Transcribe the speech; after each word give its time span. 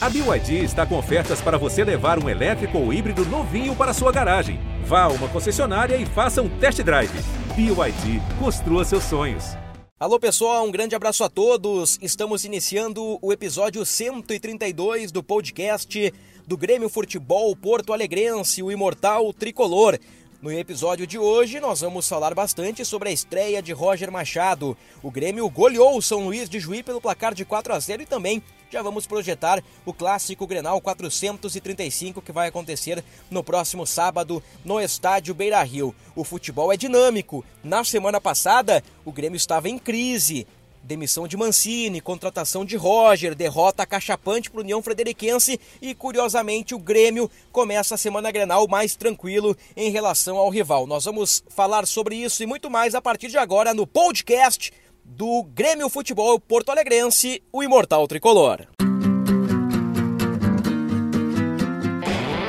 A 0.00 0.08
BYD 0.08 0.62
está 0.62 0.86
com 0.86 0.96
ofertas 0.96 1.40
para 1.40 1.58
você 1.58 1.82
levar 1.82 2.22
um 2.22 2.28
elétrico 2.28 2.78
ou 2.78 2.92
híbrido 2.92 3.24
novinho 3.24 3.74
para 3.74 3.92
sua 3.92 4.12
garagem. 4.12 4.60
Vá 4.84 5.02
a 5.02 5.08
uma 5.08 5.28
concessionária 5.28 5.96
e 5.96 6.06
faça 6.06 6.40
um 6.40 6.48
test 6.60 6.80
drive. 6.82 7.10
BYD, 7.56 8.22
construa 8.38 8.84
seus 8.84 9.02
sonhos. 9.02 9.56
Alô 9.98 10.20
pessoal, 10.20 10.64
um 10.64 10.70
grande 10.70 10.94
abraço 10.94 11.24
a 11.24 11.28
todos. 11.28 11.98
Estamos 12.00 12.44
iniciando 12.44 13.18
o 13.20 13.32
episódio 13.32 13.84
132 13.84 15.10
do 15.10 15.20
podcast 15.20 16.14
do 16.46 16.56
Grêmio 16.56 16.88
Futebol 16.88 17.56
Porto 17.56 17.92
Alegrense, 17.92 18.62
o 18.62 18.70
Imortal 18.70 19.32
Tricolor. 19.32 19.98
No 20.40 20.52
episódio 20.52 21.08
de 21.08 21.18
hoje, 21.18 21.58
nós 21.58 21.80
vamos 21.80 22.08
falar 22.08 22.32
bastante 22.32 22.84
sobre 22.84 23.08
a 23.08 23.12
estreia 23.12 23.60
de 23.60 23.72
Roger 23.72 24.12
Machado. 24.12 24.78
O 25.02 25.10
Grêmio 25.10 25.50
goleou 25.50 25.98
o 25.98 26.02
São 26.02 26.24
Luís 26.24 26.48
de 26.48 26.60
Juí 26.60 26.84
pelo 26.84 27.00
placar 27.00 27.34
de 27.34 27.44
4 27.44 27.74
a 27.74 27.80
0 27.80 28.02
e 28.02 28.06
também 28.06 28.40
já 28.70 28.82
vamos 28.82 29.06
projetar 29.06 29.62
o 29.84 29.92
clássico 29.92 30.46
Grenal 30.46 30.80
435 30.80 32.20
que 32.20 32.32
vai 32.32 32.48
acontecer 32.48 33.02
no 33.30 33.42
próximo 33.42 33.86
sábado 33.86 34.42
no 34.64 34.80
estádio 34.80 35.34
Beira-Rio. 35.34 35.94
O 36.14 36.24
futebol 36.24 36.72
é 36.72 36.76
dinâmico. 36.76 37.44
Na 37.62 37.82
semana 37.84 38.20
passada, 38.20 38.82
o 39.04 39.12
Grêmio 39.12 39.36
estava 39.36 39.68
em 39.68 39.78
crise 39.78 40.46
demissão 40.88 41.28
de 41.28 41.36
Mancini, 41.36 42.00
contratação 42.00 42.64
de 42.64 42.74
Roger, 42.74 43.34
derrota 43.34 43.84
cachapante 43.84 44.50
para 44.50 44.58
o 44.58 44.62
União 44.62 44.82
Frederiquense 44.82 45.60
e, 45.82 45.94
curiosamente, 45.94 46.74
o 46.74 46.78
Grêmio 46.78 47.30
começa 47.52 47.94
a 47.94 47.98
semana 47.98 48.30
Grenal 48.30 48.66
mais 48.66 48.96
tranquilo 48.96 49.54
em 49.76 49.90
relação 49.90 50.38
ao 50.38 50.48
rival. 50.48 50.86
Nós 50.86 51.04
vamos 51.04 51.44
falar 51.50 51.86
sobre 51.86 52.16
isso 52.16 52.42
e 52.42 52.46
muito 52.46 52.70
mais 52.70 52.94
a 52.94 53.02
partir 53.02 53.28
de 53.28 53.36
agora 53.36 53.74
no 53.74 53.86
podcast 53.86 54.72
do 55.08 55.42
Grêmio 55.54 55.88
Futebol 55.88 56.38
Porto 56.38 56.70
Alegrense, 56.70 57.42
o 57.52 57.62
Imortal 57.62 58.06
Tricolor. 58.06 58.66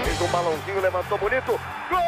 Fez 0.04 0.22
um 0.22 0.28
balãozinho, 0.28 0.82
levantou 0.82 1.18
bonito. 1.18 1.60
Gol! 1.90 2.00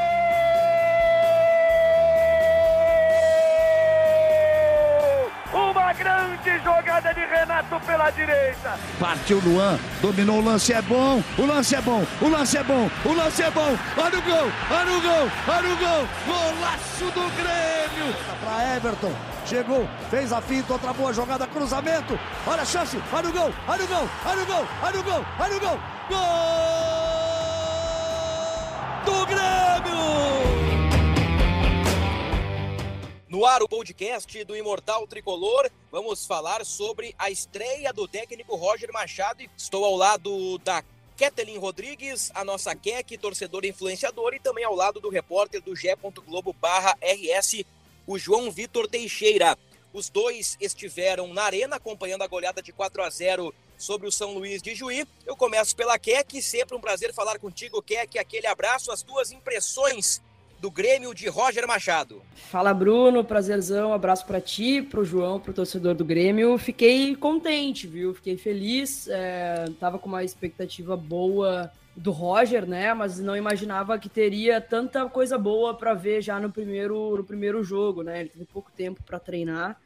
Uma 5.53 5.93
grande 5.93 6.63
jogada 6.63 7.13
de 7.13 7.25
Renato 7.25 7.79
pela 7.85 8.09
direita. 8.11 8.77
Partiu 8.99 9.41
Luan, 9.43 9.79
dominou 10.01 10.37
o 10.39 10.41
lance, 10.43 10.73
é 10.73 10.81
bom, 10.81 11.23
o 11.37 11.45
lance 11.45 11.75
é 11.75 11.81
bom, 11.81 12.05
o 12.21 12.27
lance 12.29 12.57
é 12.57 12.63
bom, 12.63 12.89
o 13.05 13.13
lance 13.13 13.41
é 13.41 13.51
bom. 13.51 13.77
Olha 13.97 14.19
o 14.19 14.21
gol, 14.21 14.51
olha 14.69 14.91
o 14.91 15.01
gol, 15.01 15.31
olha 15.47 15.69
o 15.69 15.77
gol. 15.77 16.07
Golaço 16.25 17.05
do 17.05 17.29
Grêmio. 17.35 18.15
Para 18.43 18.75
Everton, 18.75 19.13
chegou, 19.45 19.87
fez 20.09 20.31
a 20.31 20.41
finta, 20.41 20.73
outra 20.73 20.93
boa 20.93 21.13
jogada, 21.13 21.47
cruzamento. 21.47 22.19
Olha 22.45 22.61
a 22.61 22.65
chance, 22.65 22.97
olha 23.13 23.29
o 23.29 23.31
gol, 23.31 23.53
olha 23.67 23.83
o 23.83 23.87
gol, 23.87 24.09
olha 24.25 24.43
o 24.43 24.45
gol, 24.45 24.67
olha 24.83 24.99
o 24.99 25.03
gol, 25.03 25.25
olha 25.39 25.57
o 25.57 25.59
gol. 25.59 25.79
Gol 26.09 27.11
do 29.05 29.25
Grêmio! 29.25 29.61
No 33.29 33.45
ar, 33.45 33.63
o 33.63 33.67
podcast 33.67 34.43
do 34.43 34.55
Imortal 34.55 35.07
Tricolor. 35.07 35.69
Vamos 35.89 36.25
falar 36.25 36.65
sobre 36.65 37.15
a 37.17 37.29
estreia 37.29 37.93
do 37.93 38.07
técnico 38.07 38.55
Roger 38.55 38.91
Machado. 38.91 39.43
Estou 39.57 39.85
ao 39.85 39.95
lado 39.95 40.57
da 40.59 40.83
Ketelin 41.15 41.57
Rodrigues, 41.57 42.31
a 42.33 42.43
nossa 42.43 42.75
Kek, 42.75 43.17
torcedor 43.17 43.63
influenciador, 43.63 44.33
e 44.33 44.39
também 44.39 44.63
ao 44.63 44.75
lado 44.75 44.99
do 44.99 45.09
repórter 45.09 45.61
do 45.61 45.75
G. 45.75 45.95
Globo 46.25 46.53
barra 46.59 46.97
RS, 47.01 47.63
o 48.11 48.19
João 48.19 48.51
Vitor 48.51 48.87
Teixeira. 48.87 49.57
Os 49.93 50.09
dois 50.09 50.57
estiveram 50.59 51.33
na 51.33 51.43
arena 51.43 51.77
acompanhando 51.77 52.23
a 52.23 52.27
goleada 52.27 52.61
de 52.61 52.71
4 52.71 53.03
a 53.03 53.09
0 53.09 53.53
sobre 53.77 54.07
o 54.07 54.11
São 54.11 54.33
Luís 54.33 54.61
de 54.61 54.75
Juí. 54.75 55.05
Eu 55.25 55.35
começo 55.35 55.75
pela 55.75 55.97
Kek, 55.97 56.41
sempre 56.41 56.75
um 56.75 56.81
prazer 56.81 57.13
falar 57.13 57.39
contigo, 57.39 57.81
Kek. 57.81 58.19
Aquele 58.19 58.47
abraço, 58.47 58.91
as 58.91 59.01
tuas 59.01 59.31
impressões 59.31 60.21
do 60.59 60.69
Grêmio 60.69 61.13
de 61.15 61.27
Roger 61.27 61.67
Machado. 61.67 62.21
Fala 62.35 62.73
Bruno, 62.73 63.23
prazerzão, 63.23 63.93
abraço 63.93 64.25
para 64.25 64.39
ti, 64.39 64.81
pro 64.81 65.03
João, 65.03 65.39
pro 65.39 65.53
torcedor 65.53 65.95
do 65.95 66.05
Grêmio. 66.05 66.57
Fiquei 66.57 67.15
contente, 67.15 67.87
viu? 67.87 68.13
Fiquei 68.13 68.37
feliz, 68.37 69.07
é, 69.07 69.65
tava 69.79 69.97
com 69.97 70.07
uma 70.07 70.23
expectativa 70.23 70.95
boa 70.95 71.71
do 71.95 72.11
Roger, 72.11 72.65
né? 72.65 72.93
Mas 72.93 73.19
não 73.19 73.35
imaginava 73.35 73.97
que 73.99 74.09
teria 74.09 74.61
tanta 74.61 75.07
coisa 75.09 75.37
boa 75.37 75.75
para 75.75 75.93
ver 75.93 76.21
já 76.21 76.39
no 76.39 76.51
primeiro, 76.51 77.17
no 77.17 77.23
primeiro 77.23 77.63
jogo, 77.63 78.01
né? 78.03 78.21
Ele 78.21 78.29
teve 78.29 78.45
pouco 78.45 78.71
tempo 78.71 79.03
para 79.03 79.19
treinar, 79.19 79.79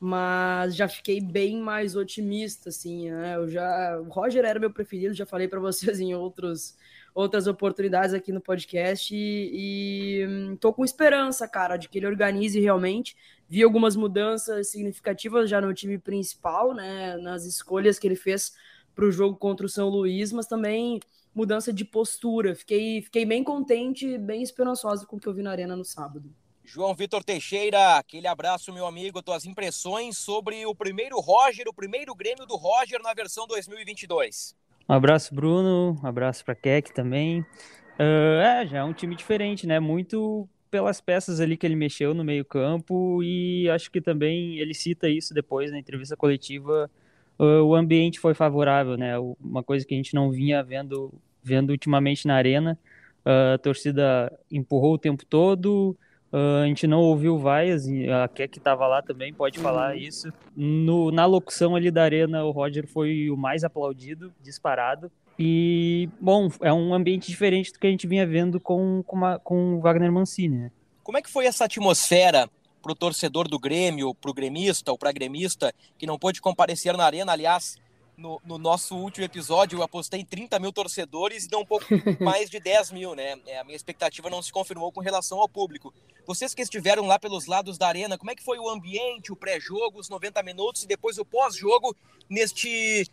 mas 0.00 0.76
já 0.76 0.88
fiquei 0.88 1.20
bem 1.20 1.60
mais 1.60 1.96
otimista, 1.96 2.68
assim. 2.68 3.10
Né? 3.10 3.36
Eu 3.36 3.48
já, 3.48 3.98
o 4.00 4.08
Roger 4.08 4.44
era 4.44 4.60
meu 4.60 4.70
preferido, 4.70 5.14
já 5.14 5.26
falei 5.26 5.48
para 5.48 5.60
vocês 5.60 5.98
em 6.00 6.14
outros 6.14 6.76
outras 7.14 7.48
oportunidades 7.48 8.14
aqui 8.14 8.30
no 8.30 8.40
podcast 8.40 9.12
e, 9.12 9.50
e 9.52 10.56
tô 10.58 10.72
com 10.72 10.84
esperança, 10.84 11.48
cara, 11.48 11.76
de 11.76 11.88
que 11.88 11.98
ele 11.98 12.06
organize 12.06 12.60
realmente. 12.60 13.16
Vi 13.48 13.60
algumas 13.60 13.96
mudanças 13.96 14.68
significativas 14.68 15.50
já 15.50 15.60
no 15.60 15.74
time 15.74 15.98
principal, 15.98 16.72
né, 16.72 17.16
nas 17.16 17.44
escolhas 17.44 17.98
que 17.98 18.06
ele 18.06 18.14
fez 18.14 18.54
para 18.94 19.04
o 19.04 19.10
jogo 19.10 19.36
contra 19.36 19.66
o 19.66 19.68
São 19.68 19.88
Luís, 19.88 20.32
mas 20.32 20.46
também 20.46 21.00
mudança 21.38 21.72
de 21.72 21.84
postura. 21.84 22.56
Fiquei, 22.56 23.00
fiquei 23.00 23.24
bem 23.24 23.44
contente, 23.44 24.18
bem 24.18 24.42
esperançosa 24.42 25.06
com 25.06 25.16
o 25.16 25.20
que 25.20 25.28
eu 25.28 25.32
vi 25.32 25.40
na 25.40 25.52
arena 25.52 25.76
no 25.76 25.84
sábado. 25.84 26.34
João 26.64 26.92
Vitor 26.94 27.22
Teixeira, 27.22 27.96
aquele 27.96 28.26
abraço, 28.26 28.72
meu 28.72 28.86
amigo, 28.86 29.22
tuas 29.22 29.46
impressões 29.46 30.18
sobre 30.18 30.66
o 30.66 30.74
primeiro 30.74 31.20
Roger, 31.20 31.66
o 31.68 31.72
primeiro 31.72 32.12
Grêmio 32.12 32.44
do 32.44 32.56
Roger 32.56 33.00
na 33.00 33.14
versão 33.14 33.46
2022. 33.46 34.56
Um 34.88 34.94
abraço, 34.94 35.32
Bruno. 35.32 35.98
Um 36.02 36.06
abraço 36.06 36.44
para 36.44 36.56
Keck 36.56 36.92
também. 36.92 37.40
Uh, 37.40 38.40
é, 38.42 38.66
já 38.66 38.78
é 38.78 38.84
um 38.84 38.92
time 38.92 39.14
diferente, 39.14 39.64
né? 39.64 39.78
Muito 39.78 40.48
pelas 40.70 41.00
peças 41.00 41.40
ali 41.40 41.56
que 41.56 41.64
ele 41.64 41.76
mexeu 41.76 42.12
no 42.12 42.24
meio-campo 42.24 43.22
e 43.22 43.70
acho 43.70 43.90
que 43.90 44.00
também 44.00 44.58
ele 44.58 44.74
cita 44.74 45.08
isso 45.08 45.32
depois 45.32 45.70
na 45.70 45.78
entrevista 45.78 46.16
coletiva. 46.16 46.90
Uh, 47.38 47.62
o 47.62 47.74
ambiente 47.76 48.18
foi 48.18 48.34
favorável, 48.34 48.96
né? 48.96 49.16
Uma 49.40 49.62
coisa 49.62 49.86
que 49.86 49.94
a 49.94 49.96
gente 49.96 50.12
não 50.12 50.30
vinha 50.30 50.62
vendo, 50.62 51.14
vendo 51.42 51.70
ultimamente 51.70 52.26
na 52.26 52.34
arena. 52.34 52.78
Uh, 53.24 53.54
a 53.54 53.58
torcida 53.58 54.32
empurrou 54.50 54.94
o 54.94 54.98
tempo 54.98 55.24
todo, 55.24 55.96
Uh, 56.30 56.62
a 56.62 56.66
gente 56.66 56.86
não 56.86 57.00
ouviu 57.00 57.38
vaias, 57.38 57.86
a 58.22 58.28
Keck 58.28 58.58
estava 58.58 58.86
lá 58.86 59.00
também, 59.00 59.32
pode 59.32 59.58
falar 59.58 59.94
uhum. 59.94 59.98
isso. 59.98 60.32
No, 60.54 61.10
na 61.10 61.24
locução 61.24 61.74
ali 61.74 61.90
da 61.90 62.02
arena, 62.02 62.44
o 62.44 62.50
Roger 62.50 62.86
foi 62.86 63.30
o 63.30 63.36
mais 63.36 63.64
aplaudido, 63.64 64.32
disparado. 64.42 65.10
E, 65.38 66.08
bom, 66.20 66.50
é 66.60 66.72
um 66.72 66.92
ambiente 66.92 67.28
diferente 67.28 67.72
do 67.72 67.78
que 67.78 67.86
a 67.86 67.90
gente 67.90 68.06
vinha 68.06 68.26
vendo 68.26 68.60
com, 68.60 69.02
com, 69.06 69.16
uma, 69.16 69.38
com 69.38 69.76
o 69.76 69.80
Wagner 69.80 70.12
Mancini. 70.12 70.58
Né? 70.58 70.70
Como 71.02 71.16
é 71.16 71.22
que 71.22 71.30
foi 71.30 71.46
essa 71.46 71.64
atmosfera 71.64 72.50
para 72.82 72.92
o 72.92 72.94
torcedor 72.94 73.48
do 73.48 73.58
Grêmio, 73.58 74.14
para 74.14 74.30
o 74.30 74.34
gremista 74.34 74.90
ou 74.90 74.98
para 74.98 75.12
gremista 75.12 75.72
que 75.96 76.06
não 76.06 76.18
pôde 76.18 76.42
comparecer 76.42 76.94
na 76.94 77.04
arena? 77.04 77.32
Aliás, 77.32 77.76
no, 78.18 78.40
no, 78.44 78.58
nosso 78.58 78.96
último 78.96 79.24
episódio, 79.24 79.78
eu 79.78 79.82
apostei 79.82 80.20
em 80.20 80.24
30 80.24 80.58
mil 80.58 80.72
torcedores 80.72 81.44
e 81.44 81.48
deu 81.48 81.60
um 81.60 81.64
pouco 81.64 81.86
mais 82.20 82.50
de 82.50 82.58
10 82.58 82.90
mil, 82.90 83.14
né? 83.14 83.38
É, 83.46 83.60
a 83.60 83.64
minha 83.64 83.76
expectativa 83.76 84.28
não 84.28 84.42
se 84.42 84.52
confirmou 84.52 84.90
com 84.90 85.00
relação 85.00 85.38
ao 85.38 85.48
público. 85.48 85.94
Vocês 86.26 86.52
que 86.52 86.60
estiveram 86.60 87.06
lá 87.06 87.18
pelos 87.18 87.46
lados 87.46 87.78
da 87.78 87.86
arena, 87.86 88.18
como 88.18 88.30
é 88.30 88.34
que 88.34 88.42
foi 88.42 88.58
o 88.58 88.68
ambiente, 88.68 89.32
o 89.32 89.36
pré-jogo, 89.36 90.00
os 90.00 90.08
90 90.08 90.42
minutos 90.42 90.82
e 90.82 90.88
depois 90.88 91.16
o 91.16 91.24
pós-jogo 91.24 91.96
neste 92.28 93.06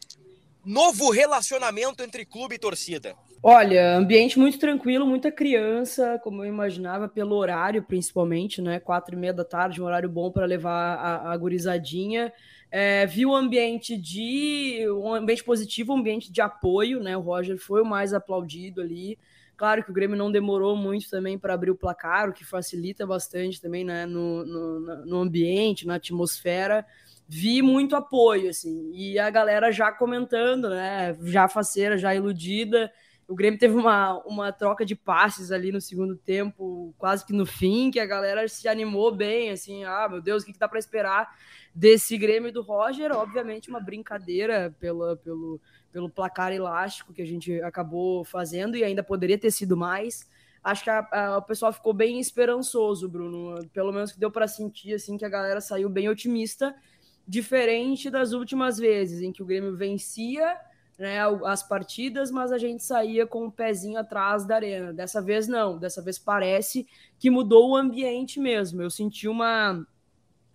novo 0.66 1.12
relacionamento 1.12 2.04
entre 2.04 2.26
clube 2.26 2.56
e 2.56 2.60
torcida? 2.60 3.16
Olha, 3.44 3.96
ambiente 3.96 4.40
muito 4.40 4.58
tranquilo, 4.58 5.06
muita 5.06 5.32
criança, 5.32 6.20
como 6.24 6.44
eu 6.44 6.50
imaginava, 6.50 7.08
pelo 7.08 7.36
horário 7.36 7.84
principalmente, 7.84 8.60
né? 8.60 8.80
Quatro 8.80 9.14
e 9.14 9.20
meia 9.20 9.34
da 9.34 9.46
tarde, 9.46 9.80
um 9.80 9.86
horário 9.86 10.10
bom 10.10 10.32
para 10.32 10.48
levar 10.48 10.96
a, 10.96 11.32
a 11.32 11.38
gurizadinha 11.38 12.34
é, 12.72 13.06
viu 13.06 13.30
um 13.30 13.36
ambiente 13.36 13.96
de 13.98 14.86
um 14.90 15.14
ambiente 15.14 15.44
positivo, 15.44 15.94
um 15.94 15.98
ambiente 15.98 16.32
de 16.32 16.42
apoio, 16.42 17.02
né? 17.02 17.16
O 17.16 17.22
Roger 17.22 17.58
foi 17.58 17.82
o 17.82 17.86
mais 17.86 18.14
aplaudido 18.14 18.82
ali. 18.82 19.18
Claro 19.58 19.84
que 19.84 19.90
o 19.90 19.94
Grêmio 19.94 20.18
não 20.18 20.32
demorou 20.32 20.76
muito 20.76 21.10
também 21.10 21.38
para 21.38 21.54
abrir 21.54 21.72
o 21.72 21.76
placar, 21.76 22.30
o 22.30 22.34
que 22.34 22.44
facilita 22.44 23.08
bastante 23.08 23.62
também 23.62 23.86
né, 23.86 24.06
no, 24.06 24.46
no, 24.46 25.06
no 25.06 25.20
ambiente, 25.22 25.88
na 25.88 25.96
atmosfera. 25.96 26.86
Vi 27.28 27.62
muito 27.62 27.96
apoio, 27.96 28.50
assim, 28.50 28.92
e 28.94 29.18
a 29.18 29.30
galera 29.30 29.72
já 29.72 29.92
comentando, 29.92 30.70
né? 30.70 31.18
Já 31.24 31.48
faceira, 31.48 31.98
já 31.98 32.14
iludida. 32.14 32.92
O 33.28 33.34
Grêmio 33.34 33.60
teve 33.60 33.74
uma, 33.74 34.20
uma 34.24 34.52
troca 34.52 34.86
de 34.86 34.96
passes 34.96 35.52
ali 35.52 35.72
no 35.72 35.82
segundo 35.82 36.16
tempo, 36.16 36.94
quase 36.98 37.26
que 37.26 37.34
no 37.34 37.46
fim, 37.46 37.90
que 37.90 38.00
a 38.00 38.06
galera 38.06 38.48
se 38.48 38.68
animou 38.68 39.14
bem, 39.14 39.50
assim, 39.50 39.84
ah, 39.84 40.08
meu 40.08 40.22
Deus, 40.22 40.44
o 40.44 40.46
que, 40.46 40.54
que 40.54 40.60
dá 40.60 40.68
para 40.68 40.78
esperar 40.78 41.36
desse 41.74 42.18
Grêmio 42.18 42.52
do 42.52 42.62
Roger? 42.62 43.12
Obviamente 43.12 43.68
uma 43.68 43.80
brincadeira 43.80 44.76
pelo, 44.80 45.18
pelo, 45.18 45.60
pelo 45.92 46.10
placar 46.10 46.52
elástico 46.52 47.14
que 47.14 47.22
a 47.22 47.26
gente 47.26 47.60
acabou 47.62 48.24
fazendo 48.24 48.78
e 48.78 48.84
ainda 48.84 49.02
poderia 49.02 49.40
ter 49.40 49.50
sido 49.50 49.76
mais. 49.76 50.30
Acho 50.64 50.84
que 50.84 50.90
a, 50.92 51.08
a, 51.12 51.38
o 51.38 51.42
pessoal 51.42 51.74
ficou 51.74 51.94
bem 51.94 52.20
esperançoso, 52.20 53.10
Bruno. 53.10 53.68
Pelo 53.74 53.92
menos 53.92 54.12
que 54.12 54.20
deu 54.20 54.30
para 54.30 54.48
sentir 54.48 54.94
assim 54.94 55.18
que 55.18 55.26
a 55.26 55.30
galera 55.30 55.62
saiu 55.62 55.90
bem 55.90 56.10
otimista, 56.10 56.76
diferente 57.28 58.10
das 58.10 58.34
últimas 58.34 58.78
vezes 58.78 59.22
em 59.22 59.32
que 59.32 59.42
o 59.42 59.46
Grêmio 59.46 59.76
vencia 59.76 60.58
né, 60.98 61.20
as 61.46 61.62
partidas, 61.62 62.32
mas 62.32 62.52
a 62.52 62.58
gente 62.58 62.84
saía 62.84 63.28
com 63.28 63.44
o 63.44 63.46
um 63.48 63.52
pezinho 63.52 64.00
atrás 64.00 64.46
da 64.46 64.56
arena. 64.56 64.94
Dessa 64.94 65.22
vez 65.22 65.48
não, 65.48 65.78
dessa 65.78 66.02
vez 66.02 66.18
parece 66.18 66.88
que 67.20 67.30
mudou 67.30 67.72
o 67.72 67.76
ambiente 67.76 68.40
mesmo. 68.40 68.82
Eu 68.82 68.90
senti 68.90 69.28
uma, 69.28 69.86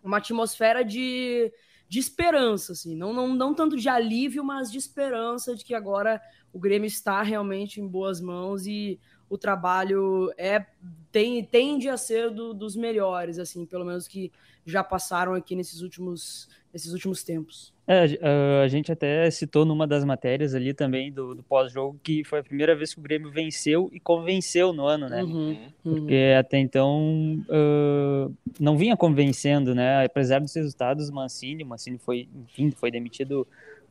uma 0.02 0.16
atmosfera 0.16 0.82
de, 0.82 1.52
de 1.88 1.98
esperança, 1.98 2.72
assim, 2.72 2.96
não, 2.96 3.12
não, 3.12 3.34
não 3.34 3.54
tanto 3.54 3.76
de 3.76 3.88
alívio, 3.88 4.42
mas 4.42 4.70
de 4.72 4.78
esperança 4.78 5.54
de 5.54 5.64
que 5.64 5.74
agora 5.74 6.20
o 6.52 6.58
Grêmio 6.58 6.86
está 6.86 7.22
realmente 7.22 7.80
em 7.80 7.86
boas 7.86 8.20
mãos 8.20 8.66
e 8.66 8.98
o 9.30 9.38
trabalho 9.38 10.30
é 10.36 10.66
tem, 11.12 11.42
tende 11.42 11.88
a 11.88 11.96
ser 11.96 12.30
do, 12.30 12.52
dos 12.52 12.76
melhores, 12.76 13.38
assim, 13.38 13.64
pelo 13.64 13.84
menos 13.84 14.06
que 14.06 14.30
já 14.66 14.84
passaram 14.84 15.34
aqui 15.34 15.56
nesses 15.56 15.80
últimos, 15.80 16.48
nesses 16.72 16.92
últimos 16.92 17.22
tempos. 17.22 17.72
É, 17.86 18.62
a 18.62 18.68
gente 18.68 18.92
até 18.92 19.28
citou 19.30 19.64
numa 19.64 19.84
das 19.86 20.04
matérias 20.04 20.54
ali 20.54 20.72
também 20.72 21.10
do, 21.10 21.34
do 21.34 21.42
pós-jogo 21.42 21.98
que 22.04 22.22
foi 22.22 22.38
a 22.38 22.42
primeira 22.42 22.76
vez 22.76 22.94
que 22.94 23.00
o 23.00 23.02
Grêmio 23.02 23.30
venceu 23.30 23.90
e 23.92 23.98
convenceu 23.98 24.72
no 24.72 24.86
ano, 24.86 25.08
né? 25.08 25.24
Uhum, 25.24 25.56
uhum. 25.84 25.94
Porque 25.94 26.34
até 26.38 26.58
então 26.58 27.42
uh, 27.48 28.32
não 28.60 28.76
vinha 28.76 28.96
convencendo, 28.96 29.74
né? 29.74 30.04
Apesar 30.04 30.40
dos 30.40 30.54
resultados, 30.54 31.10
Mancini, 31.10 31.64
Mancini 31.64 31.98
foi, 31.98 32.28
enfim, 32.44 32.70
foi 32.70 32.92
demitido 32.92 33.46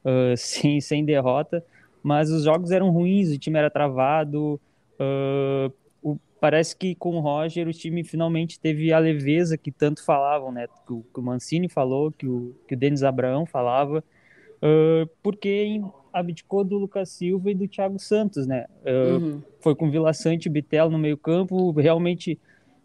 uh, 0.05 0.35
sem, 0.37 0.79
sem 0.79 1.03
derrota, 1.03 1.61
mas 2.01 2.31
os 2.31 2.43
jogos 2.43 2.71
eram 2.71 2.91
ruins, 2.91 3.29
o 3.29 3.37
time 3.37 3.59
era 3.59 3.69
travado. 3.69 4.59
Uh, 4.99 5.71
o, 6.01 6.17
parece 6.39 6.75
que 6.75 6.93
com 6.95 7.15
o 7.15 7.19
Roger 7.19 7.67
o 7.67 7.73
time 7.73 8.03
finalmente 8.03 8.59
teve 8.59 8.91
a 8.91 8.99
leveza 8.99 9.57
que 9.57 9.71
tanto 9.71 10.03
falavam, 10.03 10.51
né? 10.51 10.67
Que 10.85 10.93
o, 10.93 11.05
que 11.13 11.19
o 11.19 11.23
Mancini 11.23 11.69
falou, 11.69 12.11
que 12.11 12.27
o, 12.27 12.55
que 12.67 12.75
o 12.75 12.77
Denis 12.77 13.03
Abraão 13.03 13.45
falava, 13.45 14.03
uh, 14.57 15.09
porque 15.23 15.81
abdicou 16.11 16.63
do 16.63 16.77
Lucas 16.77 17.09
Silva 17.09 17.51
e 17.51 17.55
do 17.55 17.67
Thiago 17.67 17.99
Santos, 17.99 18.45
né? 18.47 18.65
Uh, 18.83 19.17
uhum. 19.17 19.41
Foi 19.59 19.75
com 19.75 19.89
Vila 19.89 20.13
Sante 20.13 20.47
e 20.47 20.49
Bitelo 20.49 20.89
no 20.89 20.99
meio 20.99 21.17
campo, 21.17 21.71
realmente 21.71 22.39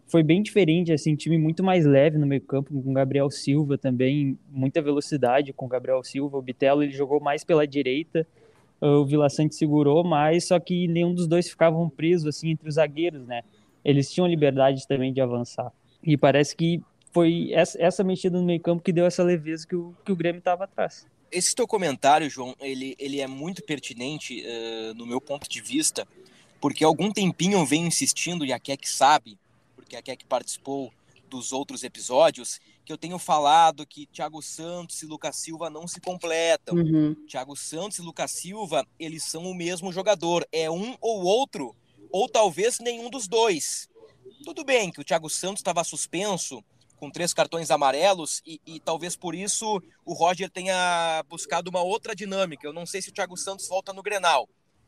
foi 0.07 0.21
bem 0.21 0.41
diferente, 0.41 0.93
assim, 0.93 1.15
time 1.15 1.37
muito 1.37 1.63
mais 1.63 1.85
leve 1.85 2.17
no 2.17 2.27
meio 2.27 2.41
campo, 2.41 2.81
com 2.81 2.93
Gabriel 2.93 3.29
Silva 3.31 3.77
também, 3.77 4.37
muita 4.49 4.81
velocidade 4.81 5.51
com 5.51 5.67
Gabriel 5.67 6.03
Silva, 6.03 6.37
o 6.37 6.41
Bitelo 6.41 6.83
ele 6.83 6.91
jogou 6.91 7.19
mais 7.19 7.43
pela 7.43 7.65
direita, 7.65 8.25
o 8.81 9.05
Vila 9.05 9.29
Sante 9.29 9.55
segurou 9.55 10.03
mais, 10.03 10.47
só 10.47 10.59
que 10.59 10.87
nenhum 10.87 11.13
dos 11.13 11.27
dois 11.27 11.49
ficavam 11.49 11.89
presos 11.89 12.27
assim 12.27 12.49
entre 12.49 12.67
os 12.67 12.75
zagueiros, 12.75 13.25
né? 13.25 13.41
Eles 13.83 14.11
tinham 14.11 14.27
liberdade 14.27 14.87
também 14.87 15.13
de 15.13 15.21
avançar. 15.21 15.71
E 16.03 16.17
parece 16.17 16.55
que 16.55 16.81
foi 17.11 17.51
essa, 17.53 17.81
essa 17.81 18.03
mexida 18.03 18.37
no 18.37 18.45
meio-campo 18.45 18.83
que 18.83 18.91
deu 18.91 19.05
essa 19.05 19.23
leveza 19.23 19.65
que 19.65 19.75
o, 19.75 19.95
que 20.03 20.11
o 20.11 20.15
Grêmio 20.15 20.39
estava 20.39 20.65
atrás. 20.65 21.07
Esse 21.31 21.55
teu 21.55 21.67
comentário, 21.67 22.29
João, 22.29 22.55
ele, 22.59 22.95
ele 22.99 23.19
é 23.19 23.27
muito 23.27 23.63
pertinente 23.63 24.43
uh, 24.45 24.93
no 24.95 25.05
meu 25.05 25.21
ponto 25.21 25.49
de 25.49 25.61
vista, 25.61 26.07
porque 26.59 26.83
algum 26.83 27.11
tempinho 27.11 27.57
eu 27.57 27.65
venho 27.65 27.87
insistindo, 27.87 28.45
e 28.45 28.51
a 28.51 28.59
Keck 28.59 28.87
sabe, 28.87 29.37
porque 29.75 29.95
a 29.95 30.01
Keck 30.01 30.25
participou 30.25 30.91
dos 31.29 31.51
outros 31.51 31.83
episódios, 31.83 32.59
que 32.85 32.93
eu 32.93 32.97
tenho 32.97 33.17
falado 33.17 33.85
que 33.85 34.05
Thiago 34.05 34.41
Santos 34.41 35.01
e 35.01 35.05
Lucas 35.05 35.37
Silva 35.37 35.69
não 35.69 35.87
se 35.87 35.99
completam. 35.99 36.75
Uhum. 36.75 37.15
Thiago 37.27 37.55
Santos 37.55 37.97
e 37.97 38.01
Lucas 38.01 38.31
Silva, 38.31 38.85
eles 38.99 39.23
são 39.23 39.43
o 39.45 39.55
mesmo 39.55 39.91
jogador. 39.91 40.47
É 40.51 40.69
um 40.69 40.95
ou 41.01 41.23
outro, 41.23 41.75
ou 42.11 42.29
talvez 42.29 42.79
nenhum 42.79 43.09
dos 43.09 43.27
dois. 43.27 43.89
Tudo 44.43 44.63
bem 44.63 44.91
que 44.91 45.01
o 45.01 45.03
Thiago 45.03 45.29
Santos 45.29 45.59
estava 45.59 45.83
suspenso 45.83 46.63
com 46.97 47.09
três 47.09 47.33
cartões 47.33 47.71
amarelos 47.71 48.41
e, 48.45 48.59
e, 48.65 48.79
talvez 48.79 49.15
por 49.15 49.35
isso 49.35 49.81
o 50.05 50.13
Roger 50.13 50.49
tenha 50.49 51.23
buscado 51.27 51.69
uma 51.69 51.81
outra 51.81 52.15
dinâmica. 52.15 52.65
Eu 52.65 52.73
não 52.73 52.85
sei 52.85 53.01
se 53.01 53.09
o 53.09 53.11
Thiago 53.11 53.35
Santos 53.35 53.67
volta 53.67 53.91
no 53.91 54.01
Grenal. 54.01 54.47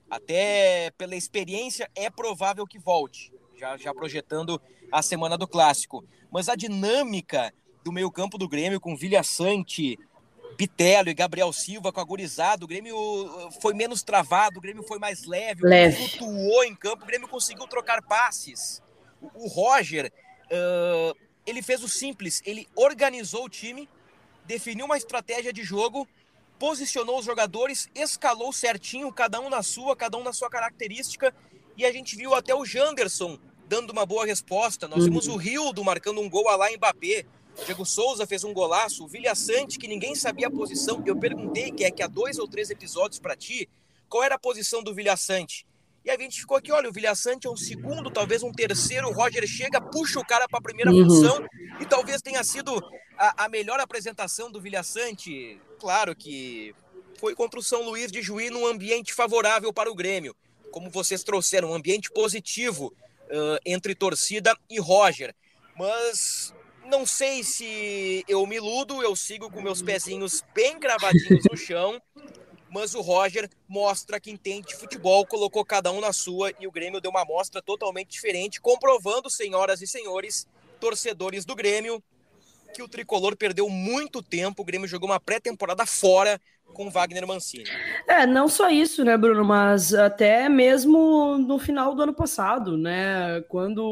Até 0.10 0.92
pela 0.98 1.16
experiência 1.16 1.90
é 1.94 2.10
provável 2.10 2.66
que 2.66 2.80
volte, 2.80 3.32
já, 3.58 3.76
já 3.78 3.94
projetando 3.94 4.62
a 4.92 5.02
semana 5.02 5.38
do 5.38 5.48
clássico. 5.48 6.06
Mas 6.32 6.48
a 6.48 6.56
dinâmica 6.56 7.54
do 7.84 7.92
meio-campo 7.92 8.38
do 8.38 8.48
Grêmio 8.48 8.80
com 8.80 8.96
Vilha 8.96 9.24
Sante, 9.24 9.98
Pitelo 10.56 11.10
e 11.10 11.14
Gabriel 11.14 11.52
Silva 11.52 11.92
com 11.92 12.00
a 12.00 12.04
gurizada. 12.04 12.64
O 12.64 12.68
Grêmio 12.68 12.96
uh, 12.98 13.52
foi 13.62 13.74
menos 13.74 14.04
travado, 14.04 14.60
o 14.60 14.62
Grêmio 14.62 14.84
foi 14.84 15.00
mais 15.00 15.26
leve, 15.26 15.64
leve. 15.64 16.10
flutuou 16.10 16.64
em 16.64 16.76
campo, 16.76 17.04
o 17.04 17.08
Grêmio 17.08 17.28
conseguiu 17.28 17.68
trocar 17.68 18.02
passes. 18.02 18.82
O, 19.22 19.46
o 19.46 19.48
Roger, 19.48 20.12
uh, 20.46 21.18
ele 21.46 21.62
fez 21.62 21.84
o 21.84 21.90
simples, 21.90 22.42
ele 22.46 22.68
organizou 22.76 23.46
o 23.46 23.50
time, 23.50 23.90
definiu 24.46 24.86
uma 24.86 24.98
estratégia 24.98 25.54
de 25.54 25.64
jogo, 25.64 26.08
posicionou 26.60 27.20
os 27.20 27.26
jogadores, 27.26 27.90
escalou 27.94 28.52
certinho, 28.52 29.14
cada 29.14 29.40
um 29.40 29.50
na 29.50 29.62
sua, 29.64 29.96
cada 29.96 30.18
um 30.18 30.24
na 30.24 30.34
sua 30.34 30.50
característica, 30.50 31.34
e 31.76 31.86
a 31.86 31.92
gente 31.92 32.16
viu 32.16 32.34
até 32.34 32.56
o 32.56 32.66
Janderson 32.66 33.40
dando 33.68 33.92
uma 33.92 34.06
boa 34.06 34.26
resposta. 34.26 34.88
Nós 34.88 35.00
uhum. 35.00 35.06
vimos 35.06 35.28
o 35.28 35.36
Rildo 35.36 35.84
marcando 35.84 36.22
um 36.22 36.30
gol 36.30 36.48
a 36.50 36.56
lá 36.56 36.68
Mbappé. 36.72 37.26
Diego 37.66 37.86
Souza 37.86 38.28
fez 38.28 38.44
um 38.44 38.54
golaço, 38.54 39.04
o 39.04 39.08
Vilha 39.08 39.34
Sante, 39.34 39.80
que 39.80 39.88
ninguém 39.88 40.16
sabia 40.16 40.48
a 40.48 40.52
posição. 40.52 41.02
Eu 41.06 41.16
perguntei, 41.16 41.72
que 41.72 41.84
é 41.84 41.92
que 41.92 42.04
há 42.04 42.08
dois 42.08 42.38
ou 42.38 42.48
três 42.48 42.70
episódios 42.70 43.20
para 43.20 43.36
ti, 43.36 43.68
qual 44.08 44.24
era 44.24 44.36
a 44.36 44.40
posição 44.40 44.84
do 44.84 44.94
Vilha 44.94 45.18
Sante. 45.18 45.66
E 46.06 46.10
a 46.10 46.18
gente 46.18 46.40
ficou 46.40 46.56
aqui, 46.56 46.72
olha, 46.72 46.88
o 46.88 46.94
Vilha 46.94 47.14
Sante 47.16 47.48
é 47.48 47.50
um 47.50 47.58
segundo, 47.58 48.10
talvez 48.10 48.42
um 48.44 48.52
terceiro. 48.54 49.10
O 49.10 49.12
Roger 49.12 49.46
chega, 49.46 49.82
puxa 49.82 50.20
o 50.20 50.26
cara 50.26 50.48
para 50.48 50.60
a 50.60 50.62
primeira 50.62 50.92
uhum. 50.92 51.04
função 51.04 51.46
e 51.82 51.86
talvez 51.86 52.22
tenha 52.22 52.44
sido 52.44 52.82
a, 53.18 53.46
a 53.46 53.50
melhor 53.50 53.80
apresentação 53.80 54.50
do 54.50 54.62
Vilha 54.62 54.84
Sante. 54.84 55.60
Claro 55.80 56.16
que 56.16 56.74
foi 57.20 57.36
contra 57.36 57.60
o 57.60 57.64
São 57.64 57.84
Luís 57.84 58.12
de 58.12 58.22
Juí 58.22 58.50
num 58.50 58.66
ambiente 58.66 59.14
favorável 59.14 59.74
para 59.74 59.92
o 59.92 59.96
Grêmio. 59.96 60.36
Como 60.72 60.90
vocês 60.90 61.24
trouxeram, 61.24 61.72
um 61.72 61.74
ambiente 61.74 62.10
positivo 62.12 62.94
uh, 63.28 63.60
entre 63.66 63.96
torcida 63.96 64.58
e 64.70 64.80
Roger. 64.80 65.36
Mas 65.76 66.54
não 66.86 67.06
sei 67.06 67.44
se 67.44 68.24
eu 68.28 68.46
me 68.46 68.56
iludo, 68.56 69.04
eu 69.04 69.16
sigo 69.16 69.52
com 69.52 69.62
meus 69.62 69.82
pezinhos 69.82 70.44
bem 70.54 70.80
gravadinhos 70.80 71.44
no 71.50 71.58
chão, 71.58 72.02
mas 72.70 72.96
o 72.96 73.02
Roger 73.02 73.50
mostra 73.68 74.20
que 74.20 74.32
entende 74.32 74.76
futebol, 74.76 75.26
colocou 75.26 75.64
cada 75.64 75.92
um 75.92 76.00
na 76.00 76.14
sua 76.14 76.52
e 76.60 76.68
o 76.68 76.72
Grêmio 76.72 77.02
deu 77.02 77.12
uma 77.12 77.22
amostra 77.22 77.62
totalmente 77.62 78.10
diferente, 78.10 78.62
comprovando, 78.62 79.30
senhoras 79.30 79.82
e 79.82 79.88
senhores, 79.88 80.48
torcedores 80.80 81.46
do 81.46 81.56
Grêmio, 81.56 82.04
que 82.74 82.82
o 82.82 82.88
tricolor 82.88 83.36
perdeu 83.36 83.70
muito 83.70 84.22
tempo, 84.22 84.62
o 84.62 84.66
Grêmio 84.66 84.88
jogou 84.88 85.10
uma 85.10 85.20
pré-temporada 85.20 85.86
fora 85.86 86.40
com 86.74 86.90
Wagner 86.90 87.26
Mancini. 87.26 87.66
É, 88.08 88.26
não 88.26 88.48
só 88.48 88.70
isso, 88.70 89.04
né, 89.04 89.18
Bruno, 89.18 89.44
mas 89.44 89.94
até 89.94 90.48
mesmo 90.48 91.38
no 91.38 91.58
final 91.58 91.96
do 91.96 92.04
ano 92.04 92.14
passado, 92.14 92.78
né, 92.78 93.42
quando 93.50 93.84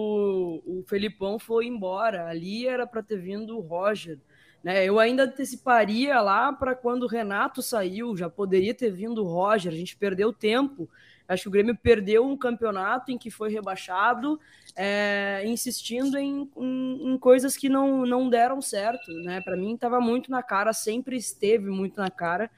o 0.66 0.84
Felipão 0.88 1.40
foi 1.40 1.66
embora, 1.66 2.28
ali 2.28 2.68
era 2.68 2.86
para 2.86 3.02
ter 3.02 3.18
vindo 3.18 3.58
o 3.58 3.62
Roger, 3.62 4.20
né? 4.64 4.84
Eu 4.84 5.00
ainda 5.00 5.26
anteciparia 5.26 6.20
lá 6.22 6.52
para 6.52 6.74
quando 6.74 7.04
o 7.04 7.08
Renato 7.08 7.62
saiu, 7.62 8.18
já 8.18 8.28
poderia 8.28 8.74
ter 8.74 8.90
vindo 8.90 9.24
o 9.24 9.28
Roger, 9.28 9.72
a 9.72 9.76
gente 9.76 9.96
perdeu 9.96 10.34
tempo. 10.34 10.90
Acho 11.28 11.44
que 11.44 11.50
o 11.50 11.52
Grêmio 11.52 11.78
perdeu 11.78 12.26
um 12.26 12.36
campeonato 12.36 13.12
em 13.12 13.18
que 13.18 13.30
foi 13.30 13.52
rebaixado, 13.52 14.40
é, 14.76 15.44
insistindo 15.46 16.18
em, 16.18 16.50
em, 16.58 17.14
em, 17.14 17.18
coisas 17.20 17.56
que 17.56 17.70
não, 17.70 18.08
não 18.08 18.28
deram 18.28 18.60
certo, 18.60 19.12
né? 19.24 19.40
Para 19.42 19.56
mim 19.56 19.76
estava 19.76 20.02
muito 20.02 20.32
na 20.32 20.42
cara, 20.42 20.74
sempre 20.74 21.16
esteve 21.16 21.70
muito 21.70 22.00
na 22.00 22.10
cara 22.10 22.50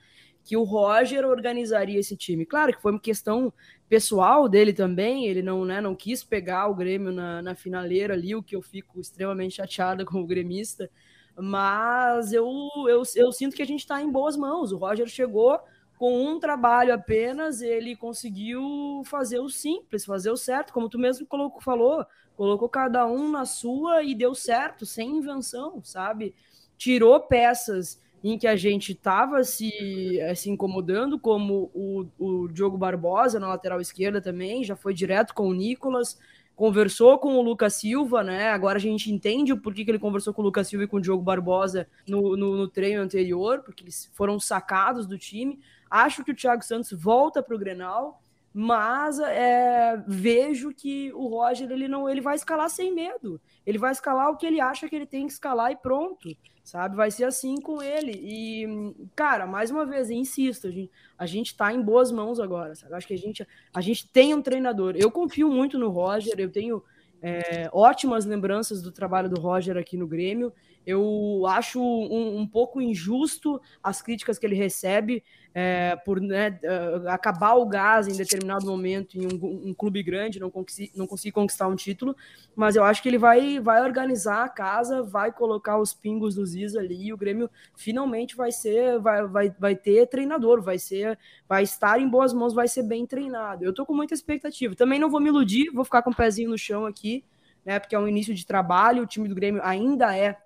que 0.47 0.55
o 0.55 0.63
Roger 0.63 1.25
organizaria 1.25 1.99
esse 1.99 2.15
time. 2.15 2.45
Claro 2.45 2.73
que 2.73 2.81
foi 2.81 2.93
uma 2.93 3.01
questão 3.01 3.51
pessoal 3.89 4.47
dele 4.47 4.71
também, 4.71 5.25
ele 5.25 5.41
não, 5.41 5.65
né, 5.65 5.81
não 5.81 5.93
quis 5.93 6.23
pegar 6.23 6.69
o 6.69 6.73
Grêmio 6.73 7.11
na, 7.11 7.41
na 7.41 7.53
finaleira 7.53 8.13
ali, 8.13 8.33
o 8.33 8.41
que 8.41 8.55
eu 8.55 8.61
fico 8.61 8.97
extremamente 8.97 9.55
chateada 9.55 10.05
com 10.07 10.21
o 10.21 10.25
gremista, 10.25 10.89
mas 11.37 12.31
eu, 12.31 12.49
eu, 12.87 13.03
eu 13.17 13.31
sinto 13.33 13.57
que 13.57 13.61
a 13.61 13.65
gente 13.65 13.81
está 13.81 14.01
em 14.01 14.09
boas 14.09 14.37
mãos. 14.37 14.71
O 14.71 14.77
Roger 14.77 15.05
chegou 15.07 15.59
com 15.97 16.25
um 16.25 16.39
trabalho 16.39 16.93
apenas, 16.93 17.61
ele 17.61 17.93
conseguiu 17.93 19.01
fazer 19.03 19.39
o 19.39 19.49
simples, 19.49 20.05
fazer 20.05 20.31
o 20.31 20.37
certo, 20.37 20.71
como 20.71 20.87
tu 20.87 20.97
mesmo 20.97 21.27
colocou, 21.27 21.59
falou, 21.59 22.05
colocou 22.37 22.69
cada 22.69 23.05
um 23.05 23.29
na 23.29 23.43
sua 23.43 24.01
e 24.01 24.15
deu 24.15 24.33
certo, 24.33 24.85
sem 24.85 25.17
invenção, 25.17 25.83
sabe? 25.83 26.33
Tirou 26.77 27.19
peças 27.19 27.99
em 28.31 28.37
que 28.37 28.47
a 28.47 28.55
gente 28.55 28.91
estava 28.93 29.43
se, 29.43 30.19
eh, 30.19 30.35
se 30.35 30.49
incomodando, 30.49 31.19
como 31.19 31.71
o, 31.73 32.05
o 32.17 32.47
Diogo 32.47 32.77
Barbosa 32.77 33.39
na 33.39 33.47
lateral 33.47 33.79
esquerda 33.79 34.21
também, 34.21 34.63
já 34.63 34.75
foi 34.75 34.93
direto 34.93 35.33
com 35.33 35.47
o 35.47 35.53
Nicolas, 35.53 36.19
conversou 36.55 37.19
com 37.19 37.35
o 37.35 37.41
Lucas 37.41 37.75
Silva, 37.75 38.23
né? 38.23 38.49
Agora 38.49 38.77
a 38.77 38.81
gente 38.81 39.11
entende 39.11 39.53
o 39.53 39.61
porquê 39.61 39.85
que 39.85 39.91
ele 39.91 39.99
conversou 39.99 40.33
com 40.33 40.41
o 40.41 40.45
Lucas 40.45 40.67
Silva 40.67 40.85
e 40.85 40.87
com 40.87 40.97
o 40.97 41.01
Diogo 41.01 41.21
Barbosa 41.21 41.87
no, 42.07 42.35
no, 42.35 42.57
no 42.57 42.67
treino 42.67 43.01
anterior, 43.01 43.61
porque 43.63 43.83
eles 43.83 44.09
foram 44.13 44.39
sacados 44.39 45.05
do 45.05 45.17
time. 45.17 45.59
Acho 45.89 46.23
que 46.23 46.31
o 46.31 46.35
Thiago 46.35 46.63
Santos 46.63 46.91
volta 46.91 47.43
para 47.43 47.55
o 47.55 47.59
Grenal. 47.59 48.21
mas 48.59 49.19
é, 49.19 50.01
vejo 50.07 50.73
que 50.73 51.13
o 51.13 51.27
Roger 51.27 51.69
ele 51.71 51.87
não 51.87 52.09
ele 52.09 52.21
vai 52.21 52.35
escalar 52.35 52.69
sem 52.71 52.91
medo. 52.91 53.39
Ele 53.63 53.77
vai 53.77 53.91
escalar 53.91 54.31
o 54.31 54.35
que 54.35 54.47
ele 54.47 54.59
acha 54.59 54.89
que 54.89 54.95
ele 54.95 55.05
tem 55.05 55.27
que 55.27 55.33
escalar 55.33 55.71
e 55.71 55.75
pronto, 55.75 56.35
sabe? 56.67 56.97
Vai 56.97 57.09
ser 57.09 57.23
assim 57.23 57.61
com 57.61 57.81
ele. 57.81 58.11
E, 58.11 58.93
cara, 59.15 59.47
mais 59.47 59.71
uma 59.71 59.85
vez, 59.85 60.09
insisto, 60.09 60.67
a 60.67 60.71
gente, 60.71 60.91
a 61.17 61.25
gente 61.25 61.55
tá 61.55 61.71
em 61.71 61.81
boas 61.81 62.11
mãos 62.11 62.41
agora, 62.41 62.75
sabe? 62.75 62.93
Acho 62.93 63.07
que 63.07 63.13
a 63.13 63.17
gente, 63.17 63.47
a 63.73 63.79
gente 63.79 64.05
tem 64.09 64.33
um 64.33 64.41
treinador. 64.41 64.93
Eu 64.97 65.09
confio 65.09 65.49
muito 65.49 65.79
no 65.79 65.87
Roger, 65.87 66.33
eu 66.37 66.51
tenho 66.51 66.83
é, 67.21 67.69
ótimas 67.71 68.25
lembranças 68.25 68.81
do 68.81 68.91
trabalho 68.91 69.29
do 69.29 69.39
Roger 69.39 69.77
aqui 69.77 69.95
no 69.95 70.05
Grêmio. 70.05 70.51
Eu 70.87 71.43
acho 71.45 71.81
um, 71.81 72.39
um 72.39 72.47
pouco 72.47 72.81
injusto 72.81 73.61
as 73.83 74.01
críticas 74.01 74.39
que 74.39 74.45
ele 74.45 74.55
recebe 74.55 75.21
é, 75.53 75.97
por 75.97 76.21
né, 76.21 76.57
uh, 76.63 77.09
acabar 77.09 77.55
o 77.55 77.65
gás 77.65 78.07
em 78.07 78.15
determinado 78.15 78.65
momento 78.65 79.17
em 79.17 79.25
um, 79.25 79.69
um 79.69 79.73
clube 79.73 80.01
grande, 80.01 80.39
não 80.39 80.49
conseguir, 80.49 80.91
não 80.95 81.05
conseguir 81.05 81.33
conquistar 81.33 81.67
um 81.67 81.75
título, 81.75 82.15
mas 82.55 82.77
eu 82.77 82.85
acho 82.85 83.03
que 83.03 83.09
ele 83.09 83.17
vai, 83.17 83.59
vai 83.59 83.83
organizar 83.83 84.45
a 84.45 84.49
casa, 84.49 85.03
vai 85.03 85.29
colocar 85.29 85.77
os 85.77 85.93
pingos 85.93 86.35
dos 86.35 86.55
is 86.55 86.73
ali 86.73 87.07
e 87.07 87.11
o 87.11 87.17
Grêmio 87.17 87.49
finalmente 87.75 88.33
vai 88.33 88.53
ser, 88.53 88.97
vai, 88.99 89.27
vai, 89.27 89.55
vai 89.59 89.75
ter 89.75 90.07
treinador, 90.07 90.61
vai 90.61 90.79
ser, 90.79 91.19
vai 91.49 91.63
estar 91.63 91.99
em 91.99 92.07
boas 92.07 92.31
mãos, 92.33 92.53
vai 92.53 92.69
ser 92.69 92.83
bem 92.83 93.05
treinado. 93.05 93.65
Eu 93.65 93.73
tô 93.73 93.85
com 93.85 93.93
muita 93.93 94.13
expectativa. 94.13 94.73
Também 94.73 94.99
não 94.99 95.09
vou 95.09 95.19
me 95.19 95.27
iludir, 95.27 95.69
vou 95.73 95.83
ficar 95.83 96.01
com 96.01 96.11
o 96.11 96.15
pezinho 96.15 96.49
no 96.49 96.57
chão 96.57 96.85
aqui, 96.85 97.25
né? 97.65 97.79
Porque 97.79 97.95
é 97.95 97.99
um 97.99 98.07
início 98.07 98.33
de 98.33 98.45
trabalho, 98.45 99.03
o 99.03 99.07
time 99.07 99.27
do 99.27 99.35
Grêmio 99.35 99.61
ainda 99.61 100.15
é, 100.15 100.37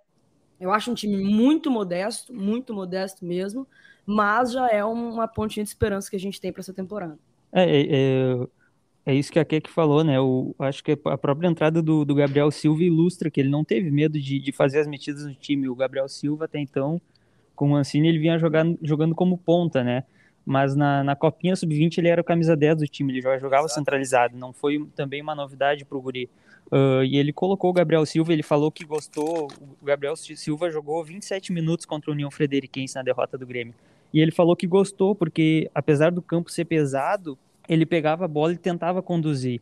eu 0.62 0.72
acho 0.72 0.91
um 0.91 0.94
time 0.94 1.18
muito 1.18 1.70
modesto, 1.70 2.34
muito 2.34 2.74
modesto 2.74 3.25
mesmo 3.25 3.68
mas 4.06 4.51
já 4.51 4.70
é 4.70 4.84
uma 4.84 5.27
pontinha 5.27 5.63
de 5.63 5.70
esperança 5.70 6.10
que 6.10 6.15
a 6.15 6.20
gente 6.20 6.39
tem 6.39 6.51
para 6.51 6.62
essa 6.62 6.74
temporada. 6.74 7.18
É, 7.51 7.63
é, 7.63 7.88
é, 7.89 8.48
é, 9.06 9.13
isso 9.13 9.32
que 9.32 9.39
a 9.39 9.46
Kek 9.46 9.70
falou, 9.70 10.03
né? 10.03 10.18
Eu 10.18 10.56
acho 10.60 10.84
que 10.84 10.98
a 11.06 11.18
própria 11.18 11.48
entrada 11.48 11.82
do, 11.82 12.06
do, 12.06 12.15
Gabriel 12.15 12.50
Silva 12.51 12.84
ilustra 12.84 13.30
que 13.30 13.39
ele 13.39 13.50
não 13.50 13.63
teve 13.63 13.91
medo 13.91 14.20
de, 14.20 14.39
de 14.39 14.51
fazer 14.51 14.80
as 14.80 14.88
metidas 14.88 15.25
no 15.25 15.34
time. 15.34 15.70
O 15.70 15.75
Gabriel 15.75 16.08
Silva, 16.08 16.46
até 16.46 16.60
então, 16.60 17.01
com 17.56 17.65
o 17.65 17.70
Mancini, 17.70 18.08
ele 18.08 18.20
vinha 18.20 18.38
jogar, 18.38 18.65
jogando 18.82 19.13
como 19.13 19.38
ponta, 19.38 19.84
né? 19.84 20.03
Mas 20.46 20.75
na, 20.75 21.03
na 21.03 21.15
Copinha 21.15 21.56
Sub-20 21.56 22.00
ele 22.00 22.08
era 22.08 22.22
o 22.22 22.24
camisa 22.24 22.56
10 22.56 22.77
do 22.77 22.88
time, 22.88 23.13
ele 23.13 23.22
já 23.22 23.38
jogava 23.38 23.65
Exato. 23.65 23.80
centralizado. 23.80 24.38
Não 24.38 24.51
foi 24.51 24.84
também 24.96 25.22
uma 25.22 25.36
novidade 25.36 25.86
para 25.86 25.98
o 25.98 26.01
Guri. 26.01 26.30
Uh, 26.72 27.04
e 27.04 27.18
ele 27.18 27.34
colocou 27.34 27.70
o 27.70 27.74
Gabriel 27.74 28.06
Silva, 28.06 28.32
ele 28.32 28.44
falou 28.44 28.72
que 28.72 28.86
gostou. 28.86 29.50
O 29.82 29.86
Gabriel 29.86 30.16
Silva 30.16 30.72
jogou 30.72 31.04
27 31.04 31.51
minutos 31.51 31.86
contra 31.86 32.10
o 32.10 32.13
União 32.13 32.32
Frederiquense 32.32 32.96
na 32.96 33.04
derrota 33.04 33.38
do 33.38 33.46
Grêmio. 33.46 33.74
E 34.13 34.20
ele 34.20 34.32
falou 34.32 34.56
que 34.56 34.66
gostou, 34.66 35.13
porque 35.13 35.70
apesar 35.75 36.12
do 36.12 36.22
campo 36.22 36.50
ser 36.50 36.66
pesado, 36.66 37.38
ele 37.68 37.86
pegava 37.86 38.25
a 38.25 38.28
bola 38.28 38.54
e 38.54 38.58
tentava 38.58 39.01
conduzir. 39.01 39.62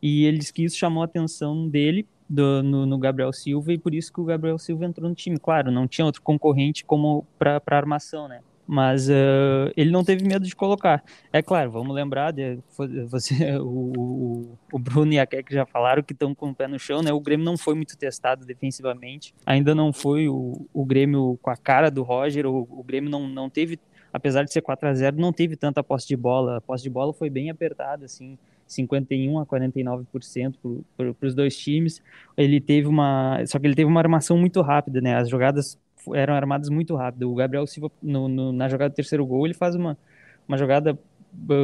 E 0.00 0.24
ele 0.24 0.38
que 0.40 0.64
isso 0.64 0.76
chamou 0.76 1.02
a 1.02 1.06
atenção 1.06 1.68
dele 1.68 2.06
do, 2.28 2.62
no, 2.62 2.86
no, 2.86 2.98
Gabriel 2.98 3.32
Silva 3.32 3.72
e 3.72 3.78
por 3.78 3.94
isso 3.94 4.12
que 4.12 4.20
o 4.20 4.24
Gabriel 4.24 4.58
Silva 4.58 4.84
entrou 4.84 5.08
no 5.08 5.14
time. 5.14 5.38
Claro, 5.38 5.70
não 5.70 5.88
tinha 5.88 6.04
outro 6.04 6.22
concorrente 6.22 6.84
como 6.84 7.26
para 7.38 7.60
armação, 7.70 8.28
né? 8.28 8.40
Mas 8.66 9.08
uh, 9.08 9.70
ele 9.76 9.90
não 9.90 10.02
teve 10.02 10.26
medo 10.26 10.46
de 10.46 10.56
colocar. 10.56 11.04
É 11.32 11.42
claro, 11.42 11.70
vamos 11.70 11.94
lembrar, 11.94 12.32
de, 12.32 12.58
você, 13.08 13.56
o, 13.60 14.56
o, 14.72 14.78
Bruno 14.78 15.12
e 15.12 15.18
a 15.18 15.26
Keck 15.26 15.52
já 15.52 15.66
falaram 15.66 16.02
que 16.02 16.14
estão 16.14 16.34
com 16.34 16.50
o 16.50 16.54
pé 16.54 16.66
no 16.66 16.78
chão, 16.78 17.02
né? 17.02 17.12
O 17.12 17.20
Grêmio 17.20 17.44
não 17.44 17.58
foi 17.58 17.74
muito 17.74 17.96
testado 17.96 18.46
defensivamente. 18.46 19.34
Ainda 19.44 19.74
não 19.74 19.92
foi 19.92 20.28
o, 20.28 20.66
o 20.72 20.84
Grêmio 20.84 21.38
com 21.42 21.50
a 21.50 21.56
cara 21.56 21.90
do 21.90 22.02
Roger. 22.02 22.46
O, 22.46 22.66
o 22.70 22.82
Grêmio 22.82 23.10
não, 23.10 23.28
não 23.28 23.50
teve, 23.50 23.78
apesar 24.12 24.44
de 24.44 24.52
ser 24.52 24.62
4 24.62 24.88
a 24.88 24.94
0 24.94 25.16
não 25.18 25.32
teve 25.32 25.56
tanta 25.56 25.82
posse 25.82 26.08
de 26.08 26.16
bola. 26.16 26.56
A 26.56 26.60
posse 26.60 26.82
de 26.82 26.90
bola 26.90 27.12
foi 27.12 27.28
bem 27.28 27.50
apertada, 27.50 28.06
assim. 28.06 28.38
51 28.66 29.38
a 29.38 29.46
49% 29.46 30.82
para 30.96 31.14
os 31.20 31.34
dois 31.34 31.56
times. 31.56 32.02
Ele 32.36 32.60
teve 32.60 32.88
uma, 32.88 33.44
só 33.46 33.58
que 33.58 33.66
ele 33.66 33.74
teve 33.74 33.88
uma 33.88 34.00
armação 34.00 34.38
muito 34.38 34.60
rápida, 34.62 35.02
né? 35.02 35.16
As 35.16 35.28
jogadas 35.28 35.78
eram 36.12 36.34
armadas 36.34 36.68
muito 36.68 36.94
rápido. 36.94 37.30
O 37.30 37.34
Gabriel 37.34 37.66
Silva, 37.66 37.90
no, 38.02 38.28
no, 38.28 38.52
na 38.52 38.68
jogada 38.68 38.90
do 38.90 38.94
terceiro 38.94 39.24
gol, 39.24 39.46
ele 39.46 39.54
faz 39.54 39.74
uma, 39.74 39.96
uma 40.46 40.56
jogada 40.56 40.98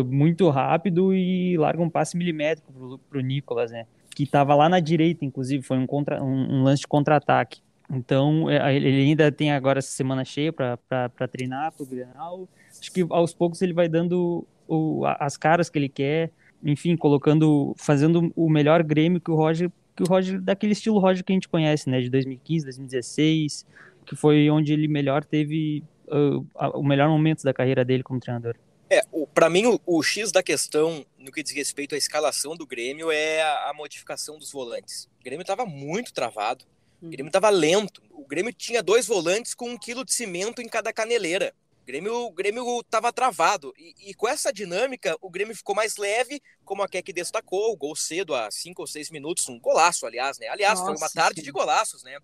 muito 0.07 0.49
rápido 0.49 1.15
e 1.15 1.57
larga 1.57 1.83
um 1.83 1.91
passe 1.91 2.17
milimétrico 2.17 3.01
para 3.09 3.19
o 3.19 3.21
Nicolas, 3.21 3.71
né? 3.71 3.87
Que 4.15 4.25
estava 4.25 4.55
lá 4.55 4.69
na 4.69 4.81
direita, 4.81 5.25
inclusive, 5.25 5.63
foi 5.63 5.79
um, 5.79 5.87
contra, 5.87 6.23
um, 6.23 6.61
um 6.61 6.63
lance 6.63 6.83
de 6.83 6.89
contra-ataque. 6.89 7.61
Então, 7.93 8.49
é, 8.49 8.75
ele 8.75 9.03
ainda 9.03 9.31
tem 9.33 9.53
agora 9.53 9.79
essa 9.79 9.91
semana 9.91 10.25
cheia 10.25 10.53
para 10.53 11.29
treinar 11.31 11.73
para 11.73 11.83
o 11.83 11.87
Grenal. 11.87 12.49
Acho 12.79 12.93
que 12.93 13.05
aos 13.11 13.35
poucos 13.35 13.61
ele 13.63 13.73
vai 13.73 13.89
dando 13.89 14.47
o, 14.69 15.05
as 15.19 15.37
caras 15.37 15.69
que 15.69 15.79
ele 15.79 15.89
quer, 15.89 16.31
enfim, 16.63 16.97
colocando, 16.97 17.75
fazendo 17.77 18.33
o 18.37 18.49
melhor 18.49 18.83
Grêmio 18.83 19.21
que 19.21 19.31
o 19.31 19.35
Roger, 19.35 19.71
que 19.97 20.03
o 20.05 20.07
Roger 20.07 20.41
daquele 20.41 20.73
estilo 20.73 21.01
Roger 21.01 21.25
que 21.25 21.33
a 21.33 21.35
gente 21.35 21.49
conhece, 21.49 21.91
né, 21.91 22.01
de 22.01 22.09
2015, 22.09 22.65
2016, 22.65 23.67
que 24.11 24.17
foi 24.17 24.51
onde 24.51 24.73
ele 24.73 24.89
melhor 24.89 25.25
teve 25.25 25.85
uh, 26.09 26.45
o 26.75 26.83
melhor 26.83 27.09
momento 27.09 27.45
da 27.45 27.55
carreira 27.55 27.85
dele 27.85 28.03
como 28.03 28.19
treinador. 28.19 28.57
É, 28.91 29.03
para 29.33 29.49
mim 29.49 29.67
o, 29.67 29.81
o, 29.87 30.03
X 30.03 30.33
da 30.33 30.43
questão 30.43 31.07
no 31.17 31.31
que 31.31 31.45
diz 31.45 31.53
respeito 31.53 31.95
à 31.95 31.99
escalação 31.99 32.57
do 32.57 32.67
Grêmio 32.67 33.13
é 33.13 33.41
a, 33.41 33.71
a 33.71 33.73
modificação 33.73 34.37
dos 34.37 34.51
volantes. 34.51 35.09
O 35.21 35.23
Grêmio 35.23 35.43
estava 35.43 35.65
muito 35.65 36.13
travado, 36.13 36.65
o 37.01 37.09
Grêmio 37.09 37.29
estava 37.29 37.51
lento. 37.51 38.03
O 38.11 38.27
Grêmio 38.27 38.53
tinha 38.53 38.83
dois 38.83 39.07
volantes 39.07 39.55
com 39.55 39.71
um 39.71 39.79
quilo 39.79 40.05
de 40.05 40.13
cimento 40.13 40.61
em 40.61 40.67
cada 40.67 40.93
caneleira. 40.93 41.55
O 41.85 41.87
Grêmio, 41.87 42.15
o 42.27 42.33
Grêmio 42.33 42.81
estava 42.81 43.13
travado. 43.13 43.73
E, 43.79 44.11
e, 44.11 44.15
com 44.15 44.29
essa 44.29 44.53
dinâmica, 44.53 45.17
o 45.21 45.31
Grêmio 45.31 45.55
ficou 45.55 45.75
mais 45.75 45.97
leve, 45.97 46.43
como 46.65 46.83
a 46.83 46.89
Keck 46.89 47.13
destacou, 47.13 47.73
o 47.73 47.77
gol 47.77 47.95
cedo, 47.95 48.35
há 48.35 48.51
cinco 48.51 48.83
ou 48.83 48.89
seis 48.89 49.09
minutos, 49.09 49.49
um 49.49 49.61
golaço, 49.61 50.05
aliás, 50.05 50.37
né? 50.37 50.49
Aliás, 50.49 50.81
Nossa, 50.81 50.91
foi 50.91 50.97
uma 51.01 51.11
tarde 51.11 51.41
sim. 51.41 51.45
de 51.45 51.53
golaços, 51.53 52.03
né? 52.03 52.19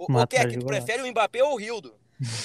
O, 0.00 0.04
o 0.18 0.26
que 0.26 0.36
é 0.36 0.46
que 0.46 0.56
tu 0.56 0.64
prefere 0.64 1.02
o 1.02 1.06
Mbappé 1.10 1.44
ou 1.44 1.52
o 1.52 1.56
Rildo? 1.58 1.94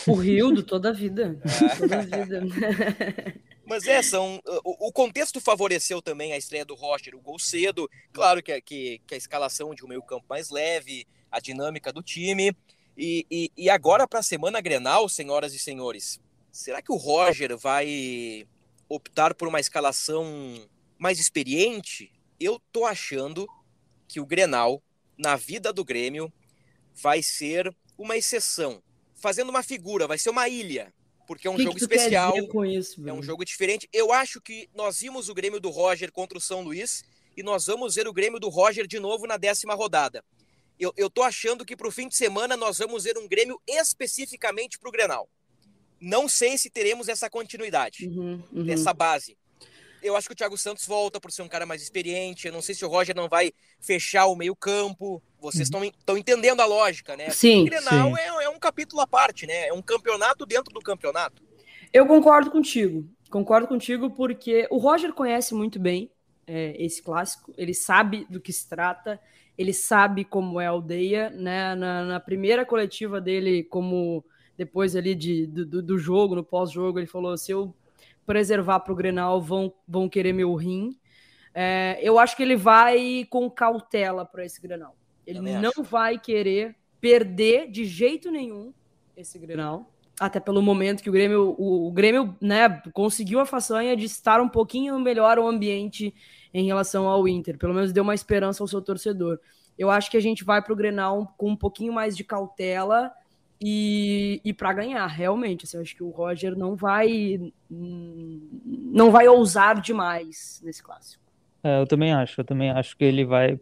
O 0.05 0.15
Rildo, 0.15 0.61
toda 0.61 0.89
a 0.89 0.91
vida. 0.91 1.39
Toda 1.79 1.99
a 1.99 2.01
vida. 2.01 2.41
Mas 3.65 3.87
é, 3.87 4.01
são, 4.01 4.41
o, 4.63 4.87
o, 4.89 4.91
contexto 4.91 5.39
favoreceu 5.39 6.01
também 6.01 6.33
a 6.33 6.37
estreia 6.37 6.65
do 6.65 6.75
Roger, 6.75 7.15
o 7.15 7.21
gol 7.21 7.39
cedo, 7.39 7.89
claro 8.13 8.43
que, 8.43 8.61
que, 8.61 9.01
que 9.07 9.13
a 9.15 9.17
escalação 9.17 9.73
de 9.73 9.83
um 9.83 9.87
meio 9.87 10.03
campo 10.03 10.25
mais 10.29 10.49
leve, 10.49 11.07
a 11.31 11.39
dinâmica 11.39 11.91
do 11.91 12.03
time, 12.03 12.55
e, 12.95 13.25
e, 13.31 13.51
e 13.57 13.69
agora 13.69 14.07
para 14.07 14.19
a 14.19 14.23
semana 14.23 14.61
Grenal, 14.61 15.09
senhoras 15.09 15.53
e 15.53 15.59
senhores, 15.59 16.19
será 16.51 16.81
que 16.81 16.91
o 16.91 16.97
Roger 16.97 17.57
vai 17.57 18.45
optar 18.87 19.33
por 19.33 19.47
uma 19.47 19.59
escalação 19.59 20.25
mais 20.99 21.19
experiente? 21.19 22.11
Eu 22.39 22.61
tô 22.71 22.85
achando 22.85 23.47
que 24.07 24.19
o 24.19 24.25
Grenal, 24.25 24.83
na 25.17 25.35
vida 25.35 25.73
do 25.73 25.83
Grêmio, 25.83 26.31
vai 27.01 27.21
ser 27.21 27.75
uma 27.97 28.17
exceção. 28.17 28.81
Fazendo 29.15 29.49
uma 29.49 29.63
figura, 29.63 30.07
vai 30.07 30.17
ser 30.17 30.29
uma 30.29 30.47
ilha. 30.47 30.93
Porque 31.27 31.47
é 31.47 31.51
um 31.51 31.55
que 31.55 31.63
jogo 31.63 31.75
que 31.75 31.81
especial. 31.81 32.33
Isso, 32.67 33.07
é 33.07 33.13
um 33.13 33.23
jogo 33.23 33.43
diferente. 33.43 33.89
Eu 33.91 34.13
acho 34.13 34.39
que 34.39 34.69
nós 34.75 34.99
vimos 34.99 35.27
o 35.27 35.33
Grêmio 35.33 35.59
do 35.59 35.69
Roger 35.69 36.11
contra 36.11 36.37
o 36.37 36.41
São 36.41 36.61
Luís 36.61 37.03
e 37.35 37.41
nós 37.41 37.65
vamos 37.65 37.95
ver 37.95 38.07
o 38.07 38.13
Grêmio 38.13 38.39
do 38.39 38.49
Roger 38.49 38.85
de 38.85 38.99
novo 38.99 39.25
na 39.25 39.37
décima 39.37 39.73
rodada. 39.73 40.23
Eu, 40.79 40.93
eu 40.95 41.09
tô 41.09 41.23
achando 41.23 41.65
que 41.65 41.75
para 41.75 41.87
o 41.87 41.91
fim 41.91 42.07
de 42.07 42.15
semana 42.15 42.55
nós 42.55 42.77
vamos 42.77 43.05
ver 43.05 43.17
um 43.17 43.27
Grêmio 43.27 43.59
especificamente 43.67 44.77
para 44.77 44.89
o 44.89 44.91
Grenal. 44.91 45.29
Não 45.99 46.29
sei 46.29 46.57
se 46.57 46.69
teremos 46.69 47.07
essa 47.07 47.29
continuidade, 47.29 48.07
uhum, 48.07 48.43
uhum. 48.51 48.69
essa 48.69 48.93
base 48.93 49.35
eu 50.05 50.15
acho 50.15 50.27
que 50.27 50.33
o 50.33 50.35
Thiago 50.35 50.57
Santos 50.57 50.85
volta 50.85 51.19
por 51.19 51.31
ser 51.31 51.41
um 51.41 51.47
cara 51.47 51.65
mais 51.65 51.81
experiente. 51.81 52.47
Eu 52.47 52.53
não 52.53 52.61
sei 52.61 52.75
se 52.75 52.85
o 52.85 52.87
Roger 52.87 53.15
não 53.15 53.27
vai 53.27 53.51
fechar 53.79 54.27
o 54.27 54.35
meio-campo. 54.35 55.21
Vocês 55.39 55.67
estão 55.67 55.81
uhum. 55.81 56.17
entendendo 56.17 56.61
a 56.61 56.65
lógica, 56.65 57.17
né? 57.17 57.29
Sim. 57.31 57.63
O 57.63 57.65
Grenal 57.65 58.17
é, 58.17 58.43
é, 58.43 58.49
um 58.49 58.59
capítulo 58.59 59.01
à 59.01 59.07
parte, 59.07 59.47
né? 59.47 59.67
É 59.67 59.73
um 59.73 59.81
campeonato 59.81 60.45
dentro 60.45 60.73
do 60.73 60.79
campeonato. 60.79 61.41
Eu 61.91 62.05
concordo 62.05 62.51
contigo. 62.51 63.09
Concordo 63.29 63.67
contigo 63.67 64.11
porque 64.11 64.67
o 64.69 64.77
Roger 64.77 65.11
conhece 65.11 65.53
muito 65.53 65.79
bem 65.79 66.11
é, 66.45 66.75
esse 66.77 67.01
clássico. 67.01 67.51
Ele 67.57 67.73
sabe 67.73 68.25
do 68.29 68.39
que 68.39 68.53
se 68.53 68.69
trata. 68.69 69.19
Ele 69.57 69.73
sabe 69.73 70.23
como 70.23 70.61
é 70.61 70.67
a 70.67 70.69
aldeia, 70.69 71.31
né? 71.31 71.73
Na, 71.73 72.05
na 72.05 72.19
primeira 72.19 72.63
coletiva 72.63 73.19
dele, 73.19 73.63
como 73.63 74.23
depois 74.55 74.95
ali 74.95 75.15
de, 75.15 75.47
do, 75.47 75.81
do 75.81 75.97
jogo, 75.97 76.35
no 76.35 76.43
pós-jogo, 76.43 76.99
ele 76.99 77.07
falou: 77.07 77.35
se 77.37 77.51
eu 77.51 77.73
preservar 78.25 78.79
para 78.79 78.93
o 78.93 78.95
Grenal 78.95 79.41
vão, 79.41 79.73
vão 79.87 80.09
querer 80.09 80.33
meu 80.33 80.53
rim. 80.55 80.97
É, 81.53 81.97
eu 82.01 82.19
acho 82.19 82.35
que 82.35 82.43
ele 82.43 82.55
vai 82.55 83.25
com 83.29 83.49
cautela 83.49 84.25
para 84.25 84.43
esse 84.43 84.61
Grenal. 84.61 84.95
Ele 85.25 85.39
não 85.39 85.69
acho. 85.69 85.83
vai 85.83 86.19
querer 86.19 86.75
perder 86.99 87.69
de 87.69 87.85
jeito 87.85 88.29
nenhum 88.29 88.73
esse 89.15 89.39
Grenal. 89.39 89.91
Até 90.19 90.39
pelo 90.39 90.61
momento 90.61 91.03
que 91.03 91.09
o 91.09 91.13
Grêmio, 91.13 91.55
o, 91.57 91.87
o 91.87 91.91
Grêmio 91.91 92.35
né, 92.39 92.81
conseguiu 92.93 93.39
a 93.39 93.45
façanha 93.45 93.95
de 93.95 94.05
estar 94.05 94.39
um 94.39 94.47
pouquinho 94.47 94.97
melhor 94.99 95.37
o 95.37 95.47
ambiente 95.47 96.13
em 96.53 96.65
relação 96.65 97.07
ao 97.07 97.27
Inter. 97.27 97.57
Pelo 97.57 97.73
menos 97.73 97.91
deu 97.91 98.03
uma 98.03 98.15
esperança 98.15 98.63
ao 98.63 98.67
seu 98.67 98.81
torcedor. 98.81 99.39
Eu 99.77 99.89
acho 99.89 100.09
que 100.09 100.15
a 100.15 100.21
gente 100.21 100.43
vai 100.43 100.61
para 100.61 100.71
o 100.71 100.75
Grenal 100.75 101.33
com 101.37 101.49
um 101.49 101.55
pouquinho 101.55 101.91
mais 101.91 102.15
de 102.15 102.23
cautela 102.23 103.11
e, 103.67 104.39
e 104.45 104.53
para 104.53 104.71
ganhar, 104.73 105.07
realmente. 105.07 105.65
Assim, 105.65 105.81
acho 105.81 105.95
que 105.95 106.03
o 106.03 106.11
Roger 106.11 106.55
não 106.55 106.75
vai 106.75 107.51
não 107.67 109.09
vai 109.09 109.27
ousar 109.27 109.81
demais 109.81 110.61
nesse 110.63 110.83
clássico. 110.83 111.23
É, 111.63 111.81
eu 111.81 111.87
também 111.87 112.13
acho, 112.13 112.39
eu 112.39 112.45
também 112.45 112.69
acho 112.69 112.95
que 112.95 113.03
ele 113.03 113.25
vai 113.25 113.59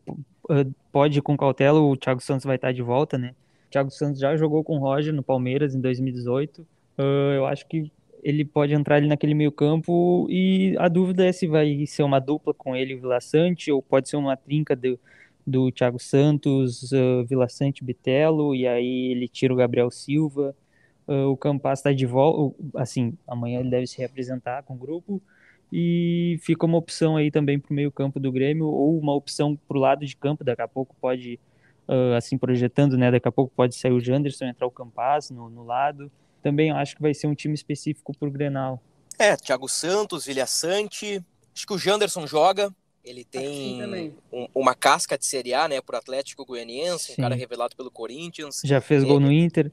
pode 0.91 1.19
ir 1.19 1.21
com 1.21 1.37
cautela, 1.37 1.79
o 1.79 1.95
Thiago 1.95 2.19
Santos 2.19 2.45
vai 2.45 2.57
estar 2.57 2.73
de 2.73 2.81
volta, 2.81 3.17
né? 3.17 3.33
O 3.67 3.71
Thiago 3.71 3.89
Santos 3.91 4.19
já 4.19 4.35
jogou 4.35 4.61
com 4.61 4.75
o 4.75 4.79
Roger 4.79 5.13
no 5.13 5.23
Palmeiras 5.23 5.73
em 5.73 5.79
2018. 5.79 6.61
Uh, 6.97 7.31
eu 7.37 7.45
acho 7.45 7.65
que 7.65 7.89
ele 8.21 8.43
pode 8.43 8.73
entrar 8.73 8.97
ali 8.97 9.07
naquele 9.07 9.33
meio 9.33 9.53
campo 9.53 10.27
e 10.29 10.75
a 10.79 10.89
dúvida 10.89 11.25
é 11.25 11.31
se 11.31 11.47
vai 11.47 11.85
ser 11.85 12.03
uma 12.03 12.19
dupla 12.19 12.53
com 12.53 12.75
ele 12.75 12.91
e 12.91 12.95
o 12.97 12.99
Vila 12.99 13.21
Sante 13.21 13.71
ou 13.71 13.81
pode 13.81 14.09
ser 14.09 14.17
uma 14.17 14.35
trinca 14.35 14.75
do, 14.75 14.99
do 15.45 15.71
Thiago 15.71 15.99
Santos, 15.99 16.91
uh, 16.91 17.25
Vila 17.27 17.47
Sante 17.49 17.83
Bitelo 17.83 18.55
e 18.55 18.67
aí 18.67 19.11
ele 19.11 19.27
tira 19.27 19.53
o 19.53 19.57
Gabriel 19.57 19.91
Silva. 19.91 20.55
Uh, 21.07 21.27
o 21.27 21.37
Campas 21.37 21.79
está 21.79 21.91
de 21.91 22.05
volta, 22.05 22.55
assim, 22.75 23.17
amanhã 23.27 23.59
ele 23.59 23.69
deve 23.69 23.87
se 23.87 23.97
representar 23.97 24.63
com 24.63 24.73
o 24.73 24.77
grupo. 24.77 25.21
E 25.71 26.37
fica 26.41 26.65
uma 26.65 26.77
opção 26.77 27.17
aí 27.17 27.31
também 27.31 27.59
para 27.59 27.71
o 27.71 27.73
meio 27.73 27.91
campo 27.91 28.19
do 28.19 28.31
Grêmio 28.31 28.67
ou 28.67 28.97
uma 28.99 29.13
opção 29.13 29.55
para 29.67 29.77
o 29.77 29.81
lado 29.81 30.05
de 30.05 30.15
campo, 30.15 30.43
daqui 30.43 30.61
a 30.61 30.67
pouco 30.67 30.95
pode, 31.01 31.39
uh, 31.87 32.15
assim, 32.15 32.37
projetando, 32.37 32.95
né, 32.95 33.09
daqui 33.09 33.27
a 33.27 33.31
pouco 33.31 33.51
pode 33.55 33.75
sair 33.75 33.91
o 33.91 33.99
Janderson, 33.99 34.45
entrar 34.45 34.67
o 34.67 34.71
Campas 34.71 35.31
no, 35.31 35.49
no 35.49 35.63
lado, 35.63 36.11
também 36.43 36.69
acho 36.69 36.95
que 36.95 37.01
vai 37.01 37.13
ser 37.13 37.25
um 37.25 37.33
time 37.33 37.55
específico 37.55 38.15
para 38.15 38.27
o 38.27 38.31
Grenal. 38.31 38.79
É, 39.17 39.35
Thiago 39.35 39.67
Santos, 39.67 40.25
Vilha 40.25 40.45
Sante, 40.45 41.23
acho 41.55 41.65
que 41.65 41.73
o 41.73 41.77
Janderson 41.77 42.27
joga, 42.27 42.71
ele 43.03 43.23
tem 43.23 44.13
um, 44.31 44.47
uma 44.55 44.73
casca 44.73 45.17
de 45.17 45.25
Série 45.25 45.53
A, 45.53 45.67
né, 45.67 45.81
por 45.81 45.95
Atlético 45.95 46.45
Goianiense, 46.45 47.07
Sim. 47.07 47.13
um 47.13 47.15
cara 47.23 47.35
revelado 47.35 47.75
pelo 47.75 47.91
Corinthians. 47.91 48.61
Já 48.63 48.79
fez 48.79 49.03
gol 49.03 49.19
no 49.19 49.31
Inter. 49.31 49.71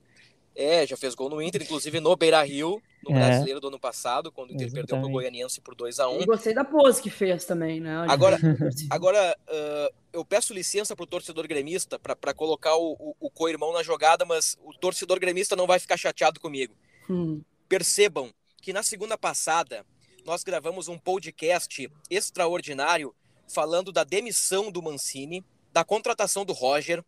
É, 0.54 0.84
já 0.87 0.96
fez 0.96 1.14
gol 1.14 1.30
no 1.30 1.40
Inter, 1.40 1.62
inclusive 1.62 2.00
no 2.00 2.14
Beira 2.16 2.42
Rio, 2.42 2.82
no 3.04 3.12
é. 3.12 3.14
brasileiro 3.14 3.60
do 3.60 3.68
ano 3.68 3.78
passado, 3.78 4.32
quando 4.32 4.50
o 4.50 4.52
Inter 4.52 4.66
Exatamente. 4.66 4.88
perdeu 4.88 5.04
pro 5.04 5.12
Goianiense 5.12 5.60
por 5.60 5.75
2 5.76 6.00
a 6.00 6.08
1 6.08 6.20
um. 6.20 6.26
gostei 6.26 6.52
da 6.52 6.64
pose 6.64 7.00
que 7.00 7.08
fez 7.08 7.44
também, 7.44 7.80
né? 7.80 8.04
Agora, 8.08 8.37
agora 8.90 9.37
uh, 9.49 9.94
eu 10.12 10.25
peço 10.25 10.52
licença 10.52 10.96
pro 10.96 11.06
torcedor 11.06 11.46
gremista 11.46 11.99
para 11.99 12.34
colocar 12.34 12.75
o, 12.76 12.92
o, 12.99 13.16
o 13.20 13.30
co-irmão 13.30 13.72
na 13.72 13.82
jogada, 13.82 14.25
mas 14.25 14.58
o 14.64 14.72
torcedor 14.75 15.20
gremista 15.20 15.54
não 15.54 15.68
vai 15.68 15.78
ficar 15.78 15.96
chateado 15.96 16.40
comigo. 16.40 16.75
Hum. 17.08 17.40
Percebam 17.68 18.30
que 18.60 18.72
na 18.72 18.82
segunda 18.82 19.16
passada 19.16 19.87
nós 20.26 20.44
gravamos 20.44 20.88
um 20.88 20.99
podcast 20.99 21.90
extraordinário 22.10 23.14
falando 23.52 23.92
da 23.92 24.04
demissão 24.04 24.71
do 24.71 24.83
Mancini, 24.83 25.45
da 25.73 25.85
contratação 25.85 26.45
do 26.45 26.52
Roger, 26.52 27.04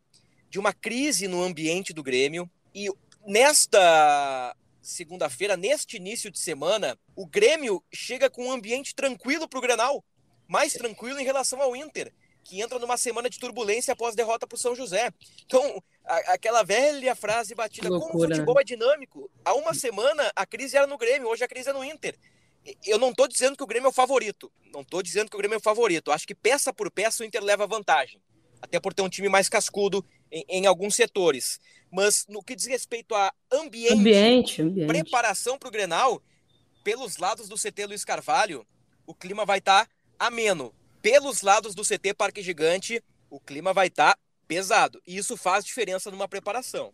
de 0.50 0.58
uma 0.58 0.72
crise 0.72 1.26
no 1.28 1.42
ambiente 1.42 1.92
do 1.92 2.02
Grêmio 2.02 2.50
e 2.74 2.88
nesta 3.26 4.54
segunda-feira, 4.82 5.56
neste 5.56 5.96
início 5.96 6.30
de 6.30 6.38
semana, 6.38 6.98
o 7.14 7.26
Grêmio 7.26 7.82
chega 7.92 8.28
com 8.28 8.46
um 8.46 8.52
ambiente 8.52 8.94
tranquilo 8.94 9.48
para 9.48 9.58
o 9.58 9.62
Grenal, 9.62 10.04
mais 10.48 10.72
tranquilo 10.72 11.20
em 11.20 11.24
relação 11.24 11.62
ao 11.62 11.76
Inter, 11.76 12.12
que 12.44 12.60
entra 12.60 12.78
numa 12.78 12.96
semana 12.96 13.30
de 13.30 13.38
turbulência 13.38 13.92
após 13.92 14.16
derrota 14.16 14.46
para 14.46 14.56
o 14.56 14.58
São 14.58 14.74
José. 14.74 15.12
Então, 15.46 15.82
a, 16.04 16.34
aquela 16.34 16.64
velha 16.64 17.14
frase 17.14 17.54
batida, 17.54 17.88
como 17.88 18.04
o 18.06 18.28
futebol 18.28 18.56
né? 18.56 18.62
é 18.62 18.64
dinâmico, 18.64 19.30
há 19.44 19.54
uma 19.54 19.72
semana 19.72 20.30
a 20.34 20.44
crise 20.44 20.76
era 20.76 20.86
no 20.86 20.98
Grêmio, 20.98 21.28
hoje 21.28 21.44
a 21.44 21.48
crise 21.48 21.70
é 21.70 21.72
no 21.72 21.84
Inter. 21.84 22.18
Eu 22.86 22.98
não 22.98 23.10
estou 23.10 23.26
dizendo 23.26 23.56
que 23.56 23.62
o 23.62 23.66
Grêmio 23.66 23.86
é 23.86 23.90
o 23.90 23.92
favorito, 23.92 24.50
não 24.72 24.82
estou 24.82 25.02
dizendo 25.02 25.28
que 25.28 25.36
o 25.36 25.38
Grêmio 25.38 25.56
é 25.56 25.58
o 25.58 25.62
favorito, 25.62 26.12
acho 26.12 26.26
que 26.26 26.34
peça 26.34 26.72
por 26.72 26.90
peça 26.90 27.22
o 27.22 27.26
Inter 27.26 27.42
leva 27.42 27.66
vantagem, 27.66 28.20
até 28.60 28.78
por 28.78 28.94
ter 28.94 29.02
um 29.02 29.08
time 29.08 29.28
mais 29.28 29.48
cascudo 29.48 30.04
em, 30.30 30.44
em 30.48 30.66
alguns 30.66 30.94
setores. 30.94 31.58
Mas 31.90 32.24
no 32.28 32.42
que 32.42 32.54
diz 32.54 32.66
respeito 32.66 33.14
a 33.14 33.32
ambiente, 33.52 33.92
ambiente, 33.92 34.62
ambiente. 34.62 34.88
preparação 34.88 35.58
para 35.58 35.68
o 35.68 35.72
Grenal, 35.72 36.22
pelos 36.84 37.16
lados 37.16 37.48
do 37.48 37.56
CT 37.56 37.86
Luiz 37.86 38.04
Carvalho, 38.04 38.66
o 39.06 39.14
clima 39.14 39.44
vai 39.44 39.58
estar 39.58 39.86
tá 39.86 39.92
ameno. 40.18 40.72
Pelos 41.00 41.42
lados 41.42 41.74
do 41.74 41.82
CT 41.82 42.14
Parque 42.14 42.42
Gigante, 42.42 43.02
o 43.28 43.40
clima 43.40 43.72
vai 43.72 43.88
estar 43.88 44.14
tá 44.14 44.20
pesado. 44.46 45.02
E 45.06 45.16
isso 45.16 45.36
faz 45.36 45.64
diferença 45.64 46.10
numa 46.10 46.28
preparação. 46.28 46.92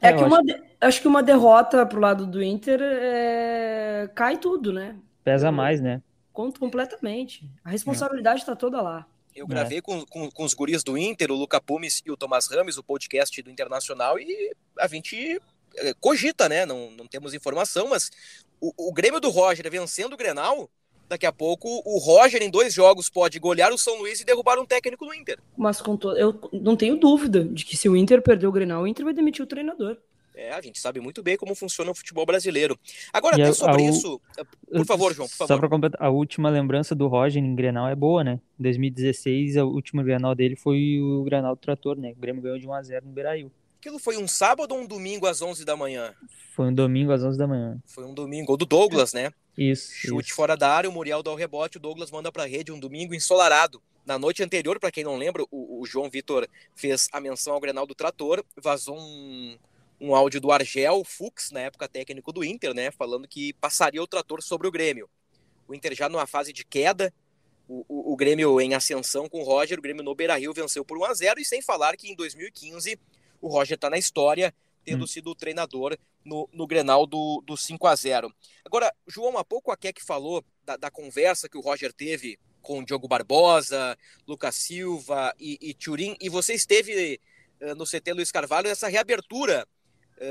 É, 0.00 0.12
que 0.12 0.22
uma, 0.22 0.38
acho... 0.38 0.62
acho 0.80 1.00
que 1.02 1.08
uma 1.08 1.22
derrota 1.22 1.84
pro 1.84 2.00
lado 2.00 2.24
do 2.24 2.42
Inter 2.42 2.80
é... 2.80 4.08
cai 4.14 4.38
tudo, 4.38 4.72
né? 4.72 4.96
Pesa 5.32 5.52
mais, 5.52 5.80
né? 5.80 6.02
Conto 6.32 6.58
completamente. 6.58 7.50
A 7.64 7.70
responsabilidade 7.70 8.40
está 8.40 8.56
toda 8.56 8.80
lá. 8.80 9.06
Eu 9.34 9.44
é. 9.44 9.48
gravei 9.48 9.78
é. 9.78 9.82
com, 9.82 10.04
com, 10.06 10.30
com, 10.30 10.44
os 10.44 10.54
guris 10.54 10.82
do 10.82 10.96
Inter, 10.96 11.30
o 11.30 11.36
Luca 11.36 11.60
Pumes 11.60 12.02
e 12.04 12.10
o 12.10 12.16
Tomás 12.16 12.48
Rames, 12.48 12.78
o 12.78 12.82
podcast 12.82 13.42
do 13.42 13.50
Internacional, 13.50 14.18
e 14.18 14.52
a 14.78 14.88
gente 14.88 15.40
eh, 15.76 15.94
cogita, 16.00 16.48
né? 16.48 16.64
Não, 16.64 16.90
não 16.92 17.06
temos 17.06 17.34
informação, 17.34 17.88
mas 17.88 18.10
o, 18.60 18.88
o 18.88 18.92
Grêmio 18.92 19.20
do 19.20 19.30
Roger 19.30 19.70
vencendo 19.70 20.14
o 20.14 20.16
Grenal, 20.16 20.70
daqui 21.08 21.26
a 21.26 21.32
pouco 21.32 21.82
o 21.84 21.98
Roger 21.98 22.42
em 22.42 22.50
dois 22.50 22.72
jogos 22.72 23.08
pode 23.08 23.38
golear 23.38 23.72
o 23.72 23.78
São 23.78 23.98
Luís 23.98 24.20
e 24.20 24.24
derrubar 24.24 24.58
um 24.58 24.66
técnico 24.66 25.06
do 25.06 25.14
Inter. 25.14 25.38
Mas 25.56 25.80
com 25.80 25.96
to... 25.96 26.16
eu 26.16 26.38
não 26.52 26.76
tenho 26.76 26.96
dúvida 26.96 27.44
de 27.44 27.64
que 27.64 27.76
se 27.76 27.88
o 27.88 27.96
Inter 27.96 28.22
perder 28.22 28.46
o 28.46 28.52
Grenal, 28.52 28.82
o 28.82 28.86
Inter 28.86 29.04
vai 29.04 29.14
demitir 29.14 29.44
o 29.44 29.48
treinador. 29.48 29.96
É, 30.38 30.52
a 30.52 30.60
gente 30.60 30.78
sabe 30.78 31.00
muito 31.00 31.20
bem 31.20 31.36
como 31.36 31.52
funciona 31.52 31.90
o 31.90 31.94
futebol 31.94 32.24
brasileiro. 32.24 32.78
Agora, 33.12 33.34
até 33.34 33.52
sobre 33.52 33.82
a, 33.82 33.90
isso, 33.90 34.20
eh, 34.38 34.44
por 34.70 34.86
favor, 34.86 35.12
João, 35.12 35.28
por 35.28 35.34
favor. 35.34 35.52
Só 35.52 35.58
para 35.58 35.68
completar, 35.68 36.00
a 36.00 36.10
última 36.10 36.48
lembrança 36.48 36.94
do 36.94 37.08
Roger 37.08 37.42
em 37.42 37.56
Grenal 37.56 37.88
é 37.88 37.96
boa, 37.96 38.22
né? 38.22 38.40
Em 38.56 38.62
2016, 38.62 39.56
a 39.56 39.64
última 39.64 40.00
Grenal 40.00 40.36
dele 40.36 40.54
foi 40.54 41.00
o 41.00 41.24
Grenal 41.24 41.56
do 41.56 41.60
Trator, 41.60 41.98
né? 41.98 42.12
O 42.12 42.20
Grêmio 42.20 42.40
ganhou 42.40 42.56
de 42.56 42.68
1x0 42.68 43.02
no 43.02 43.10
Beirail. 43.10 43.50
Aquilo 43.80 43.98
foi 43.98 44.16
um 44.16 44.28
sábado 44.28 44.76
ou 44.76 44.82
um 44.82 44.86
domingo 44.86 45.26
às 45.26 45.42
11 45.42 45.64
da 45.64 45.76
manhã? 45.76 46.14
Foi 46.54 46.68
um 46.68 46.74
domingo 46.74 47.10
às 47.10 47.24
11 47.24 47.36
da 47.36 47.48
manhã. 47.48 47.76
Foi 47.84 48.04
um 48.04 48.14
domingo, 48.14 48.52
ou 48.52 48.56
do 48.56 48.64
Douglas, 48.64 49.12
né? 49.12 49.32
Isso. 49.56 49.90
Chute 49.92 50.28
isso. 50.28 50.36
fora 50.36 50.56
da 50.56 50.70
área, 50.70 50.88
o 50.88 50.92
Muriel 50.92 51.20
dá 51.20 51.32
o 51.32 51.36
rebote, 51.36 51.78
o 51.78 51.80
Douglas 51.80 52.12
manda 52.12 52.30
para 52.30 52.44
a 52.44 52.46
rede 52.46 52.70
um 52.70 52.78
domingo 52.78 53.12
ensolarado. 53.12 53.82
Na 54.06 54.16
noite 54.16 54.40
anterior, 54.40 54.78
para 54.78 54.92
quem 54.92 55.02
não 55.02 55.16
lembra, 55.16 55.42
o, 55.50 55.80
o 55.80 55.84
João 55.84 56.08
Vitor 56.08 56.46
fez 56.76 57.08
a 57.12 57.20
menção 57.20 57.54
ao 57.54 57.60
Grenal 57.60 57.88
do 57.88 57.94
Trator, 57.94 58.44
vazou 58.56 58.96
um, 58.96 59.58
um 60.00 60.14
áudio 60.14 60.40
do 60.40 60.52
Argel 60.52 61.02
Fux, 61.04 61.50
na 61.50 61.60
época 61.60 61.88
técnico 61.88 62.32
do 62.32 62.44
Inter, 62.44 62.72
né, 62.72 62.90
falando 62.90 63.26
que 63.26 63.52
passaria 63.54 64.02
o 64.02 64.06
trator 64.06 64.42
sobre 64.42 64.66
o 64.66 64.70
Grêmio. 64.70 65.08
O 65.66 65.74
Inter 65.74 65.94
já 65.94 66.08
numa 66.08 66.26
fase 66.26 66.52
de 66.52 66.64
queda, 66.64 67.12
o, 67.68 67.84
o, 67.88 68.12
o 68.12 68.16
Grêmio 68.16 68.60
em 68.60 68.74
ascensão 68.74 69.28
com 69.28 69.40
o 69.40 69.44
Roger, 69.44 69.78
o 69.78 69.82
Grêmio 69.82 70.02
no 70.02 70.14
Beira-Rio 70.14 70.54
venceu 70.54 70.84
por 70.84 70.96
1 70.96 71.04
a 71.04 71.14
0 71.14 71.40
e 71.40 71.44
sem 71.44 71.60
falar 71.60 71.96
que 71.96 72.10
em 72.10 72.14
2015 72.14 72.98
o 73.40 73.48
Roger 73.48 73.74
está 73.74 73.90
na 73.90 73.98
história, 73.98 74.54
tendo 74.84 75.04
hum. 75.04 75.06
sido 75.06 75.30
o 75.30 75.34
treinador 75.34 75.98
no, 76.24 76.48
no 76.52 76.66
Grenal 76.66 77.06
do, 77.06 77.42
do 77.46 77.56
5 77.56 77.86
a 77.86 77.94
0 77.94 78.32
Agora, 78.64 78.92
João, 79.06 79.36
há 79.36 79.44
pouco 79.44 79.70
a 79.70 79.76
Keck 79.76 80.02
falou 80.02 80.44
da, 80.64 80.76
da 80.76 80.90
conversa 80.90 81.48
que 81.48 81.58
o 81.58 81.60
Roger 81.60 81.92
teve 81.92 82.38
com 82.62 82.80
o 82.80 82.84
Diogo 82.84 83.08
Barbosa, 83.08 83.96
Lucas 84.26 84.54
Silva 84.54 85.34
e, 85.38 85.58
e 85.60 85.74
Turim, 85.74 86.16
e 86.20 86.28
você 86.28 86.54
esteve 86.54 87.20
uh, 87.60 87.74
no 87.74 87.84
CT 87.84 88.12
Luiz 88.12 88.30
Carvalho 88.30 88.68
essa 88.68 88.88
reabertura 88.88 89.60
eh, 89.62 89.66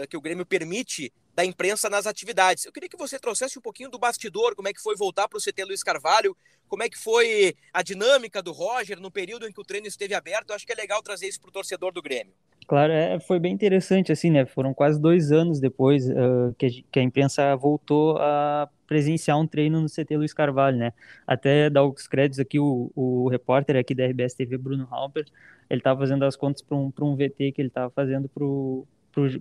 que 0.10 0.18
o 0.18 0.22
Grêmio 0.22 0.46
permite 0.46 1.12
da 1.38 1.46
imprensa 1.46 1.88
nas 1.88 2.08
atividades. 2.08 2.66
Eu 2.66 2.72
queria 2.72 2.90
que 2.90 2.98
você 2.98 3.20
trouxesse 3.20 3.60
um 3.60 3.62
pouquinho 3.62 3.92
do 3.92 4.00
bastidor, 4.00 4.56
como 4.56 4.68
é 4.68 4.74
que 4.74 4.82
foi 4.82 4.96
voltar 4.96 5.28
para 5.28 5.38
o 5.38 5.42
CT 5.42 5.66
Luiz 5.66 5.84
Carvalho, 5.84 6.36
como 6.68 6.82
é 6.82 6.90
que 6.90 6.98
foi 6.98 7.56
a 7.72 7.84
dinâmica 7.84 8.42
do 8.42 8.52
Roger 8.52 9.00
no 9.00 9.12
período 9.12 9.48
em 9.48 9.52
que 9.52 9.62
o 9.62 9.64
treino 9.64 9.86
esteve 9.86 10.16
aberto. 10.16 10.50
Eu 10.50 10.56
acho 10.56 10.66
que 10.66 10.74
é 10.74 10.76
legal 10.76 11.02
trazer 11.04 11.28
isso 11.28 11.40
para 11.40 11.50
o 11.50 11.52
torcedor 11.52 11.94
do 11.94 12.02
Grêmio. 12.02 12.34
Claro, 12.68 12.92
é, 12.92 13.20
foi 13.20 13.40
bem 13.40 13.54
interessante, 13.54 14.12
assim, 14.12 14.32
né? 14.32 14.46
Foram 14.48 14.74
quase 14.74 15.00
dois 15.00 15.32
anos 15.32 15.60
depois 15.60 16.10
uh, 16.10 16.54
que, 16.58 16.66
a, 16.66 16.70
que, 16.92 17.00
a, 17.00 17.04
imprensa 17.04 17.56
voltou 17.56 18.18
a 18.18 18.68
presenciar 18.88 19.40
um 19.40 19.48
treino 19.48 19.80
no 19.80 19.88
CT 19.88 20.18
Luiz 20.18 20.34
Carvalho, 20.34 20.78
né? 20.78 20.92
Até 21.26 21.70
dar 21.70 21.86
os 21.86 22.08
créditos 22.08 22.40
aqui, 22.40 22.60
o, 22.60 22.92
o 22.94 23.30
repórter 23.30 23.78
aqui 23.78 23.96
da 23.96 24.06
RBS 24.06 24.34
TV, 24.34 24.58
Bruno 24.58 24.88
Halper, 24.92 25.26
ele 25.70 25.80
estava 25.80 26.00
fazendo 26.00 26.26
as 26.26 26.36
contas 26.36 26.62
para 26.62 26.76
um, 26.76 26.92
um 27.00 27.16
VT 27.16 27.54
que 27.54 27.62
ele 27.62 27.70
estava 27.70 27.90
fazendo 27.92 28.28
para 28.28 28.44
o 28.44 28.86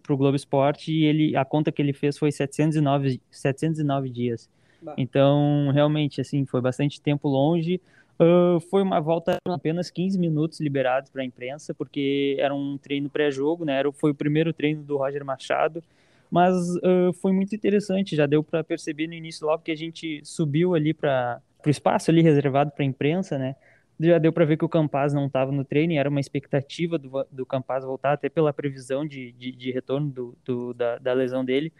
para 0.03 0.15
o 0.15 0.17
Globo 0.17 0.37
Esporte 0.37 0.93
e 0.93 1.05
ele, 1.05 1.37
a 1.37 1.45
conta 1.45 1.71
que 1.71 1.81
ele 1.81 1.93
fez 1.93 2.17
foi 2.19 2.33
709, 2.33 3.21
709 3.31 4.11
dias. 4.11 4.49
Bah. 4.81 4.95
Então, 4.97 5.71
realmente, 5.73 6.21
assim, 6.21 6.45
foi 6.47 6.61
bastante 6.61 7.01
tempo 7.01 7.29
longe. 7.29 7.81
Uh, 8.19 8.59
foi 8.71 8.83
uma 8.83 8.99
volta 8.99 9.37
apenas 9.47 9.91
15 9.91 10.19
minutos 10.19 10.59
liberados 10.61 11.11
para 11.11 11.23
a 11.23 11.25
imprensa, 11.25 11.75
porque 11.75 12.37
era 12.39 12.55
um 12.55 12.79
treino 12.79 13.11
pré-jogo, 13.11 13.65
né? 13.65 13.79
Era, 13.79 13.93
foi 13.93 14.12
o 14.12 14.15
primeiro 14.15 14.53
treino 14.53 14.83
do 14.83 14.97
Roger 14.97 15.25
Machado, 15.25 15.83
mas 16.31 16.55
uh, 16.77 17.12
foi 17.21 17.33
muito 17.33 17.55
interessante. 17.55 18.17
Já 18.17 18.25
deu 18.25 18.43
para 18.43 18.65
perceber 18.65 19.07
no 19.07 19.15
início, 19.15 19.47
logo 19.47 19.62
que 19.62 19.71
a 19.71 19.77
gente 19.77 20.21
subiu 20.25 20.75
ali 20.75 20.95
para 20.95 21.41
o 21.65 21.71
espaço 21.71 22.11
ali 22.11 22.23
reservado 22.23 22.71
para 22.71 22.85
a 22.85 22.87
imprensa, 22.87 23.39
né? 23.39 23.55
Já 23.99 24.19
deu 24.19 24.33
para 24.33 24.45
ver 24.45 24.57
que 24.57 24.65
o 24.65 24.69
Campaz 24.69 25.15
não 25.15 25.27
estava 25.27 25.51
no 25.51 25.65
treino, 25.65 25.95
era 25.95 26.09
uma 26.09 26.21
expectativa 26.21 26.99
do, 26.99 27.27
do 27.31 27.47
Campaz 27.47 27.85
voltar, 27.85 28.13
até 28.13 28.29
pela 28.29 28.53
previsão 28.53 29.07
de, 29.07 29.33
de, 29.33 29.53
de 29.53 29.71
retorno 29.71 30.11
do, 30.11 30.39
do 30.45 30.75
da, 30.75 30.99
da, 30.99 31.13
lesão 31.13 31.45
dele. 31.45 31.73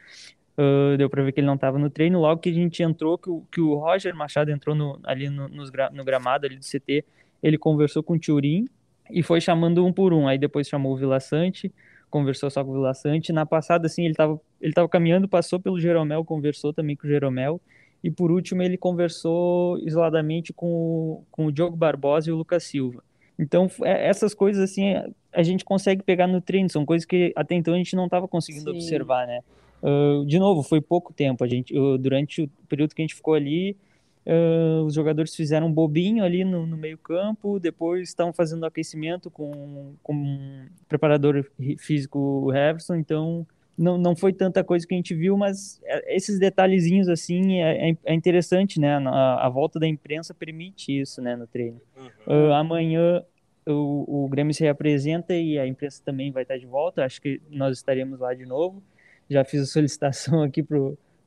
Uh, 0.57 0.97
deu 0.97 1.11
para 1.11 1.23
ver 1.23 1.33
que 1.33 1.41
ele 1.41 1.47
não 1.47 1.57
estava 1.57 1.79
no 1.79 1.91
treino. 1.91 2.19
Logo 2.19 2.41
que 2.41 2.49
a 2.49 2.53
gente 2.53 2.83
entrou, 2.83 3.19
que 3.19 3.29
o, 3.29 3.43
que 3.53 3.61
o 3.61 3.75
Roger 3.75 4.15
Machado 4.15 4.51
entrou 4.51 4.75
no, 4.75 4.99
ali 5.05 5.29
no, 5.29 5.49
no 5.49 6.05
gramado 6.05 6.47
ali 6.47 6.57
do 6.57 6.65
CT, 6.65 7.05
ele 7.43 7.59
conversou 7.59 8.03
com 8.03 8.15
o 8.15 8.19
Turim 8.19 8.67
e 9.11 9.23
foi 9.23 9.41
chamando 9.41 9.85
um 9.85 9.93
por 9.93 10.15
um. 10.15 10.27
Aí 10.27 10.39
depois 10.39 10.67
chamou 10.67 10.95
o 10.95 10.97
Vila 10.97 11.21
Sante, 11.21 11.71
conversou 12.09 12.51
só 12.51 12.65
com 12.65 12.71
o 12.71 12.75
Vila 12.75 12.95
Sante. 12.95 13.33
Na 13.33 13.45
passada, 13.45 13.87
assim, 13.87 14.05
ele 14.05 14.13
estava 14.13 14.41
ele 14.61 14.73
tava 14.73 14.89
caminhando, 14.89 15.29
passou 15.29 15.61
pelo 15.61 15.79
Jeromel, 15.79 16.25
conversou 16.25 16.73
também 16.73 16.97
com 16.97 17.07
o 17.07 17.11
Jeromel. 17.11 17.61
E 18.07 18.11
por 18.11 18.31
último, 18.31 18.63
ele 18.63 18.77
conversou 18.77 19.81
isoladamente 19.81 20.53
com, 20.53 20.69
o, 20.69 21.25
com 21.29 21.47
o 21.47 21.53
Diogo 21.53 21.77
Barbosa 21.77 22.31
e 22.31 22.33
o 22.33 22.37
Lucas 22.37 22.63
Silva. 22.63 23.03
Então, 23.37 23.69
é, 23.83 24.07
essas 24.07 24.33
coisas, 24.33 24.63
assim, 24.63 24.95
a 25.33 25.43
gente 25.43 25.65
consegue 25.65 26.05
pegar 26.05 26.29
no 26.29 26.41
treino, 26.41 26.71
são 26.71 26.87
coisas 26.87 27.05
que 27.05 27.33
até 27.35 27.57
então 27.57 27.75
a 27.75 27.77
gente 27.77 27.97
não 27.97 28.05
estava 28.05 28.29
conseguindo 28.29 28.71
Sim. 28.71 28.77
observar, 28.77 29.27
né? 29.27 29.41
Uh, 29.83 30.25
de 30.25 30.39
novo, 30.39 30.63
foi 30.63 30.81
pouco 30.81 31.13
tempo. 31.13 31.43
A 31.43 31.49
gente, 31.49 31.77
uh, 31.77 31.99
durante 31.99 32.43
o 32.43 32.51
período 32.69 32.95
que 32.95 33.03
a 33.03 33.05
gente 33.05 33.17
ficou 33.17 33.35
ali, 33.35 33.77
uh, 34.25 34.85
os 34.85 34.95
jogadores 34.95 35.35
fizeram 35.35 35.67
um 35.67 35.73
bobinho 35.73 36.23
ali 36.23 36.45
no, 36.45 36.65
no 36.65 36.77
meio-campo, 36.77 37.59
depois 37.59 38.09
estavam 38.09 38.33
fazendo 38.33 38.65
aquecimento 38.65 39.33
com, 39.33 39.95
com 40.01 40.15
o 40.15 40.87
preparador 40.89 41.45
físico 41.77 42.53
Heverson, 42.55 42.95
então 42.95 43.45
não, 43.77 43.99
não 43.99 44.17
foi 44.17 44.33
tanta 44.33 44.65
coisa 44.65 44.87
que 44.87 44.95
a 44.95 44.97
gente 44.97 45.15
viu, 45.15 45.37
mas 45.37 45.81
é, 45.85 46.17
esses 46.17 46.39
detalhezinhos 46.39 47.09
assim 47.09 47.61
é, 47.61 47.91
é, 47.91 47.97
é 48.07 48.15
interessante, 48.15 48.81
né? 48.81 48.97
A, 48.97 49.47
a, 49.47 49.49
volta 49.49 49.79
da 49.79 49.87
imprensa 49.87 50.33
permite 50.33 50.99
isso, 50.99 51.21
né, 51.21 51.37
no 51.37 51.47
treino. 51.47 51.81
Uhum. 51.97 52.49
Uh, 52.49 52.53
amanhã 52.53 53.23
o, 53.67 54.25
o 54.25 54.29
Grêmio 54.29 54.55
se 54.55 54.63
reapresenta 54.63 55.35
e 55.35 55.59
a 55.59 55.67
imprensa 55.67 56.01
também 56.05 56.31
vai 56.31 56.43
estar 56.43 56.57
de 56.57 56.67
volta. 56.67 57.05
Acho 57.05 57.21
que 57.21 57.41
nós 57.51 57.77
estaremos 57.77 58.21
lá 58.21 58.33
de 58.33 58.47
novo. 58.47 58.83
Já 59.29 59.45
fiz 59.45 59.63
a 59.63 59.67
solicitação 59.71 60.43
aqui 60.43 60.63
para 60.63 60.79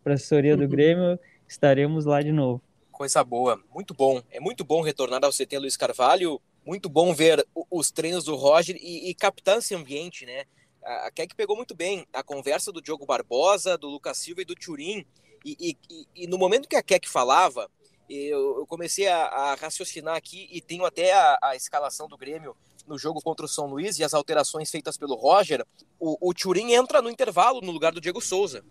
a 0.05 0.13
assessoria 0.13 0.57
do 0.57 0.63
uhum. 0.63 0.69
Grêmio, 0.69 1.19
estaremos 1.47 2.05
lá 2.05 2.21
de 2.21 2.31
novo. 2.31 2.61
Coisa 2.91 3.23
boa, 3.23 3.61
muito 3.73 3.93
bom. 3.93 4.21
É 4.31 4.39
muito 4.39 4.63
bom 4.63 4.81
retornar 4.81 5.23
ao 5.23 5.31
CT 5.31 5.57
Luiz 5.59 5.77
Carvalho. 5.77 6.41
Muito 6.65 6.89
bom 6.89 7.13
ver 7.13 7.45
os 7.71 7.89
treinos 7.89 8.25
do 8.25 8.35
Roger 8.35 8.75
e, 8.75 9.09
e 9.09 9.13
captar 9.13 9.57
esse 9.59 9.73
ambiente, 9.73 10.25
né? 10.25 10.43
A 10.83 11.11
Keck 11.11 11.35
pegou 11.35 11.55
muito 11.55 11.75
bem 11.75 12.05
a 12.13 12.23
conversa 12.23 12.71
do 12.71 12.81
Diogo 12.81 13.05
Barbosa, 13.05 13.77
do 13.77 13.87
Lucas 13.87 14.17
Silva 14.17 14.41
e 14.41 14.45
do 14.45 14.55
Turim. 14.55 15.05
E, 15.45 15.77
e, 15.89 16.07
e, 16.15 16.27
no 16.27 16.37
momento 16.37 16.67
que 16.67 16.75
a 16.75 16.83
Keck 16.83 17.07
falava, 17.07 17.69
eu, 18.09 18.59
eu 18.59 18.67
comecei 18.67 19.07
a, 19.07 19.25
a, 19.25 19.55
raciocinar 19.55 20.15
aqui 20.15 20.47
e 20.51 20.61
tenho 20.61 20.85
até 20.85 21.13
a, 21.13 21.37
a, 21.41 21.55
escalação 21.55 22.07
do 22.07 22.17
Grêmio 22.17 22.55
no 22.87 22.97
jogo 22.97 23.21
contra 23.21 23.45
o 23.45 23.49
São 23.49 23.67
Luís 23.67 23.99
e 23.99 24.03
as 24.03 24.13
alterações 24.13 24.69
feitas 24.71 24.97
pelo 24.97 25.15
Roger. 25.15 25.65
O, 25.99 26.29
o 26.29 26.33
Turim 26.33 26.73
entra 26.73 27.01
no 27.01 27.09
intervalo 27.09 27.61
no 27.61 27.71
lugar 27.71 27.93
do 27.93 28.01
Diego 28.01 28.19
Souza. 28.19 28.65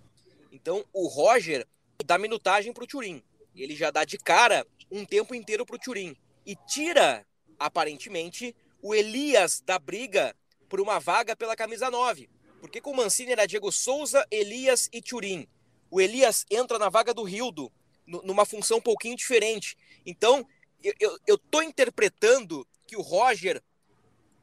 Então 0.51 0.85
o 0.93 1.07
Roger 1.07 1.67
dá 2.05 2.19
minutagem 2.19 2.73
para 2.73 2.85
o 2.85 2.87
Turim. 2.87 3.23
Ele 3.55 3.75
já 3.75 3.91
dá 3.91 4.05
de 4.05 4.19
cara 4.19 4.67
um 4.91 5.05
tempo 5.05 5.35
inteiro 5.35 5.65
para 5.65 5.77
o 5.77 5.79
Turim. 5.79 6.17
E 6.45 6.57
tira, 6.57 7.25
aparentemente, 7.59 8.55
o 8.83 8.95
Elias 8.95 9.63
da 9.65 9.79
briga 9.79 10.35
por 10.69 10.81
uma 10.81 10.99
vaga 10.99 11.35
pela 11.35 11.57
camisa 11.57 11.91
9. 11.91 12.29
Porque 12.61 12.81
com 12.81 12.91
o 12.91 12.97
Mancini 12.97 13.33
era 13.33 13.47
Diego 13.47 13.71
Souza, 13.71 14.27
Elias 14.31 14.89
e 14.93 15.01
Turim. 15.01 15.47
O 15.91 16.01
Elias 16.01 16.45
entra 16.51 16.79
na 16.79 16.89
vaga 16.89 17.15
do 17.15 17.23
Rildo, 17.23 17.73
numa 18.07 18.45
função 18.45 18.79
um 18.79 18.83
pouquinho 18.83 19.17
diferente. 19.17 19.77
Então, 20.05 20.47
eu, 20.83 21.19
eu, 21.27 21.39
tô 21.39 21.63
interpretando 21.63 22.67
que 22.87 22.97
o 22.97 23.03
Roger 23.03 23.63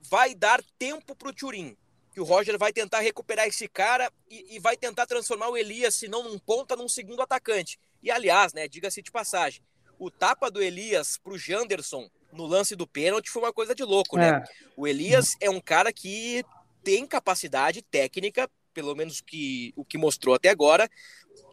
vai 0.02 0.36
dar 0.36 0.64
tempo 0.78 1.16
para 1.16 1.30
o 1.30 1.34
Turim. 1.34 1.78
Que 2.14 2.22
o 2.22 2.24
Roger 2.24 2.58
vai 2.58 2.72
tentar 2.72 3.00
recuperar 3.00 3.48
esse 3.48 3.68
cara 3.68 4.12
e, 4.30 4.56
e, 4.56 4.60
vai 4.60 4.78
tentar 4.78 5.06
transformar 5.06 5.50
o 5.50 5.58
Elias, 5.58 5.96
se 5.96 6.08
não 6.08 6.24
num 6.24 6.40
ponta, 6.40 6.76
num 6.76 6.88
segundo 6.88 7.22
atacante. 7.22 7.80
E 8.02 8.10
aliás, 8.10 8.54
né, 8.54 8.68
diga-se 8.68 9.02
de 9.02 9.12
passagem, 9.12 9.62
o 10.00 10.10
tapa 10.10 10.50
do 10.50 10.62
Elias 10.62 11.18
para 11.18 11.34
o 11.34 11.38
Janderson 11.38 12.10
no 12.36 12.45
lance 12.45 12.76
do 12.76 12.86
pênalti 12.86 13.30
foi 13.30 13.41
uma 13.41 13.54
coisa 13.54 13.74
de 13.74 13.84
louco, 13.84 14.17
né? 14.17 14.30
É. 14.30 14.43
O 14.76 14.88
Elias 14.88 15.36
é 15.41 15.50
um 15.50 15.60
cara 15.60 15.91
que 15.91 16.43
tem 16.84 17.06
capacidade 17.08 17.82
técnica, 17.82 18.50
pelo 18.74 18.93
menos 18.95 19.21
que, 19.21 19.74
o 19.76 19.84
que 19.84 19.98
mostrou 19.98 20.36
até 20.36 20.50
agora, 20.50 20.89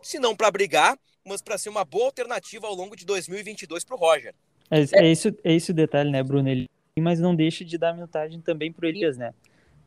se 0.02 0.18
não 0.18 0.36
para 0.36 0.50
brigar, 0.50 0.98
mas 1.24 1.40
para 1.40 1.56
ser 1.56 1.68
uma 1.68 1.84
boa 1.84 2.06
alternativa 2.06 2.66
ao 2.66 2.74
longo 2.74 2.96
de 2.96 3.06
2022 3.06 3.84
para 3.84 3.96
o 3.96 3.98
Roger. 3.98 4.34
É, 4.70 5.04
é, 5.04 5.10
isso, 5.10 5.28
é 5.44 5.54
esse 5.54 5.70
o 5.70 5.74
detalhe, 5.74 6.10
né, 6.10 6.22
Bruno? 6.22 6.48
Ele, 6.48 6.68
mas 6.98 7.20
não 7.20 7.34
deixa 7.34 7.64
de 7.64 7.78
dar 7.78 7.94
minutagem 7.94 8.40
também 8.40 8.72
para 8.72 8.84
o 8.84 8.88
Elias, 8.88 9.16
né? 9.16 9.32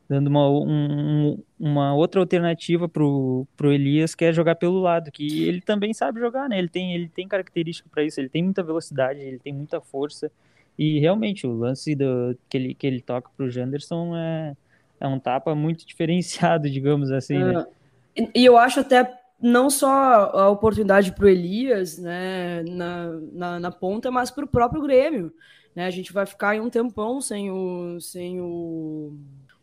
Dando 0.08 0.28
uma, 0.28 0.48
um, 0.48 1.42
uma 1.58 1.94
outra 1.94 2.20
alternativa 2.20 2.88
para 2.88 3.02
o 3.04 3.46
Elias, 3.64 4.14
que 4.14 4.24
é 4.24 4.32
jogar 4.32 4.54
pelo 4.54 4.80
lado, 4.80 5.10
que 5.10 5.44
ele 5.44 5.60
também 5.60 5.92
sabe 5.92 6.20
jogar, 6.20 6.48
né? 6.48 6.58
Ele 6.58 6.68
tem, 6.68 6.94
ele 6.94 7.08
tem 7.08 7.26
característica 7.26 7.88
para 7.90 8.04
isso, 8.04 8.20
ele 8.20 8.28
tem 8.28 8.42
muita 8.42 8.62
velocidade, 8.62 9.20
ele 9.20 9.38
tem 9.38 9.52
muita 9.52 9.80
força. 9.80 10.30
E 10.78 10.98
realmente, 10.98 11.46
o 11.46 11.52
lance 11.52 11.94
do, 11.94 12.36
que, 12.48 12.56
ele, 12.56 12.74
que 12.74 12.86
ele 12.86 13.00
toca 13.00 13.30
pro 13.36 13.50
Janderson 13.50 14.16
é, 14.16 14.54
é 15.00 15.06
um 15.06 15.18
tapa 15.18 15.54
muito 15.54 15.84
diferenciado, 15.86 16.70
digamos 16.70 17.10
assim, 17.10 17.38
né? 17.38 17.66
É, 18.14 18.28
e 18.34 18.44
eu 18.44 18.56
acho 18.56 18.80
até 18.80 19.10
não 19.40 19.68
só 19.68 19.88
a 19.88 20.48
oportunidade 20.48 21.12
para 21.12 21.26
o 21.26 21.28
Elias 21.28 21.98
né, 21.98 22.62
na, 22.62 23.10
na, 23.32 23.60
na 23.60 23.70
ponta, 23.70 24.10
mas 24.10 24.30
para 24.30 24.44
o 24.44 24.48
próprio 24.48 24.82
Grêmio. 24.82 25.32
Né? 25.74 25.86
A 25.86 25.90
gente 25.90 26.12
vai 26.12 26.24
ficar 26.24 26.56
em 26.56 26.60
um 26.60 26.70
tempão 26.70 27.20
sem 27.20 27.50
o, 27.50 28.00
sem 28.00 28.40
o 28.40 29.14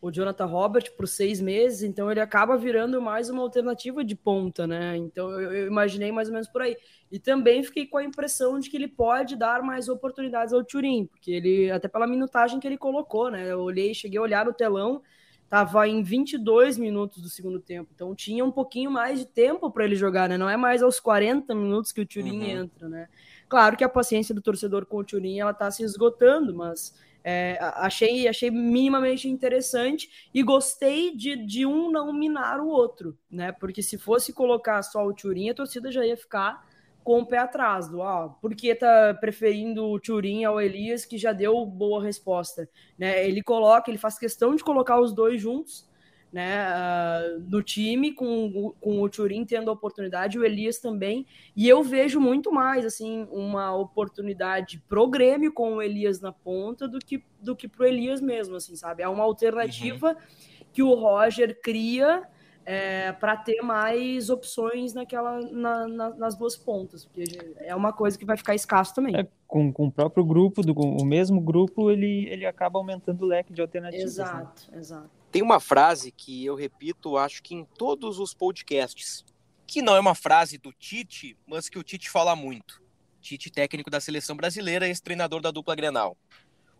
o 0.03 0.11
Jonathan 0.11 0.45
Robert 0.45 0.91
por 0.97 1.07
seis 1.07 1.39
meses, 1.39 1.81
então 1.81 2.11
ele 2.11 2.19
acaba 2.19 2.57
virando 2.57 3.01
mais 3.01 3.29
uma 3.29 3.41
alternativa 3.41 4.03
de 4.03 4.17
ponta, 4.17 4.67
né? 4.67 4.97
Então 4.97 5.31
eu, 5.31 5.53
eu, 5.53 5.67
imaginei 5.67 6.11
mais 6.11 6.27
ou 6.27 6.33
menos 6.33 6.49
por 6.49 6.61
aí. 6.61 6.75
E 7.09 7.17
também 7.17 7.63
fiquei 7.63 7.87
com 7.87 7.97
a 7.97 8.03
impressão 8.03 8.59
de 8.59 8.69
que 8.69 8.75
ele 8.75 8.89
pode 8.89 9.37
dar 9.37 9.63
mais 9.63 9.87
oportunidades 9.87 10.53
ao 10.53 10.61
Turim, 10.61 11.05
porque 11.05 11.31
ele, 11.31 11.71
até 11.71 11.87
pela 11.87 12.05
minutagem 12.05 12.59
que 12.59 12.67
ele 12.67 12.77
colocou, 12.77 13.31
né? 13.31 13.49
Eu 13.49 13.61
olhei, 13.61 13.93
cheguei 13.93 14.19
a 14.19 14.21
olhar 14.21 14.45
no 14.45 14.51
telão, 14.51 15.01
tava 15.49 15.87
em 15.87 16.03
22 16.03 16.77
minutos 16.77 17.21
do 17.21 17.29
segundo 17.29 17.61
tempo, 17.61 17.89
então 17.95 18.13
tinha 18.13 18.43
um 18.43 18.51
pouquinho 18.51 18.91
mais 18.91 19.19
de 19.19 19.25
tempo 19.25 19.71
para 19.71 19.85
ele 19.85 19.95
jogar, 19.95 20.27
né? 20.27 20.37
Não 20.37 20.49
é 20.49 20.57
mais 20.57 20.83
aos 20.83 20.99
40 20.99 21.55
minutos 21.55 21.93
que 21.93 22.01
o 22.01 22.05
Turim 22.05 22.41
uhum. 22.41 22.63
entra, 22.63 22.89
né? 22.89 23.07
Claro 23.47 23.77
que 23.77 23.85
a 23.85 23.89
paciência 23.89 24.35
do 24.35 24.41
torcedor 24.41 24.85
com 24.85 24.97
o 24.97 25.03
Turim 25.05 25.39
ela 25.39 25.53
tá 25.53 25.71
se 25.71 25.81
esgotando, 25.81 26.53
mas 26.53 26.93
é, 27.23 27.57
achei, 27.59 28.27
achei 28.27 28.51
minimamente 28.51 29.29
interessante 29.29 30.29
e 30.33 30.43
gostei 30.43 31.15
de, 31.15 31.35
de 31.35 31.65
um 31.65 31.89
não 31.89 32.11
minar 32.11 32.59
o 32.59 32.67
outro, 32.67 33.17
né? 33.31 33.51
Porque 33.51 33.81
se 33.81 33.97
fosse 33.97 34.33
colocar 34.33 34.81
só 34.83 35.05
o 35.05 35.13
Turin, 35.13 35.49
a 35.49 35.53
torcida 35.53 35.91
já 35.91 36.05
ia 36.05 36.17
ficar 36.17 36.67
com 37.03 37.21
o 37.21 37.25
pé 37.25 37.37
atrás 37.37 37.87
do 37.87 38.01
ah, 38.01 38.29
por 38.41 38.55
que 38.55 38.73
tá 38.75 39.13
preferindo 39.19 39.85
o 39.85 39.99
Turin 39.99 40.43
ao 40.43 40.59
Elias, 40.59 41.05
que 41.05 41.17
já 41.17 41.33
deu 41.33 41.65
boa 41.65 42.03
resposta, 42.03 42.69
né? 42.97 43.25
Ele 43.27 43.41
coloca, 43.41 43.89
ele 43.89 43.97
faz 43.97 44.17
questão 44.17 44.55
de 44.55 44.63
colocar 44.63 44.99
os 44.99 45.13
dois 45.13 45.41
juntos 45.41 45.87
né, 46.33 46.65
uh, 46.67 47.39
no 47.47 47.61
time, 47.61 48.11
com, 48.11 48.73
com 48.81 49.03
o 49.03 49.07
Turin 49.07 49.45
tendo 49.45 49.69
a 49.69 49.73
oportunidade, 49.73 50.39
o 50.39 50.43
Elias 50.43 50.79
também, 50.79 51.27
e 51.55 51.69
eu 51.69 51.83
vejo 51.83 52.19
muito 52.19 52.51
mais, 52.51 52.83
assim, 52.83 53.27
uma 53.31 53.75
oportunidade 53.75 54.83
pro 54.89 55.07
Grêmio 55.07 55.53
com 55.53 55.75
o 55.75 55.81
Elias 55.81 56.19
na 56.19 56.31
ponta 56.31 56.87
do 56.87 56.97
que, 56.97 57.23
do 57.39 57.55
que 57.55 57.67
pro 57.67 57.85
Elias 57.85 58.19
mesmo, 58.19 58.55
assim, 58.55 58.75
sabe? 58.75 59.03
É 59.03 59.07
uma 59.07 59.23
alternativa 59.23 60.09
uhum. 60.09 60.65
que 60.73 60.81
o 60.81 60.95
Roger 60.95 61.61
cria 61.61 62.27
é, 62.65 63.11
para 63.11 63.37
ter 63.37 63.61
mais 63.61 64.31
opções 64.31 64.95
naquela, 64.95 65.39
na, 65.51 65.87
na, 65.87 66.09
nas 66.15 66.35
duas 66.35 66.57
pontas, 66.57 67.05
porque 67.05 67.25
é 67.57 67.75
uma 67.75 67.93
coisa 67.93 68.17
que 68.17 68.25
vai 68.25 68.37
ficar 68.37 68.55
escasso 68.55 68.95
também. 68.95 69.15
É, 69.15 69.27
com, 69.45 69.71
com 69.71 69.85
o 69.85 69.91
próprio 69.91 70.25
grupo, 70.25 70.63
do, 70.63 70.73
o 70.73 71.05
mesmo 71.05 71.39
grupo, 71.39 71.91
ele, 71.91 72.27
ele 72.27 72.47
acaba 72.47 72.79
aumentando 72.79 73.21
o 73.23 73.27
leque 73.27 73.53
de 73.53 73.61
alternativas. 73.61 74.03
Exato, 74.03 74.71
né? 74.71 74.79
exato. 74.79 75.22
Tem 75.33 75.41
uma 75.41 75.59
frase 75.59 76.11
que 76.11 76.45
eu 76.45 76.53
repito, 76.53 77.17
acho 77.17 77.41
que 77.41 77.55
em 77.55 77.65
todos 77.65 78.19
os 78.19 78.35
podcasts, 78.35 79.25
que 79.65 79.81
não 79.81 79.95
é 79.95 79.99
uma 79.99 80.13
frase 80.13 80.59
do 80.59 80.71
Tite, 80.71 81.35
mas 81.47 81.67
que 81.67 81.79
o 81.79 81.81
Tite 81.81 82.07
fala 82.07 82.35
muito. 82.35 82.83
Tite, 83.19 83.49
técnico 83.49 83.89
da 83.89 83.99
seleção 83.99 84.35
brasileira, 84.35 84.87
ex-treinador 84.87 85.41
da 85.41 85.49
dupla 85.49 85.75
Grenal. 85.75 86.15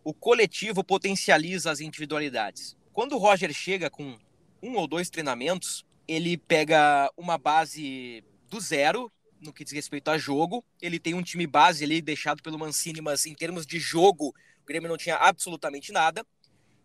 O 0.04 0.13
coletivo 0.13 0.84
potencializa 0.84 1.72
as 1.72 1.80
individualidades. 1.80 2.78
Quando 2.94 3.13
o 3.13 3.18
Roger 3.18 3.52
chega 3.52 3.89
com 3.89 4.20
um 4.62 4.76
ou 4.76 4.86
dois 4.86 5.10
treinamentos, 5.10 5.84
ele 6.08 6.38
pega 6.38 7.12
uma 7.18 7.39
base 7.39 8.24
do 8.52 8.60
zero 8.60 9.12
no 9.42 9.52
que 9.52 9.63
diz 9.63 9.74
respeito 9.74 10.12
a 10.12 10.18
jogo. 10.20 10.63
Ele 10.80 11.00
tem 11.00 11.16
um 11.16 11.24
time 11.24 11.48
base 11.48 11.84
ali 11.84 12.04
deixado 12.04 12.44
pelo 12.44 12.60
Mancini, 12.60 13.02
mas 13.02 13.26
em 13.26 13.34
termos 13.34 13.66
de 13.66 13.80
jogo, 13.80 14.28
o 14.28 14.66
Grêmio 14.68 14.89
não 14.89 14.98
tinha 14.98 15.16
absolutamente 15.16 15.92
nada. 15.92 16.24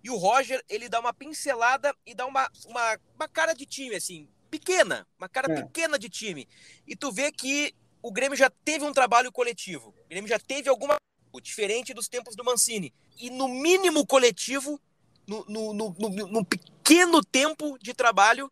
E 0.02 0.10
o 0.10 0.16
Roger, 0.16 0.62
ele 0.68 0.88
dá 0.88 1.00
uma 1.00 1.12
pincelada 1.12 1.94
e 2.06 2.14
dá 2.14 2.26
uma, 2.26 2.50
uma, 2.66 2.98
uma 3.16 3.28
cara 3.28 3.52
de 3.52 3.66
time, 3.66 3.96
assim, 3.96 4.28
pequena, 4.50 5.06
uma 5.18 5.28
cara 5.28 5.52
é. 5.52 5.62
pequena 5.62 5.98
de 5.98 6.08
time. 6.08 6.48
E 6.86 6.94
tu 6.94 7.10
vê 7.10 7.32
que 7.32 7.74
o 8.02 8.12
Grêmio 8.12 8.36
já 8.36 8.50
teve 8.50 8.84
um 8.84 8.92
trabalho 8.92 9.32
coletivo. 9.32 9.94
O 10.04 10.08
Grêmio 10.08 10.28
já 10.28 10.38
teve 10.38 10.68
alguma 10.68 10.96
diferente 11.42 11.94
dos 11.94 12.08
tempos 12.08 12.34
do 12.34 12.44
Mancini. 12.44 12.92
E 13.16 13.30
no 13.30 13.48
mínimo 13.48 14.06
coletivo, 14.06 14.80
no, 15.26 15.44
no, 15.46 15.72
no, 15.72 15.90
no, 15.98 16.08
no 16.08 16.44
pequeno 16.44 17.22
tempo 17.22 17.78
de 17.78 17.92
trabalho, 17.92 18.50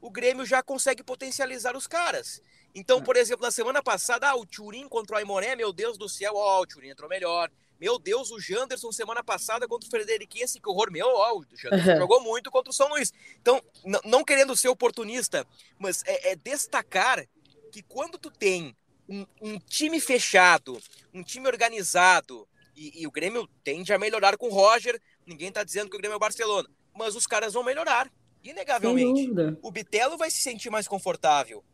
o 0.00 0.10
Grêmio 0.10 0.46
já 0.46 0.62
consegue 0.62 1.02
potencializar 1.02 1.76
os 1.76 1.86
caras. 1.86 2.40
Então, 2.74 2.98
é. 2.98 3.02
por 3.02 3.16
exemplo, 3.16 3.44
na 3.44 3.50
semana 3.50 3.82
passada, 3.82 4.28
ah, 4.28 4.36
o 4.36 4.46
Turim 4.46 4.88
contra 4.88 5.16
o 5.16 5.18
Aimoré, 5.18 5.56
meu 5.56 5.72
Deus 5.72 5.96
do 5.96 6.08
céu, 6.08 6.34
ó, 6.34 6.58
oh, 6.58 6.62
o 6.62 6.66
Turim 6.66 6.90
entrou 6.90 7.08
melhor, 7.08 7.50
Meu 7.80 7.98
Deus, 7.98 8.30
o 8.30 8.40
Janderson 8.40 8.92
semana 8.92 9.22
passada 9.22 9.66
contra 9.66 9.86
o 9.86 9.90
Frederiquense, 9.90 10.60
que 10.60 10.68
horror 10.68 10.90
meu, 10.90 11.06
ó, 11.06 11.38
o 11.38 11.44
Janderson 11.54 11.90
uhum. 11.90 11.98
jogou 11.98 12.20
muito 12.20 12.50
contra 12.50 12.70
o 12.70 12.74
São 12.74 12.88
Luís. 12.88 13.12
Então, 13.40 13.60
não 14.04 14.24
querendo 14.24 14.56
ser 14.56 14.68
oportunista, 14.68 15.46
mas 15.78 16.02
é, 16.06 16.32
é 16.32 16.36
destacar 16.36 17.26
que 17.72 17.82
quando 17.82 18.16
tu 18.16 18.30
tem 18.30 18.76
um, 19.08 19.26
um, 19.40 19.58
time 19.58 20.00
fechado, 20.00 20.80
um 21.12 21.22
time 21.22 21.46
organizado, 21.48 22.48
e, 22.76 23.02
e, 23.02 23.06
o 23.06 23.10
Grêmio 23.10 23.48
tende 23.62 23.92
a 23.92 23.98
melhorar 23.98 24.36
com 24.36 24.46
o 24.46 24.52
Roger, 24.52 25.00
ninguém 25.26 25.52
tá 25.52 25.62
dizendo 25.62 25.90
que 25.90 25.96
o 25.96 25.98
Grêmio 25.98 26.14
é 26.14 26.16
o 26.16 26.20
Barcelona, 26.20 26.68
mas 26.94 27.14
os 27.14 27.26
caras 27.26 27.54
vão 27.54 27.62
melhorar, 27.62 28.10
inegavelmente. 28.42 29.30
O 29.62 29.70
Bitelo 29.70 30.16
vai 30.16 30.30
se 30.30 30.40
sentir 30.40 30.70
mais 30.70 30.88
confortável, 30.88 31.64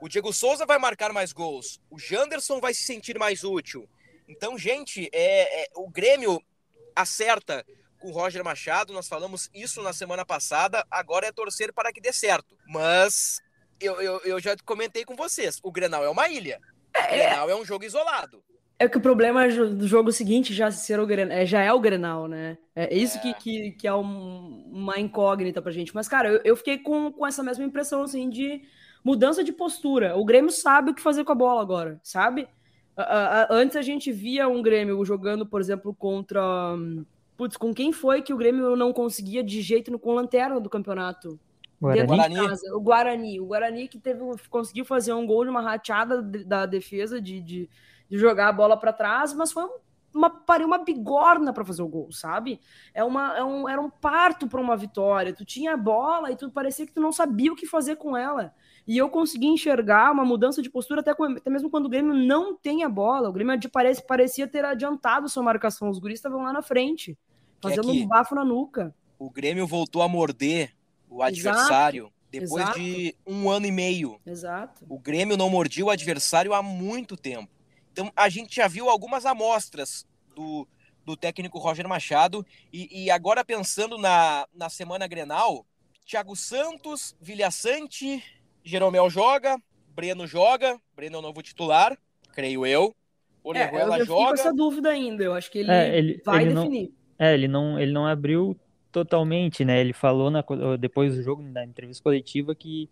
o 0.00 0.08
Diego 0.08 0.32
Souza 0.32 0.66
vai 0.66 0.78
marcar 0.78 1.12
mais 1.12 1.32
gols, 1.32 1.80
o 1.90 1.98
Janderson 1.98 2.60
vai 2.60 2.74
se 2.74 2.84
sentir 2.84 3.18
mais 3.18 3.44
útil, 3.44 3.88
então, 4.28 4.58
gente, 4.58 5.08
é, 5.12 5.62
é, 5.62 5.68
o 5.76 5.88
Grêmio 5.88 6.40
acerta 6.94 7.64
com 7.98 8.08
o 8.08 8.12
Roger 8.12 8.44
Machado, 8.44 8.92
nós 8.92 9.08
falamos 9.08 9.48
isso 9.54 9.82
na 9.82 9.92
semana 9.92 10.24
passada, 10.24 10.84
agora 10.90 11.26
é 11.26 11.32
torcer 11.32 11.72
para 11.72 11.92
que 11.92 12.00
dê 12.00 12.12
certo. 12.12 12.56
Mas 12.66 13.40
eu, 13.80 14.00
eu, 14.00 14.20
eu 14.24 14.40
já 14.40 14.56
comentei 14.64 15.04
com 15.04 15.16
vocês, 15.16 15.58
o 15.62 15.72
Grenal 15.72 16.04
é 16.04 16.08
uma 16.08 16.28
ilha. 16.28 16.60
O 16.94 16.98
é. 16.98 17.08
Grenal 17.08 17.50
é 17.50 17.56
um 17.56 17.64
jogo 17.64 17.84
isolado. 17.84 18.42
É 18.78 18.86
que 18.86 18.98
o 18.98 19.00
problema 19.00 19.48
do 19.48 19.88
jogo 19.88 20.12
seguinte 20.12 20.52
já, 20.52 20.70
ser 20.70 21.00
o 21.00 21.06
Grenal, 21.06 21.38
é, 21.38 21.46
já 21.46 21.62
é 21.62 21.72
o 21.72 21.80
Grenal, 21.80 22.28
né? 22.28 22.58
É 22.74 22.94
isso 22.94 23.16
é. 23.16 23.20
Que, 23.20 23.34
que, 23.34 23.70
que, 23.72 23.88
é 23.88 23.94
um, 23.94 24.68
uma 24.70 25.00
incógnita 25.00 25.62
pra 25.62 25.72
gente. 25.72 25.94
Mas, 25.94 26.08
cara, 26.08 26.28
eu, 26.28 26.40
eu 26.44 26.56
fiquei 26.56 26.78
com, 26.78 27.10
com 27.10 27.26
essa 27.26 27.42
mesma 27.42 27.64
impressão, 27.64 28.02
assim, 28.02 28.28
de 28.28 28.62
mudança 29.02 29.42
de 29.42 29.50
postura. 29.50 30.14
O 30.16 30.26
Grêmio 30.26 30.50
sabe 30.50 30.90
o 30.90 30.94
que 30.94 31.00
fazer 31.00 31.24
com 31.24 31.32
a 31.32 31.36
bola 31.36 31.62
agora, 31.62 31.98
sabe? 32.02 32.46
Antes 33.50 33.76
a 33.76 33.82
gente 33.82 34.10
via 34.10 34.48
um 34.48 34.62
Grêmio 34.62 35.04
jogando, 35.04 35.46
por 35.46 35.60
exemplo, 35.60 35.94
contra. 35.94 36.42
Putz, 37.36 37.56
com 37.56 37.74
quem 37.74 37.92
foi 37.92 38.22
que 38.22 38.32
o 38.32 38.36
Grêmio 38.36 38.74
não 38.76 38.92
conseguia 38.92 39.42
de 39.42 39.60
jeito 39.60 39.90
no, 39.90 39.98
com 39.98 40.14
lanterna 40.14 40.58
do 40.58 40.70
campeonato? 40.70 41.38
Guarani. 41.80 42.34
De 42.34 42.34
casa. 42.34 42.74
O 42.74 42.80
Guarani. 42.80 43.40
O 43.40 43.46
Guarani 43.46 43.88
que 43.88 43.98
teve, 43.98 44.20
conseguiu 44.48 44.84
fazer 44.84 45.12
um 45.12 45.26
gol 45.26 45.44
de 45.44 45.50
uma 45.50 45.60
rateada 45.60 46.22
da 46.22 46.64
defesa 46.64 47.20
de, 47.20 47.40
de, 47.40 47.68
de 48.08 48.18
jogar 48.18 48.48
a 48.48 48.52
bola 48.52 48.76
para 48.76 48.92
trás, 48.92 49.34
mas 49.34 49.52
foi 49.52 49.64
uma, 50.14 50.30
pariu 50.30 50.66
uma 50.66 50.78
bigorna 50.78 51.52
para 51.52 51.64
fazer 51.64 51.82
o 51.82 51.88
gol, 51.88 52.10
sabe? 52.10 52.58
É 52.94 53.04
uma, 53.04 53.36
é 53.36 53.44
um, 53.44 53.68
era 53.68 53.80
um 53.80 53.90
parto 53.90 54.48
para 54.48 54.60
uma 54.60 54.76
vitória. 54.76 55.34
Tu 55.34 55.44
tinha 55.44 55.74
a 55.74 55.76
bola 55.76 56.32
e 56.32 56.36
tu 56.36 56.50
parecia 56.50 56.86
que 56.86 56.92
tu 56.92 57.00
não 57.00 57.12
sabia 57.12 57.52
o 57.52 57.56
que 57.56 57.66
fazer 57.66 57.96
com 57.96 58.16
ela. 58.16 58.54
E 58.86 58.96
eu 58.96 59.10
consegui 59.10 59.46
enxergar 59.46 60.12
uma 60.12 60.24
mudança 60.24 60.62
de 60.62 60.70
postura 60.70 61.00
até, 61.00 61.10
até 61.10 61.50
mesmo 61.50 61.68
quando 61.68 61.86
o 61.86 61.88
Grêmio 61.88 62.14
não 62.14 62.56
tem 62.56 62.84
a 62.84 62.88
bola. 62.88 63.28
O 63.28 63.32
Grêmio 63.32 63.58
de, 63.58 63.68
parece, 63.68 64.00
parecia 64.06 64.46
ter 64.46 64.64
adiantado 64.64 65.28
sua 65.28 65.42
marcação. 65.42 65.90
Os 65.90 65.98
guris 65.98 66.18
estavam 66.18 66.42
lá 66.42 66.52
na 66.52 66.62
frente, 66.62 67.18
fazendo 67.60 67.90
é 67.90 67.92
um 67.92 68.06
bafo 68.06 68.34
na 68.34 68.44
nuca. 68.44 68.94
O 69.18 69.28
Grêmio 69.28 69.66
voltou 69.66 70.02
a 70.02 70.08
morder 70.08 70.72
o 71.08 71.20
adversário 71.20 72.04
Exato. 72.04 72.14
depois 72.30 72.62
Exato. 72.62 72.78
de 72.78 73.16
um 73.26 73.50
ano 73.50 73.66
e 73.66 73.72
meio. 73.72 74.20
Exato. 74.24 74.86
O 74.88 74.98
Grêmio 75.00 75.36
não 75.36 75.50
mordia 75.50 75.84
o 75.84 75.90
adversário 75.90 76.54
há 76.54 76.62
muito 76.62 77.16
tempo. 77.16 77.50
Então 77.90 78.12
a 78.14 78.28
gente 78.28 78.54
já 78.54 78.68
viu 78.68 78.88
algumas 78.88 79.26
amostras 79.26 80.06
do, 80.34 80.68
do 81.04 81.16
técnico 81.16 81.58
Roger 81.58 81.88
Machado. 81.88 82.46
E, 82.72 83.04
e 83.04 83.10
agora 83.10 83.44
pensando 83.44 83.98
na, 83.98 84.46
na 84.54 84.68
semana 84.68 85.08
Grenal, 85.08 85.66
Thiago 86.04 86.36
Santos, 86.36 87.16
Vilhaçante, 87.20 88.22
Jeromel 88.66 89.08
joga, 89.08 89.56
Breno 89.94 90.26
joga, 90.26 90.76
Breno 90.94 91.16
é 91.16 91.18
o 91.20 91.22
novo 91.22 91.40
titular, 91.40 91.96
creio 92.34 92.66
eu. 92.66 92.94
Orejuela 93.44 93.96
é, 93.96 94.00
eu 94.00 94.06
joga. 94.06 94.26
com 94.26 94.34
essa 94.34 94.52
dúvida 94.52 94.88
ainda, 94.88 95.22
eu 95.22 95.32
acho 95.32 95.48
que 95.52 95.60
ele, 95.60 95.70
é, 95.70 95.96
ele 95.96 96.20
vai 96.24 96.42
ele 96.42 96.52
definir. 96.52 96.92
Não, 97.18 97.26
é, 97.26 97.34
ele 97.34 97.46
não, 97.46 97.78
ele 97.78 97.92
não 97.92 98.06
abriu 98.06 98.56
totalmente, 98.90 99.64
né? 99.64 99.80
Ele 99.80 99.92
falou 99.92 100.32
na, 100.32 100.44
depois 100.80 101.14
do 101.14 101.22
jogo, 101.22 101.42
na 101.42 101.64
entrevista 101.64 102.02
coletiva, 102.02 102.56
que 102.56 102.90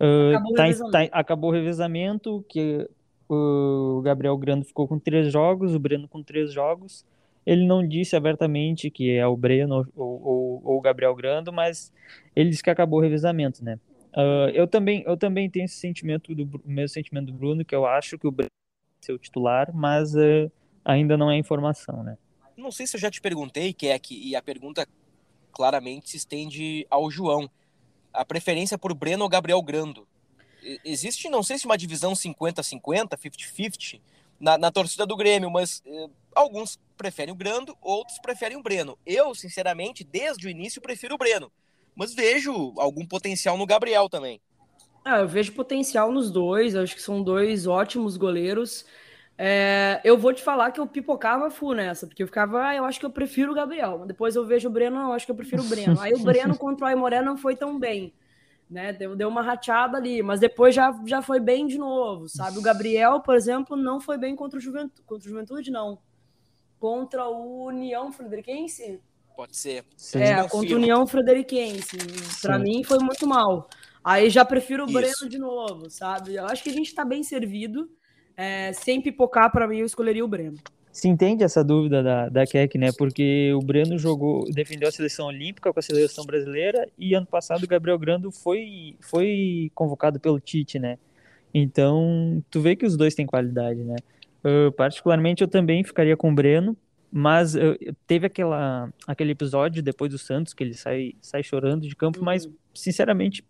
uh, 0.00 0.36
acabou, 0.36 0.54
tá, 0.54 0.68
o 0.68 0.90
tá, 0.90 1.08
acabou 1.12 1.50
o 1.50 1.52
revezamento, 1.52 2.44
que 2.48 2.88
o 3.28 4.02
Gabriel 4.02 4.36
Grando 4.36 4.64
ficou 4.64 4.88
com 4.88 4.98
três 4.98 5.32
jogos, 5.32 5.72
o 5.72 5.78
Breno 5.78 6.08
com 6.08 6.20
três 6.20 6.52
jogos. 6.52 7.06
Ele 7.46 7.64
não 7.64 7.86
disse 7.86 8.16
abertamente 8.16 8.90
que 8.90 9.12
é 9.12 9.26
o 9.26 9.36
Breno 9.36 9.86
ou, 9.94 10.20
ou, 10.24 10.62
ou 10.64 10.78
o 10.78 10.80
Gabriel 10.80 11.14
Grando, 11.14 11.52
mas 11.52 11.92
ele 12.34 12.50
disse 12.50 12.62
que 12.62 12.70
acabou 12.70 12.98
o 12.98 13.02
revezamento, 13.02 13.64
né? 13.64 13.78
Uh, 14.12 14.50
eu, 14.52 14.66
também, 14.66 15.02
eu 15.06 15.16
também 15.16 15.48
tenho 15.48 15.64
esse 15.64 15.76
sentimento, 15.76 16.34
do, 16.34 16.60
o 16.62 16.68
mesmo 16.70 16.92
sentimento 16.92 17.26
do 17.26 17.32
Bruno, 17.32 17.64
que 17.64 17.74
eu 17.74 17.86
acho 17.86 18.18
que 18.18 18.26
o 18.26 18.30
Breno 18.30 18.50
é 19.00 19.06
seu 19.06 19.18
titular, 19.18 19.74
mas 19.74 20.14
uh, 20.14 20.52
ainda 20.84 21.16
não 21.16 21.30
é 21.30 21.38
informação, 21.38 22.02
né? 22.02 22.18
Não 22.56 22.70
sei 22.70 22.86
se 22.86 22.96
eu 22.96 23.00
já 23.00 23.10
te 23.10 23.20
perguntei, 23.20 23.72
Keck, 23.72 24.14
e 24.14 24.36
a 24.36 24.42
pergunta 24.42 24.86
claramente 25.50 26.10
se 26.10 26.18
estende 26.18 26.86
ao 26.90 27.10
João. 27.10 27.50
A 28.12 28.24
preferência 28.24 28.76
por 28.76 28.92
Breno 28.94 29.24
ou 29.24 29.30
Gabriel 29.30 29.62
Grando? 29.62 30.06
Existe, 30.84 31.28
não 31.28 31.42
sei 31.42 31.58
se 31.58 31.64
uma 31.64 31.78
divisão 31.78 32.12
50-50, 32.12 33.16
50-50, 33.16 34.00
na, 34.38 34.58
na, 34.58 34.70
torcida 34.70 35.06
do 35.06 35.16
Grêmio, 35.16 35.50
mas 35.50 35.82
eh, 35.84 36.08
alguns 36.34 36.78
preferem 36.96 37.32
o 37.32 37.36
Grando, 37.36 37.76
outros 37.80 38.18
preferem 38.18 38.56
o 38.56 38.62
Breno. 38.62 38.96
Eu, 39.04 39.34
sinceramente, 39.34 40.04
desde 40.04 40.46
o 40.46 40.50
início, 40.50 40.80
prefiro 40.80 41.14
o 41.14 41.18
Breno 41.18 41.50
mas 41.94 42.14
vejo 42.14 42.72
algum 42.76 43.06
potencial 43.06 43.56
no 43.56 43.66
Gabriel 43.66 44.08
também. 44.08 44.40
Ah, 45.04 45.18
eu 45.18 45.28
vejo 45.28 45.52
potencial 45.52 46.12
nos 46.12 46.30
dois, 46.30 46.76
acho 46.76 46.94
que 46.94 47.02
são 47.02 47.22
dois 47.22 47.66
ótimos 47.66 48.16
goleiros. 48.16 48.84
É, 49.36 50.00
eu 50.04 50.16
vou 50.16 50.32
te 50.32 50.42
falar 50.42 50.70
que 50.70 50.78
eu 50.78 50.86
pipocava 50.86 51.50
full 51.50 51.74
nessa, 51.74 52.06
porque 52.06 52.22
eu 52.22 52.26
ficava, 52.26 52.68
ah, 52.68 52.76
eu 52.76 52.84
acho 52.84 53.00
que 53.00 53.06
eu 53.06 53.10
prefiro 53.10 53.52
o 53.52 53.54
Gabriel. 53.54 54.04
Depois 54.06 54.36
eu 54.36 54.46
vejo 54.46 54.68
o 54.68 54.72
Breno, 54.72 55.00
eu 55.00 55.12
acho 55.12 55.26
que 55.26 55.32
eu 55.32 55.36
prefiro 55.36 55.62
o 55.62 55.68
Breno. 55.68 56.00
Aí 56.00 56.12
o 56.14 56.18
Breno 56.22 56.56
contra 56.56 56.86
o 56.86 56.88
Aimoré 56.88 57.22
não 57.22 57.36
foi 57.36 57.56
tão 57.56 57.78
bem, 57.78 58.12
né? 58.70 58.92
Deu, 58.92 59.16
deu 59.16 59.28
uma 59.28 59.42
rateada 59.42 59.96
ali, 59.96 60.22
mas 60.22 60.38
depois 60.38 60.74
já, 60.74 60.96
já 61.04 61.20
foi 61.20 61.40
bem 61.40 61.66
de 61.66 61.78
novo, 61.78 62.28
sabe? 62.28 62.58
O 62.58 62.62
Gabriel, 62.62 63.20
por 63.20 63.34
exemplo, 63.34 63.76
não 63.76 64.00
foi 64.00 64.16
bem 64.16 64.36
contra 64.36 64.58
o 64.58 64.62
Juventude, 64.62 65.02
contra 65.04 65.26
o 65.26 65.30
Juventude 65.30 65.70
não. 65.70 65.98
Contra 66.78 67.26
o 67.28 67.66
União 67.66 68.12
Frederiquense, 68.12 69.00
Pode 69.36 69.56
ser. 69.56 69.84
Sim. 69.96 70.20
É, 70.20 70.48
contra 70.48 70.74
a 70.74 70.76
União 70.76 71.06
Frederiquense. 71.06 71.96
Para 72.40 72.58
mim 72.58 72.84
foi 72.84 72.98
muito 72.98 73.26
mal. 73.26 73.68
Aí 74.04 74.28
já 74.30 74.44
prefiro 74.44 74.84
o 74.84 74.86
Isso. 74.86 74.94
Breno 74.94 75.28
de 75.28 75.38
novo, 75.38 75.88
sabe? 75.88 76.34
Eu 76.34 76.46
acho 76.46 76.62
que 76.62 76.70
a 76.70 76.72
gente 76.72 76.94
tá 76.94 77.04
bem 77.04 77.22
servido. 77.22 77.88
É, 78.36 78.72
sem 78.72 79.00
pipocar, 79.00 79.50
para 79.52 79.68
mim, 79.68 79.78
eu 79.78 79.86
escolheria 79.86 80.24
o 80.24 80.28
Breno. 80.28 80.56
Se 80.90 81.08
entende 81.08 81.42
essa 81.42 81.64
dúvida 81.64 82.02
da, 82.02 82.28
da 82.28 82.46
Keck, 82.46 82.76
né? 82.76 82.90
Porque 82.96 83.52
o 83.54 83.60
Breno 83.60 83.98
jogou, 83.98 84.44
defendeu 84.52 84.88
a 84.88 84.92
seleção 84.92 85.26
olímpica 85.26 85.72
com 85.72 85.78
a 85.78 85.82
seleção 85.82 86.24
brasileira 86.24 86.86
e 86.98 87.14
ano 87.14 87.26
passado 87.26 87.64
o 87.64 87.66
Gabriel 87.66 87.98
Grando 87.98 88.30
foi, 88.30 88.96
foi 89.00 89.70
convocado 89.74 90.20
pelo 90.20 90.38
Tite, 90.38 90.78
né? 90.78 90.98
Então, 91.54 92.42
tu 92.50 92.60
vê 92.60 92.76
que 92.76 92.84
os 92.84 92.96
dois 92.96 93.14
têm 93.14 93.26
qualidade, 93.26 93.82
né? 93.82 93.96
Uh, 94.44 94.72
particularmente, 94.72 95.42
eu 95.42 95.48
também 95.48 95.84
ficaria 95.84 96.16
com 96.16 96.30
o 96.30 96.34
Breno, 96.34 96.76
mas 97.12 97.54
uh, 97.54 97.76
teve 98.06 98.26
aquela, 98.26 98.90
aquele 99.06 99.32
episódio 99.32 99.82
depois 99.82 100.10
do 100.10 100.16
Santos 100.16 100.54
que 100.54 100.64
ele 100.64 100.72
sai, 100.72 101.12
sai 101.20 101.42
chorando 101.42 101.86
de 101.86 101.94
campo, 101.94 102.20
uhum. 102.20 102.24
mas 102.24 102.48
sinceramente, 102.74 103.44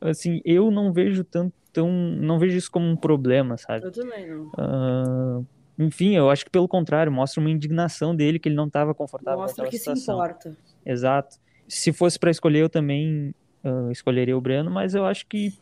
assim, 0.00 0.40
eu 0.44 0.70
não 0.70 0.92
vejo 0.92 1.24
tanto, 1.24 1.52
tão, 1.72 1.90
não 1.90 2.38
vejo 2.38 2.56
isso 2.56 2.70
como 2.70 2.86
um 2.86 2.94
problema, 2.94 3.56
sabe? 3.56 3.84
Eu 3.84 3.90
também 3.90 4.28
não. 4.28 5.40
Uh, 5.40 5.46
enfim, 5.76 6.14
eu 6.14 6.30
acho 6.30 6.44
que 6.44 6.50
pelo 6.50 6.68
contrário, 6.68 7.10
mostra 7.10 7.40
uma 7.40 7.50
indignação 7.50 8.14
dele 8.14 8.38
que 8.38 8.48
ele 8.48 8.56
não 8.56 8.68
estava 8.68 8.94
confortável 8.94 9.40
mostra 9.40 9.66
que 9.66 9.76
situação. 9.76 9.96
se 9.96 10.10
importa. 10.12 10.56
Exato. 10.86 11.36
Se 11.66 11.92
fosse 11.92 12.16
para 12.16 12.30
escolher, 12.30 12.60
eu 12.60 12.68
também 12.68 13.34
uh, 13.64 13.90
escolheria 13.90 14.36
o 14.36 14.40
Breno, 14.40 14.70
mas 14.70 14.94
eu 14.94 15.04
acho 15.04 15.26
que 15.26 15.52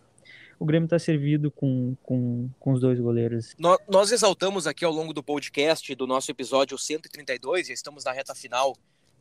o 0.58 0.64
Grêmio 0.64 0.86
está 0.86 0.98
servido 0.98 1.50
com, 1.50 1.96
com, 2.02 2.50
com 2.58 2.72
os 2.72 2.80
dois 2.80 2.98
goleiros. 2.98 3.54
Nós, 3.58 3.78
nós 3.88 4.12
exaltamos 4.12 4.66
aqui 4.66 4.84
ao 4.84 4.92
longo 4.92 5.12
do 5.12 5.22
podcast, 5.22 5.94
do 5.94 6.06
nosso 6.06 6.30
episódio 6.30 6.76
132, 6.76 7.68
já 7.68 7.74
estamos 7.74 8.04
na 8.04 8.12
reta 8.12 8.34
final 8.34 8.76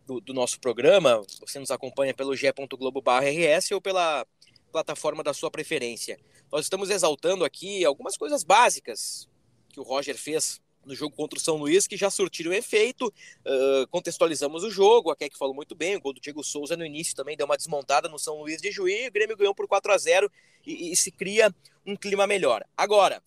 do, 0.06 0.20
do 0.20 0.34
nosso 0.34 0.60
programa. 0.60 1.22
Você 1.42 1.60
nos 1.60 1.70
acompanha 1.70 2.14
pelo 2.14 2.36
g.globo.rs 2.36 3.72
ou 3.72 3.82
pela 3.82 4.26
plataforma 4.72 5.24
da 5.24 5.34
sua 5.34 5.52
preferência. 5.52 6.20
Nós 6.52 6.66
estamos 6.66 6.90
exaltando 6.90 7.44
aqui 7.44 7.86
algumas 7.86 8.18
coisas 8.18 8.44
básicas 8.44 9.30
que 9.70 9.80
o 9.80 9.84
Roger 9.84 10.18
fez 10.18 10.62
no 10.88 10.96
jogo 10.96 11.16
contra 11.16 11.38
o 11.38 11.42
São 11.42 11.58
Luís, 11.58 11.86
que 11.86 11.98
já 11.98 12.10
surtiram 12.10 12.54
efeito. 12.54 13.14
Uh, 13.46 13.88
contextualizamos 13.90 14.64
o 14.64 14.72
jogo, 14.72 15.12
a 15.12 15.16
Keck 15.16 15.38
falou 15.38 15.54
muito 15.54 15.76
bem, 15.76 15.96
o 15.96 16.02
gol 16.02 16.14
do 16.14 16.22
Diego 16.22 16.44
Souza 16.44 16.78
no 16.78 16.86
início 16.86 17.16
também 17.16 17.36
deu 17.36 17.46
uma 17.46 17.58
desmontada 17.58 18.08
no 18.08 18.18
São 18.18 18.40
Luís 18.40 18.62
de 18.62 18.72
Juí, 18.72 19.08
o 19.08 19.12
Grêmio 19.12 19.38
ganhou 19.38 19.54
por 19.54 19.68
4 19.68 19.92
a 19.92 19.98
0 19.98 20.32
e, 20.66 20.92
e 20.92 20.96
se 20.96 21.12
cria 21.12 21.54
um 21.86 21.96
clima 21.96 22.26
melhor. 22.26 22.64
Agora, 22.76 23.22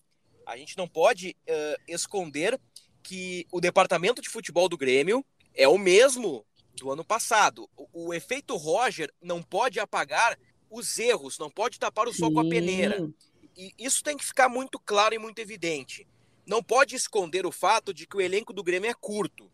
a 0.46 0.56
gente 0.56 0.76
não 0.76 0.88
pode 0.88 1.36
uh, 1.48 1.82
esconder 1.86 2.58
que 3.02 3.46
o 3.52 3.60
departamento 3.60 4.20
de 4.20 4.28
futebol 4.28 4.68
do 4.68 4.76
Grêmio 4.76 5.24
é 5.54 5.68
o 5.68 5.78
mesmo 5.78 6.44
do 6.74 6.90
ano 6.90 7.04
passado. 7.04 7.68
O, 7.76 8.06
o 8.08 8.14
efeito 8.14 8.56
Roger 8.56 9.12
não 9.22 9.42
pode 9.42 9.78
apagar 9.78 10.38
os 10.70 10.98
erros, 10.98 11.38
não 11.38 11.50
pode 11.50 11.78
tapar 11.78 12.08
o 12.08 12.12
sol 12.12 12.32
com 12.32 12.40
a 12.40 12.48
peneira. 12.48 13.08
E 13.56 13.74
isso 13.78 14.02
tem 14.02 14.16
que 14.16 14.24
ficar 14.24 14.48
muito 14.48 14.78
claro 14.78 15.14
e 15.14 15.18
muito 15.18 15.38
evidente 15.40 16.06
não 16.46 16.62
pode 16.62 16.96
esconder 16.96 17.46
o 17.46 17.52
fato 17.52 17.92
de 17.92 18.06
que 18.06 18.16
o 18.16 18.20
elenco 18.20 18.52
do 18.52 18.62
Grêmio 18.62 18.90
é 18.90 18.94
curto. 18.94 19.50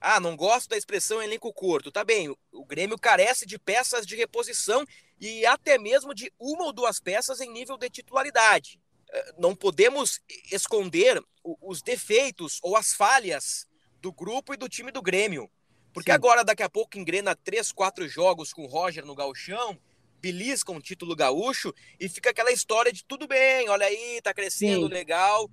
Ah, 0.00 0.18
não 0.18 0.34
gosto 0.34 0.70
da 0.70 0.76
expressão 0.76 1.22
elenco 1.22 1.52
curto. 1.52 1.92
Tá 1.92 2.02
bem, 2.02 2.34
o 2.52 2.64
Grêmio 2.64 2.98
carece 2.98 3.44
de 3.44 3.58
peças 3.58 4.06
de 4.06 4.16
reposição 4.16 4.84
e 5.20 5.44
até 5.44 5.76
mesmo 5.76 6.14
de 6.14 6.32
uma 6.38 6.64
ou 6.64 6.72
duas 6.72 6.98
peças 6.98 7.40
em 7.40 7.50
nível 7.50 7.76
de 7.76 7.90
titularidade. 7.90 8.80
Eh, 9.12 9.34
não 9.38 9.54
podemos 9.54 10.20
esconder 10.50 11.22
os 11.60 11.82
defeitos 11.82 12.58
ou 12.62 12.76
as 12.76 12.94
falhas 12.94 13.66
do 14.00 14.12
grupo 14.12 14.54
e 14.54 14.56
do 14.56 14.68
time 14.68 14.90
do 14.90 15.02
Grêmio. 15.02 15.50
Porque 15.92 16.10
Sim. 16.10 16.14
agora, 16.14 16.44
daqui 16.44 16.62
a 16.62 16.70
pouco, 16.70 16.96
engrena 16.98 17.34
três, 17.34 17.70
quatro 17.72 18.08
jogos 18.08 18.52
com 18.52 18.62
o 18.62 18.66
Roger 18.66 19.04
no 19.04 19.14
gauchão, 19.14 19.78
belisca 20.20 20.72
um 20.72 20.80
título 20.80 21.16
gaúcho 21.16 21.74
e 21.98 22.08
fica 22.08 22.30
aquela 22.30 22.52
história 22.52 22.92
de 22.92 23.04
tudo 23.04 23.26
bem, 23.26 23.68
olha 23.68 23.86
aí, 23.86 24.20
tá 24.22 24.32
crescendo, 24.32 24.86
Sim. 24.86 24.92
legal. 24.92 25.50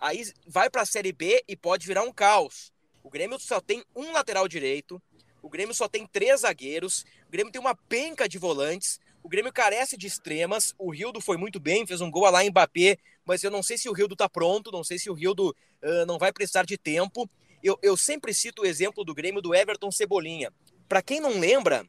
Aí 0.00 0.24
vai 0.46 0.68
para 0.68 0.82
a 0.82 0.86
Série 0.86 1.12
B 1.12 1.42
e 1.48 1.56
pode 1.56 1.86
virar 1.86 2.02
um 2.02 2.12
caos. 2.12 2.72
O 3.02 3.10
Grêmio 3.10 3.38
só 3.38 3.60
tem 3.60 3.84
um 3.94 4.12
lateral 4.12 4.48
direito, 4.48 5.00
o 5.42 5.48
Grêmio 5.48 5.74
só 5.74 5.88
tem 5.88 6.06
três 6.06 6.40
zagueiros, 6.40 7.04
o 7.28 7.30
Grêmio 7.30 7.52
tem 7.52 7.60
uma 7.60 7.74
penca 7.74 8.28
de 8.28 8.36
volantes, 8.36 8.98
o 9.22 9.28
Grêmio 9.28 9.52
carece 9.52 9.96
de 9.96 10.06
extremas. 10.06 10.74
O 10.78 10.90
Rildo 10.90 11.20
foi 11.20 11.36
muito 11.36 11.58
bem, 11.58 11.86
fez 11.86 12.00
um 12.00 12.10
gol 12.10 12.30
lá 12.30 12.44
em 12.44 12.50
Mbappé, 12.50 12.96
mas 13.24 13.42
eu 13.42 13.50
não 13.50 13.62
sei 13.62 13.76
se 13.76 13.88
o 13.88 13.92
Rildo 13.92 14.14
tá 14.14 14.28
pronto, 14.28 14.70
não 14.70 14.84
sei 14.84 14.98
se 14.98 15.10
o 15.10 15.14
Rildo 15.14 15.50
uh, 15.50 16.06
não 16.06 16.18
vai 16.18 16.32
precisar 16.32 16.64
de 16.64 16.78
tempo. 16.78 17.28
Eu, 17.62 17.78
eu 17.82 17.96
sempre 17.96 18.32
cito 18.32 18.62
o 18.62 18.66
exemplo 18.66 19.04
do 19.04 19.14
Grêmio 19.14 19.42
do 19.42 19.54
Everton 19.54 19.90
Cebolinha. 19.90 20.52
Para 20.88 21.02
quem 21.02 21.18
não 21.18 21.40
lembra, 21.40 21.84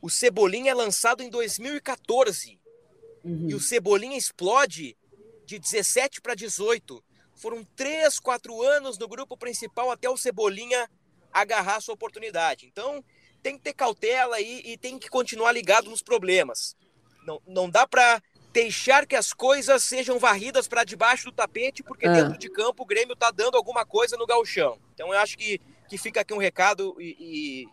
o 0.00 0.08
Cebolinha 0.08 0.70
é 0.70 0.74
lançado 0.74 1.22
em 1.22 1.28
2014 1.28 2.58
uhum. 3.22 3.50
e 3.50 3.54
o 3.54 3.60
Cebolinha 3.60 4.16
explode 4.16 4.96
de 5.44 5.58
17 5.58 6.20
para 6.20 6.34
18. 6.34 7.04
Foram 7.36 7.64
três, 7.76 8.18
quatro 8.18 8.62
anos 8.62 8.98
no 8.98 9.08
grupo 9.08 9.36
principal 9.36 9.90
até 9.90 10.08
o 10.08 10.16
Cebolinha 10.16 10.88
agarrar 11.32 11.80
sua 11.80 11.94
oportunidade. 11.94 12.66
Então, 12.66 13.04
tem 13.42 13.56
que 13.56 13.62
ter 13.62 13.74
cautela 13.74 14.40
e, 14.40 14.72
e 14.72 14.76
tem 14.78 14.98
que 14.98 15.10
continuar 15.10 15.52
ligado 15.52 15.90
nos 15.90 16.02
problemas. 16.02 16.76
Não, 17.26 17.42
não 17.46 17.68
dá 17.68 17.86
para 17.86 18.22
deixar 18.52 19.06
que 19.06 19.16
as 19.16 19.32
coisas 19.32 19.82
sejam 19.82 20.18
varridas 20.18 20.68
para 20.68 20.84
debaixo 20.84 21.26
do 21.26 21.32
tapete, 21.32 21.82
porque 21.82 22.06
é. 22.06 22.12
dentro 22.12 22.38
de 22.38 22.48
campo 22.48 22.84
o 22.84 22.86
Grêmio 22.86 23.14
está 23.14 23.30
dando 23.30 23.56
alguma 23.56 23.84
coisa 23.84 24.16
no 24.16 24.26
galchão. 24.26 24.78
Então, 24.94 25.12
eu 25.12 25.18
acho 25.18 25.36
que, 25.36 25.60
que 25.88 25.98
fica 25.98 26.20
aqui 26.20 26.32
um 26.32 26.38
recado 26.38 26.96
e, 27.00 27.16
e 27.18 27.68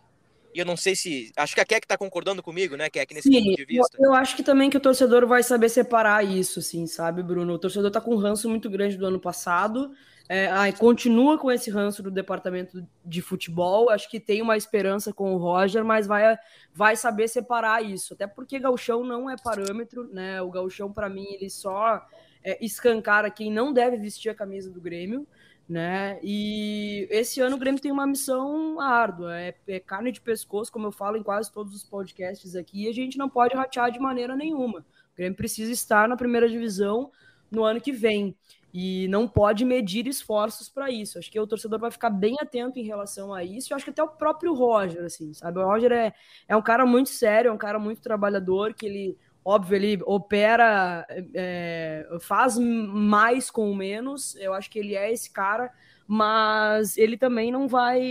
e 0.54 0.60
eu 0.60 0.66
não 0.66 0.76
sei 0.76 0.96
se. 0.96 1.32
Acho 1.36 1.56
que 1.56 1.62
a 1.62 1.66
Keck 1.66 1.86
está 1.86 1.98
concordando 1.98 2.44
comigo, 2.44 2.76
né, 2.76 2.90
Keck, 2.90 3.14
nesse 3.14 3.30
Sim, 3.30 3.44
ponto 3.44 3.56
de 3.56 3.66
vista. 3.66 3.98
Eu, 4.00 4.06
eu 4.06 4.14
acho 4.14 4.36
que 4.36 4.44
também 4.44 4.70
que 4.70 4.78
o 4.78 4.82
torcedor 4.82 5.26
vai 5.26 5.44
saber 5.44 5.70
separar 5.70 6.24
isso, 6.26 6.60
assim, 6.60 6.86
sabe, 6.88 7.24
Bruno? 7.24 7.54
O 7.54 7.60
torcedor 7.60 7.88
está 7.88 8.02
com 8.02 8.14
um 8.14 8.18
ranço 8.18 8.50
muito 8.50 8.70
grande 8.70 8.98
do 8.98 9.06
ano 9.06 9.20
passado. 9.20 9.92
É, 10.30 10.50
aí 10.52 10.72
continua 10.72 11.38
com 11.38 11.52
esse 11.52 11.70
ranço 11.70 12.02
do 12.02 12.10
departamento 12.10 12.88
de 13.04 13.22
futebol. 13.22 13.90
Acho 13.90 14.10
que 14.10 14.20
tem 14.20 14.42
uma 14.42 14.56
esperança 14.56 15.12
com 15.12 15.34
o 15.34 15.38
Roger, 15.38 15.84
mas 15.84 16.08
vai, 16.08 16.38
vai 16.74 16.96
saber 16.96 17.28
separar 17.28 17.84
isso. 17.84 18.14
Até 18.14 18.28
porque 18.28 18.58
Gauchão 18.58 19.04
não 19.04 19.30
é 19.30 19.36
parâmetro, 19.42 20.10
né? 20.14 20.42
O 20.42 20.50
Gauchão, 20.50 20.92
para 20.92 21.10
mim, 21.10 21.26
ele 21.34 21.50
só 21.50 22.06
é, 22.44 22.64
escancara 22.64 23.30
quem 23.30 23.52
não 23.52 23.74
deve 23.74 23.98
vestir 23.98 24.30
a 24.30 24.36
camisa 24.36 24.72
do 24.72 24.80
Grêmio 24.80 25.28
né? 25.72 26.20
E 26.22 27.08
esse 27.10 27.40
ano 27.40 27.56
o 27.56 27.60
Grêmio 27.60 27.80
tem 27.80 27.94
uma 27.94 28.06
missão 28.06 28.78
árdua, 28.82 29.40
é, 29.40 29.56
é, 29.70 29.80
carne 29.80 30.12
de 30.12 30.20
pescoço, 30.20 30.70
como 30.70 30.88
eu 30.88 30.92
falo 30.92 31.16
em 31.16 31.24
quase 31.24 31.50
todos 31.50 31.74
os 31.74 31.82
podcasts 31.82 32.58
aqui, 32.58 32.84
e 32.84 32.90
a 32.90 32.94
gente 32.94 33.18
não 33.18 33.30
pode 33.30 33.56
ratear 33.56 33.90
de 33.90 33.98
maneira 33.98 34.36
nenhuma. 34.36 34.80
O 34.80 35.16
Grêmio 35.16 35.38
precisa 35.38 35.72
estar 35.72 36.10
na 36.10 36.18
primeira 36.18 36.50
divisão 36.50 37.10
no 37.50 37.64
ano 37.64 37.80
que 37.80 37.94
vem 37.94 38.36
e 38.74 39.08
não 39.08 39.26
pode 39.30 39.64
medir 39.64 40.08
esforços 40.08 40.68
para 40.68 40.92
isso. 40.92 41.18
Acho 41.18 41.32
que 41.32 41.40
o 41.40 41.48
torcedor 41.48 41.80
vai 41.80 41.90
ficar 41.90 42.10
bem 42.10 42.36
atento 42.42 42.78
em 42.78 42.84
relação 42.84 43.34
a 43.34 43.42
isso. 43.42 43.72
Eu 43.72 43.78
acho 43.78 43.86
que 43.86 43.92
até 43.92 44.04
o 44.04 44.10
próprio 44.10 44.54
Roger, 44.54 45.06
assim, 45.06 45.34
sabe? 45.34 45.58
O 45.58 45.66
Roger 45.66 45.94
é, 45.94 46.14
é 46.50 46.56
um 46.56 46.62
cara 46.62 46.86
muito 46.86 47.10
sério, 47.10 47.48
é 47.48 47.52
um 47.54 47.58
cara 47.58 47.80
muito 47.80 48.02
trabalhador, 48.02 48.74
que 48.74 48.86
ele 48.86 49.18
Óbvio, 49.44 49.76
ele 49.76 50.00
opera, 50.06 51.06
é, 51.34 52.08
faz 52.22 52.58
mais 52.60 53.50
com 53.50 53.74
menos. 53.74 54.36
Eu 54.36 54.54
acho 54.54 54.70
que 54.70 54.78
ele 54.78 54.96
é 54.96 55.12
esse 55.12 55.32
cara, 55.32 55.74
mas 56.08 56.96
ele 56.96 57.18
também 57.18 57.52
não 57.52 57.68
vai. 57.68 58.02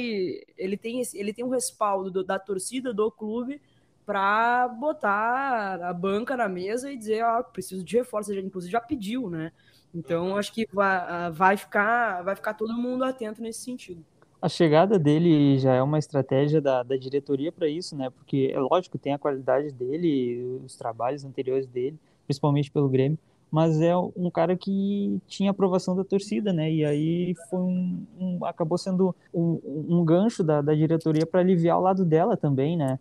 Ele 0.56 0.76
tem, 0.76 1.00
ele 1.14 1.32
tem 1.32 1.44
um 1.44 1.50
respaldo 1.50 2.10
do, 2.10 2.24
da 2.24 2.38
torcida 2.38 2.92
do 2.92 3.10
clube 3.12 3.60
para 4.04 4.66
botar 4.66 5.80
a 5.84 5.92
banca 5.92 6.36
na 6.36 6.48
mesa 6.48 6.90
e 6.90 6.96
dizer: 6.96 7.22
ah, 7.22 7.44
preciso 7.44 7.84
de 7.84 7.96
reforço. 7.96 8.32
Ele, 8.32 8.40
inclusive, 8.40 8.72
já 8.72 8.80
pediu, 8.80 9.30
né? 9.30 9.52
Então, 9.94 10.36
acho 10.36 10.52
que 10.52 10.66
vai, 10.72 11.30
vai, 11.30 11.56
ficar, 11.56 12.22
vai 12.22 12.34
ficar 12.34 12.54
todo 12.54 12.72
mundo 12.74 13.04
atento 13.04 13.40
nesse 13.40 13.60
sentido. 13.60 14.04
A 14.42 14.48
chegada 14.48 14.98
dele 14.98 15.58
já 15.58 15.74
é 15.74 15.82
uma 15.82 15.98
estratégia 15.98 16.60
da, 16.62 16.82
da 16.82 16.96
diretoria 16.96 17.52
para 17.52 17.68
isso, 17.68 17.94
né? 17.94 18.08
Porque 18.08 18.50
é 18.52 18.58
lógico, 18.58 18.96
tem 18.96 19.12
a 19.12 19.18
qualidade 19.18 19.70
dele, 19.70 20.60
os 20.64 20.76
trabalhos 20.76 21.24
anteriores 21.24 21.66
dele, 21.66 21.98
principalmente 22.26 22.70
pelo 22.70 22.88
Grêmio, 22.88 23.18
mas 23.50 23.80
é 23.82 23.94
um 23.96 24.30
cara 24.30 24.56
que 24.56 25.20
tinha 25.26 25.50
aprovação 25.50 25.94
da 25.94 26.04
torcida, 26.04 26.52
né? 26.54 26.72
E 26.72 26.84
aí 26.84 27.34
foi 27.50 27.58
um, 27.58 28.06
um 28.18 28.44
acabou 28.46 28.78
sendo 28.78 29.14
um, 29.34 29.60
um 29.88 30.04
gancho 30.04 30.42
da, 30.42 30.62
da 30.62 30.74
diretoria 30.74 31.26
para 31.26 31.40
aliviar 31.40 31.78
o 31.78 31.82
lado 31.82 32.04
dela 32.04 32.34
também, 32.34 32.78
né? 32.78 32.98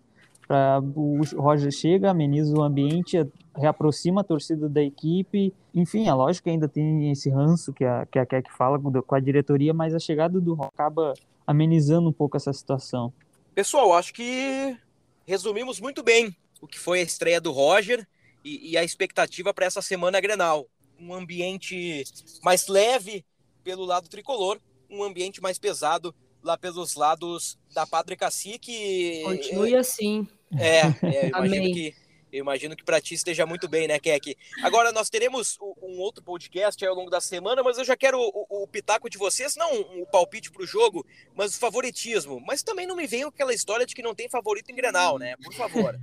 Pra, 0.49 0.81
o 0.95 1.21
Roger 1.37 1.71
chega, 1.71 2.09
ameniza 2.09 2.57
o 2.57 2.63
ambiente, 2.63 3.23
reaproxima 3.55 4.21
a 4.21 4.23
torcida 4.23 4.67
da 4.67 4.81
equipe. 4.81 5.53
Enfim, 5.75 6.07
é 6.07 6.13
lógico 6.15 6.45
que 6.45 6.49
ainda 6.49 6.67
tem 6.67 7.11
esse 7.11 7.29
ranço 7.29 7.71
que 7.71 7.85
a, 7.85 8.03
que 8.07 8.17
a 8.17 8.25
Keck 8.25 8.51
fala 8.51 8.79
com 8.79 9.13
a 9.13 9.19
diretoria, 9.19 9.75
mas 9.75 9.93
a 9.93 9.99
chegada 9.99 10.41
do 10.41 10.55
Roger 10.55 10.71
acaba 10.73 11.13
amenizando 11.45 12.09
um 12.09 12.11
pouco 12.11 12.35
essa 12.35 12.51
situação. 12.51 13.13
Pessoal, 13.53 13.93
acho 13.93 14.11
que 14.11 14.75
resumimos 15.23 15.79
muito 15.79 16.01
bem 16.01 16.35
o 16.59 16.65
que 16.65 16.79
foi 16.79 17.01
a 17.01 17.03
estreia 17.03 17.39
do 17.39 17.51
Roger 17.51 18.07
e, 18.43 18.71
e 18.71 18.75
a 18.75 18.83
expectativa 18.83 19.53
para 19.53 19.67
essa 19.67 19.83
semana 19.83 20.19
Grenal. 20.19 20.65
Um 20.99 21.13
ambiente 21.13 22.03
mais 22.43 22.67
leve 22.67 23.23
pelo 23.63 23.85
lado 23.85 24.09
tricolor, 24.09 24.59
um 24.89 25.03
ambiente 25.03 25.39
mais 25.43 25.59
pesado 25.59 26.11
lá 26.43 26.57
pelos 26.57 26.95
lados 26.95 27.55
da 27.71 27.85
Padre 27.85 28.15
Cacique. 28.15 29.21
Continue 29.23 29.75
assim. 29.75 30.27
É, 30.57 30.79
é 30.79 31.25
eu 31.25 31.29
imagino 31.29 31.73
que 31.73 31.95
eu 32.31 32.41
imagino 32.41 32.75
que 32.75 32.83
para 32.83 33.01
ti 33.01 33.15
esteja 33.15 33.45
muito 33.45 33.67
bem, 33.67 33.87
né, 33.87 33.99
Keck? 33.99 34.37
Agora, 34.61 34.91
nós 34.91 35.09
teremos 35.09 35.57
um 35.81 35.99
outro 35.99 36.23
podcast 36.23 36.85
ao 36.85 36.93
longo 36.93 37.09
da 37.09 37.19
semana, 37.19 37.63
mas 37.63 37.77
eu 37.77 37.83
já 37.83 37.97
quero 37.97 38.19
o, 38.19 38.63
o 38.63 38.67
pitaco 38.67 39.09
de 39.09 39.17
vocês, 39.17 39.55
não 39.55 39.81
o 39.99 40.05
palpite 40.05 40.51
para 40.51 40.61
o 40.61 40.67
jogo, 40.67 41.05
mas 41.35 41.55
o 41.55 41.59
favoritismo. 41.59 42.39
Mas 42.45 42.61
também 42.61 42.85
não 42.85 42.95
me 42.95 43.07
venham 43.07 43.29
aquela 43.29 43.53
história 43.53 43.85
de 43.85 43.95
que 43.95 44.03
não 44.03 44.13
tem 44.13 44.29
favorito 44.29 44.69
em 44.69 44.75
Grenal, 44.75 45.17
né? 45.17 45.35
Por 45.43 45.53
favor. 45.53 45.99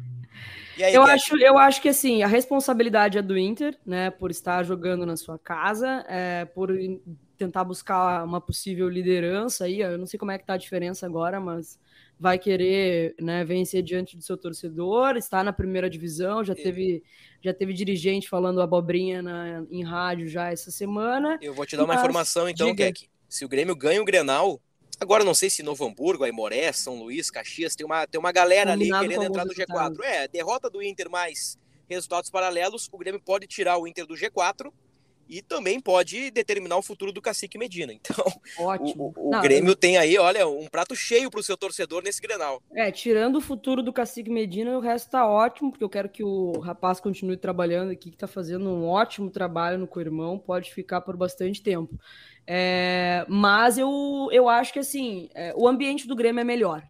Aí, 0.77 0.93
eu, 0.95 1.03
acho, 1.03 1.39
eu 1.39 1.57
acho 1.57 1.81
que 1.81 1.89
assim, 1.89 2.23
a 2.23 2.27
responsabilidade 2.27 3.17
é 3.17 3.23
do 3.23 3.39
Inter, 3.39 3.79
né? 3.87 4.11
Por 4.11 4.31
estar 4.31 4.63
jogando 4.65 5.07
na 5.07 5.17
sua 5.17 5.39
casa, 5.39 6.05
é, 6.09 6.45
por 6.45 6.71
tentar 7.37 7.64
buscar 7.64 8.25
uma 8.25 8.40
possível 8.40 8.88
liderança 8.88 9.64
aí. 9.64 9.81
Eu 9.81 9.99
não 9.99 10.07
sei 10.07 10.18
como 10.18 10.31
é 10.31 10.38
que 10.38 10.44
tá 10.44 10.55
a 10.55 10.59
diferença 10.59 11.07
agora, 11.07 11.38
mas 11.38 11.79
vai 12.18 12.38
querer 12.38 13.14
né, 13.20 13.44
vencer 13.44 13.83
diante 13.83 14.16
do 14.16 14.22
seu 14.22 14.37
torcedor, 14.37 15.16
está 15.16 15.44
na 15.44 15.53
primeira 15.53 15.88
divisão, 15.88 16.42
já 16.42 16.55
teve, 16.55 17.03
já 17.42 17.53
teve 17.53 17.75
dirigente 17.75 18.29
falando 18.29 18.62
abobrinha 18.62 19.20
na, 19.20 19.64
em 19.70 19.85
rádio 19.85 20.27
já 20.27 20.51
essa 20.51 20.70
semana. 20.70 21.38
Eu 21.42 21.53
vou 21.53 21.66
te 21.66 21.77
dar 21.77 21.85
uma 21.85 21.94
informação 21.94 22.49
então, 22.49 22.68
diga... 22.68 22.90
que 22.92 23.09
se 23.29 23.44
o 23.44 23.49
Grêmio 23.49 23.77
ganha 23.77 24.01
o 24.01 24.05
Grenal, 24.05 24.61
agora 24.99 25.25
não 25.25 25.35
sei 25.35 25.51
se 25.51 25.62
Novo 25.62 25.87
Hamburgo, 25.87 26.25
Aimoré, 26.25 26.72
São 26.72 26.99
Luís, 26.99 27.31
Caxias, 27.31 27.77
tem 27.77 27.85
uma, 27.85 28.07
tem 28.07 28.18
uma 28.18 28.33
galera 28.33 28.72
Combinado 28.72 29.05
ali 29.05 29.09
querendo 29.09 29.29
entrar 29.29 29.44
no 29.44 29.53
G4. 29.53 30.03
É, 30.03 30.29
derrota 30.29 30.70
do 30.70 30.83
Inter 30.83 31.11
mais 31.11 31.59
resultados 31.88 32.31
paralelos, 32.31 32.88
o 32.90 32.99
Grêmio 32.99 33.20
pode 33.20 33.46
tirar 33.46 33.77
o 33.77 33.87
Inter 33.87 34.07
do 34.07 34.14
G4 34.14 34.72
e 35.29 35.43
também 35.43 35.81
pode 35.81 36.31
determinar 36.31 36.77
o 36.77 36.83
futuro 36.83 37.12
do 37.12 37.23
Cacique 37.23 37.59
Medina. 37.59 37.93
Então, 37.93 38.25
Ótimo. 38.59 39.12
o, 39.17 39.29
o, 39.29 39.31
Não, 39.31 39.41
Grêmio 39.41 39.73
eu... 39.73 39.77
tem 39.77 39.97
aí, 39.97 40.19
olha, 40.19 40.47
um 40.47 40.67
prato 40.67 40.95
cheio 40.95 41.31
para 41.31 41.41
o 41.41 41.43
seu 41.43 41.57
torcedor 41.57 42.03
nesse 42.03 42.21
Grenal. 42.21 42.62
É, 42.73 42.91
tirando 42.91 43.37
o 43.37 43.41
futuro 43.41 43.83
do 43.83 43.93
Cacique 43.93 44.31
Medina, 44.31 44.77
o 44.77 44.81
resto 44.81 45.11
tá 45.11 45.29
ótimo, 45.29 45.71
porque 45.71 45.85
eu 45.85 45.89
quero 45.89 46.09
que 46.09 46.23
o 46.23 46.59
rapaz 46.61 47.01
continue 47.01 47.37
trabalhando 47.37 47.91
aqui, 47.91 48.11
que 48.11 48.17
tá 48.17 48.27
fazendo 48.27 48.69
um 48.69 48.87
ótimo 48.87 49.31
trabalho 49.31 49.79
no 49.79 49.87
co-irmão, 49.87 50.39
pode 50.39 50.73
ficar 50.73 51.01
por 51.01 51.17
bastante 51.17 51.62
tempo. 51.62 51.99
É, 52.47 53.27
mas 53.29 53.77
eu, 53.77 54.29
eu 54.31 54.49
acho 54.49 54.73
que 54.73 54.79
assim, 54.79 55.29
é, 55.35 55.53
o 55.57 55.67
ambiente 55.67 56.07
do 56.07 56.15
Grêmio 56.15 56.41
é 56.41 56.45
melhor. 56.45 56.83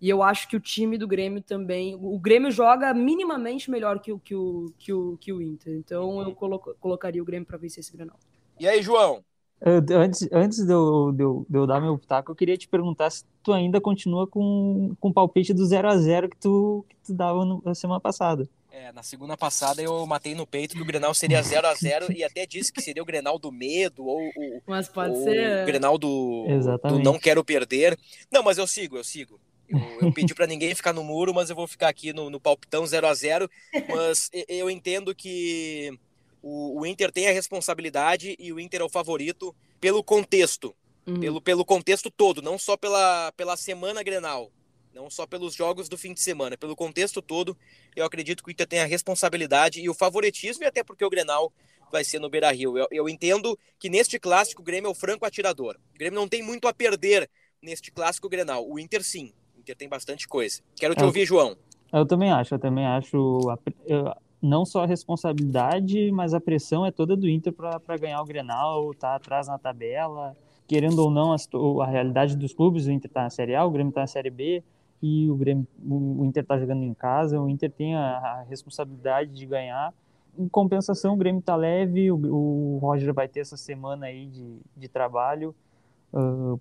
E 0.00 0.08
eu 0.08 0.22
acho 0.22 0.48
que 0.48 0.56
o 0.56 0.60
time 0.60 0.96
do 0.96 1.08
Grêmio 1.08 1.42
também. 1.42 1.96
O 2.00 2.18
Grêmio 2.18 2.50
joga 2.50 2.94
minimamente 2.94 3.70
melhor 3.70 3.98
que 3.98 4.12
o, 4.12 4.18
que 4.18 4.34
o, 4.34 4.72
que 4.78 4.92
o, 4.92 5.16
que 5.16 5.32
o 5.32 5.42
Inter. 5.42 5.74
Então 5.74 6.20
eu 6.22 6.34
colo 6.34 6.58
colocaria 6.80 7.20
o 7.22 7.24
Grêmio 7.24 7.46
para 7.46 7.58
vencer 7.58 7.80
esse 7.80 7.92
Grenal. 7.92 8.16
E 8.58 8.68
aí, 8.68 8.82
João? 8.82 9.24
Antes, 9.60 10.28
antes 10.30 10.64
de, 10.64 10.72
eu, 10.72 11.10
de, 11.12 11.24
eu, 11.24 11.46
de 11.48 11.58
eu 11.58 11.66
dar 11.66 11.80
meu 11.80 11.98
pitaco, 11.98 12.30
eu 12.30 12.36
queria 12.36 12.56
te 12.56 12.68
perguntar 12.68 13.10
se 13.10 13.24
tu 13.42 13.52
ainda 13.52 13.80
continua 13.80 14.24
com, 14.24 14.94
com 15.00 15.08
o 15.08 15.12
palpite 15.12 15.52
do 15.52 15.66
0 15.66 15.88
a 15.88 15.96
0 15.96 16.28
que 16.28 16.36
tu, 16.36 16.84
que 16.88 16.94
tu 17.04 17.12
dava 17.12 17.44
no, 17.44 17.60
na 17.64 17.74
semana 17.74 18.00
passada. 18.00 18.48
É, 18.70 18.92
na 18.92 19.02
segunda 19.02 19.36
passada 19.36 19.82
eu 19.82 20.06
matei 20.06 20.36
no 20.36 20.46
peito 20.46 20.76
que 20.76 20.82
o 20.82 20.84
Grenal 20.84 21.12
seria 21.12 21.42
0 21.42 21.66
a 21.66 21.74
0 21.74 22.12
e 22.12 22.22
até 22.22 22.46
disse 22.46 22.72
que 22.72 22.80
seria 22.80 23.02
o 23.02 23.06
Grenal 23.06 23.36
do 23.36 23.50
medo 23.50 24.06
ou 24.06 24.20
o, 24.20 24.62
Mas 24.64 24.88
pode 24.88 25.16
ou 25.16 25.24
ser. 25.24 25.64
o 25.64 25.66
Grenal 25.66 25.98
do, 25.98 26.44
do 26.88 26.98
não 27.00 27.18
quero 27.18 27.42
perder. 27.42 27.98
Não, 28.30 28.44
mas 28.44 28.58
eu 28.58 28.66
sigo, 28.68 28.96
eu 28.96 29.02
sigo. 29.02 29.40
Eu, 29.68 30.08
eu 30.08 30.12
pedi 30.12 30.34
para 30.34 30.46
ninguém 30.46 30.74
ficar 30.74 30.92
no 30.92 31.04
muro, 31.04 31.34
mas 31.34 31.50
eu 31.50 31.56
vou 31.56 31.66
ficar 31.66 31.88
aqui 31.88 32.12
no, 32.12 32.30
no 32.30 32.40
palpitão 32.40 32.86
0 32.86 33.06
a 33.06 33.14
0 33.14 33.50
Mas 33.88 34.30
eu 34.48 34.70
entendo 34.70 35.14
que 35.14 35.98
o, 36.42 36.80
o 36.80 36.86
Inter 36.86 37.12
tem 37.12 37.28
a 37.28 37.32
responsabilidade 37.32 38.36
e 38.38 38.52
o 38.52 38.60
Inter 38.60 38.80
é 38.80 38.84
o 38.84 38.88
favorito 38.88 39.54
pelo 39.80 40.02
contexto. 40.02 40.74
Uhum. 41.06 41.20
Pelo, 41.20 41.40
pelo 41.40 41.64
contexto 41.64 42.10
todo, 42.10 42.42
não 42.42 42.58
só 42.58 42.76
pela, 42.76 43.32
pela 43.32 43.56
semana 43.56 44.02
Grenal, 44.02 44.52
não 44.92 45.08
só 45.08 45.26
pelos 45.26 45.54
jogos 45.54 45.88
do 45.88 45.96
fim 45.96 46.12
de 46.12 46.20
semana, 46.20 46.56
pelo 46.56 46.76
contexto 46.76 47.22
todo, 47.22 47.56
eu 47.96 48.04
acredito 48.04 48.42
que 48.42 48.50
o 48.50 48.52
Inter 48.52 48.66
tem 48.66 48.80
a 48.80 48.84
responsabilidade 48.84 49.80
e 49.80 49.88
o 49.88 49.94
favoritismo, 49.94 50.64
e 50.64 50.66
até 50.66 50.84
porque 50.84 51.04
o 51.04 51.08
Grenal 51.08 51.50
vai 51.90 52.04
ser 52.04 52.18
no 52.18 52.28
Beira-Rio. 52.28 52.76
Eu, 52.76 52.86
eu 52.90 53.08
entendo 53.08 53.58
que 53.78 53.88
neste 53.88 54.18
clássico 54.18 54.60
o 54.60 54.64
Grêmio 54.64 54.88
é 54.88 54.90
o 54.90 54.94
franco 54.94 55.24
atirador. 55.24 55.78
O 55.94 55.98
Grêmio 55.98 56.18
não 56.18 56.28
tem 56.28 56.42
muito 56.42 56.68
a 56.68 56.74
perder 56.74 57.30
neste 57.62 57.90
clássico 57.90 58.28
Grenal. 58.28 58.68
O 58.68 58.78
Inter 58.78 59.02
sim. 59.02 59.32
Inter 59.68 59.76
tem 59.76 59.88
bastante 59.88 60.26
coisa. 60.26 60.60
Quero 60.76 60.94
te 60.94 61.02
É, 61.02 61.06
ouvir, 61.06 61.26
João. 61.26 61.56
Eu 61.92 62.06
também 62.06 62.30
acho, 62.30 62.54
eu 62.54 62.58
também 62.58 62.86
acho 62.86 63.50
a 63.50 63.58
eu- 63.86 64.12
não 64.40 64.64
só 64.64 64.84
a 64.84 64.86
responsabilidade, 64.86 66.12
mas 66.12 66.32
a 66.32 66.40
pressão 66.40 66.86
é 66.86 66.92
toda 66.92 67.16
do 67.16 67.28
Inter 67.28 67.52
para 67.52 67.96
ganhar 67.98 68.22
o 68.22 68.24
Grenal, 68.24 68.94
tá 68.94 69.16
atrás 69.16 69.48
na 69.48 69.58
tabela. 69.58 70.36
Querendo 70.66 71.00
ou 71.00 71.10
não, 71.10 71.32
a, 71.32 71.36
a 71.82 71.86
realidade 71.86 72.36
dos 72.36 72.52
clubes, 72.52 72.86
o 72.86 72.92
Inter 72.92 73.10
tá 73.10 73.22
na 73.24 73.30
Série 73.30 73.54
A, 73.56 73.64
o 73.64 73.70
Grêmio 73.70 73.92
tá 73.92 74.02
na 74.02 74.06
Série 74.06 74.30
B 74.30 74.62
e 75.02 75.28
o, 75.28 75.34
Grêmio, 75.34 75.66
o 75.84 76.24
Inter 76.24 76.44
tá 76.44 76.58
jogando 76.58 76.84
em 76.84 76.94
casa, 76.94 77.40
o 77.40 77.48
Inter 77.48 77.70
tem 77.70 77.96
a, 77.96 78.18
a 78.18 78.42
responsabilidade 78.42 79.32
de 79.32 79.44
ganhar. 79.44 79.92
Em 80.38 80.48
compensação, 80.48 81.14
o 81.14 81.16
Grêmio 81.16 81.42
tá 81.42 81.56
leve, 81.56 82.12
o, 82.12 82.16
o 82.16 82.78
Roger 82.78 83.12
vai 83.12 83.26
ter 83.26 83.40
essa 83.40 83.56
semana 83.56 84.06
aí 84.06 84.26
de, 84.26 84.56
de 84.76 84.88
trabalho 84.88 85.54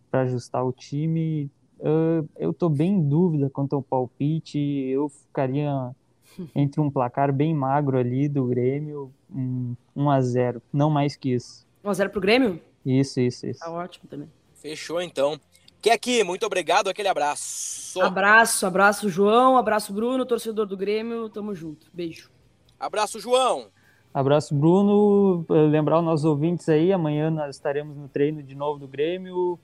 para 0.10 0.22
ajustar 0.22 0.66
o 0.66 0.72
time. 0.72 1.50
Ah, 1.84 2.24
eu 2.38 2.54
tô 2.54 2.70
bem 2.70 2.94
em 2.94 3.08
dúvida 3.08 3.50
quanto 3.50 3.76
ao 3.76 3.82
palpite. 3.82 4.60
Eu 4.60 5.10
ficaria 5.10 5.92
entre 6.56 6.82
um 6.82 6.90
placar 6.90 7.32
bem 7.34 7.54
magro 7.54 7.98
ali 7.98 8.28
do 8.28 8.46
Grêmio, 8.46 9.12
um 9.34 9.76
1 9.96 10.10
a 10.10 10.22
0 10.22 10.62
não 10.72 10.90
mais 10.90 11.16
que 11.16 11.34
isso. 11.34 11.66
1x0 11.84 12.10
pro 12.10 12.22
Grêmio? 12.22 12.60
Isso, 12.86 13.20
isso, 13.20 13.48
isso. 13.48 13.60
Tá 13.60 13.72
ótimo 13.72 14.08
também. 14.10 14.30
Fechou 14.56 15.02
então. 15.02 15.40
Que 15.82 15.90
aqui, 15.90 16.24
muito 16.24 16.46
obrigado, 16.46 16.90
aquele 16.90 17.08
abraço. 17.08 18.02
Abraço, 18.02 18.66
abraço, 18.66 19.10
João, 19.10 19.58
abraço, 19.58 19.94
Bruno, 19.94 20.26
torcedor 20.26 20.66
do 20.66 20.76
Grêmio, 20.76 21.30
tamo 21.30 21.54
junto. 21.54 21.88
Beijo. 21.94 22.32
Abraço, 22.80 23.20
João. 23.20 23.68
Abraço, 24.14 24.56
Bruno. 24.56 25.46
Lembrar 25.48 26.00
os 26.00 26.06
nossos 26.06 26.26
ouvintes 26.26 26.68
aí, 26.70 26.92
amanhã 26.92 27.30
nós 27.30 27.56
estaremos 27.56 27.96
no 27.96 28.08
treino 28.08 28.42
de 28.42 28.56
novo 28.56 28.80
do 28.80 28.88
Grêmio. 28.88 29.60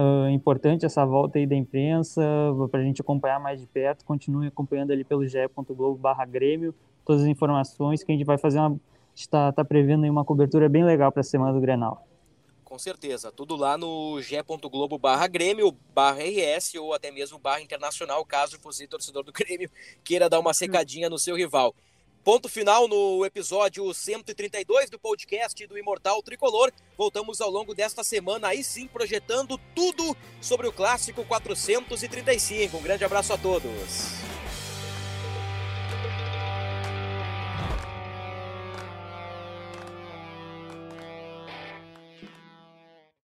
Ah, 0.00 0.30
importante 0.30 0.86
essa 0.86 1.04
volta 1.04 1.38
aí 1.38 1.46
da 1.46 1.54
imprensa, 1.54 2.22
para 2.70 2.80
a 2.80 2.82
gente 2.82 3.02
acompanhar 3.02 3.38
mais 3.38 3.60
de 3.60 3.66
perto. 3.66 4.02
Continue 4.02 4.46
acompanhando 4.46 4.92
ali 4.92 5.04
pelo 5.04 5.26
ge.globo 5.26 5.98
barra 5.98 6.24
Grêmio, 6.24 6.74
todas 7.04 7.20
as 7.20 7.28
informações 7.28 8.02
que 8.02 8.10
a 8.10 8.14
gente 8.14 8.24
vai 8.24 8.38
fazer 8.38 8.60
uma. 8.60 8.80
está 9.14 9.52
tá 9.52 9.62
prevendo 9.62 10.04
aí 10.04 10.10
uma 10.10 10.24
cobertura 10.24 10.70
bem 10.70 10.84
legal 10.84 11.12
para 11.12 11.20
a 11.20 11.24
semana 11.24 11.52
do 11.52 11.60
Grenal. 11.60 12.06
Com 12.64 12.78
certeza, 12.78 13.30
tudo 13.30 13.56
lá 13.56 13.76
no 13.76 14.22
g.globo 14.22 14.96
barra 14.96 15.26
Grêmio, 15.26 15.76
barra 15.94 16.20
RS 16.22 16.76
ou 16.76 16.94
até 16.94 17.10
mesmo 17.10 17.38
barra 17.38 17.60
Internacional, 17.60 18.24
caso 18.24 18.58
você, 18.62 18.86
torcedor 18.86 19.22
do 19.22 19.32
Grêmio, 19.32 19.68
queira 20.02 20.30
dar 20.30 20.40
uma 20.40 20.54
secadinha 20.54 21.10
no 21.10 21.18
seu 21.18 21.36
rival. 21.36 21.74
Ponto 22.22 22.50
final 22.50 22.86
no 22.86 23.24
episódio 23.24 23.94
132 23.94 24.90
do 24.90 24.98
podcast 24.98 25.66
do 25.66 25.78
Imortal 25.78 26.22
Tricolor. 26.22 26.70
Voltamos 26.96 27.40
ao 27.40 27.48
longo 27.48 27.74
desta 27.74 28.04
semana, 28.04 28.48
aí 28.48 28.62
sim, 28.62 28.86
projetando 28.86 29.58
tudo 29.74 30.14
sobre 30.38 30.66
o 30.66 30.72
clássico 30.72 31.24
435. 31.24 32.76
Um 32.76 32.82
grande 32.82 33.04
abraço 33.04 33.32
a 33.32 33.38
todos. 33.38 34.20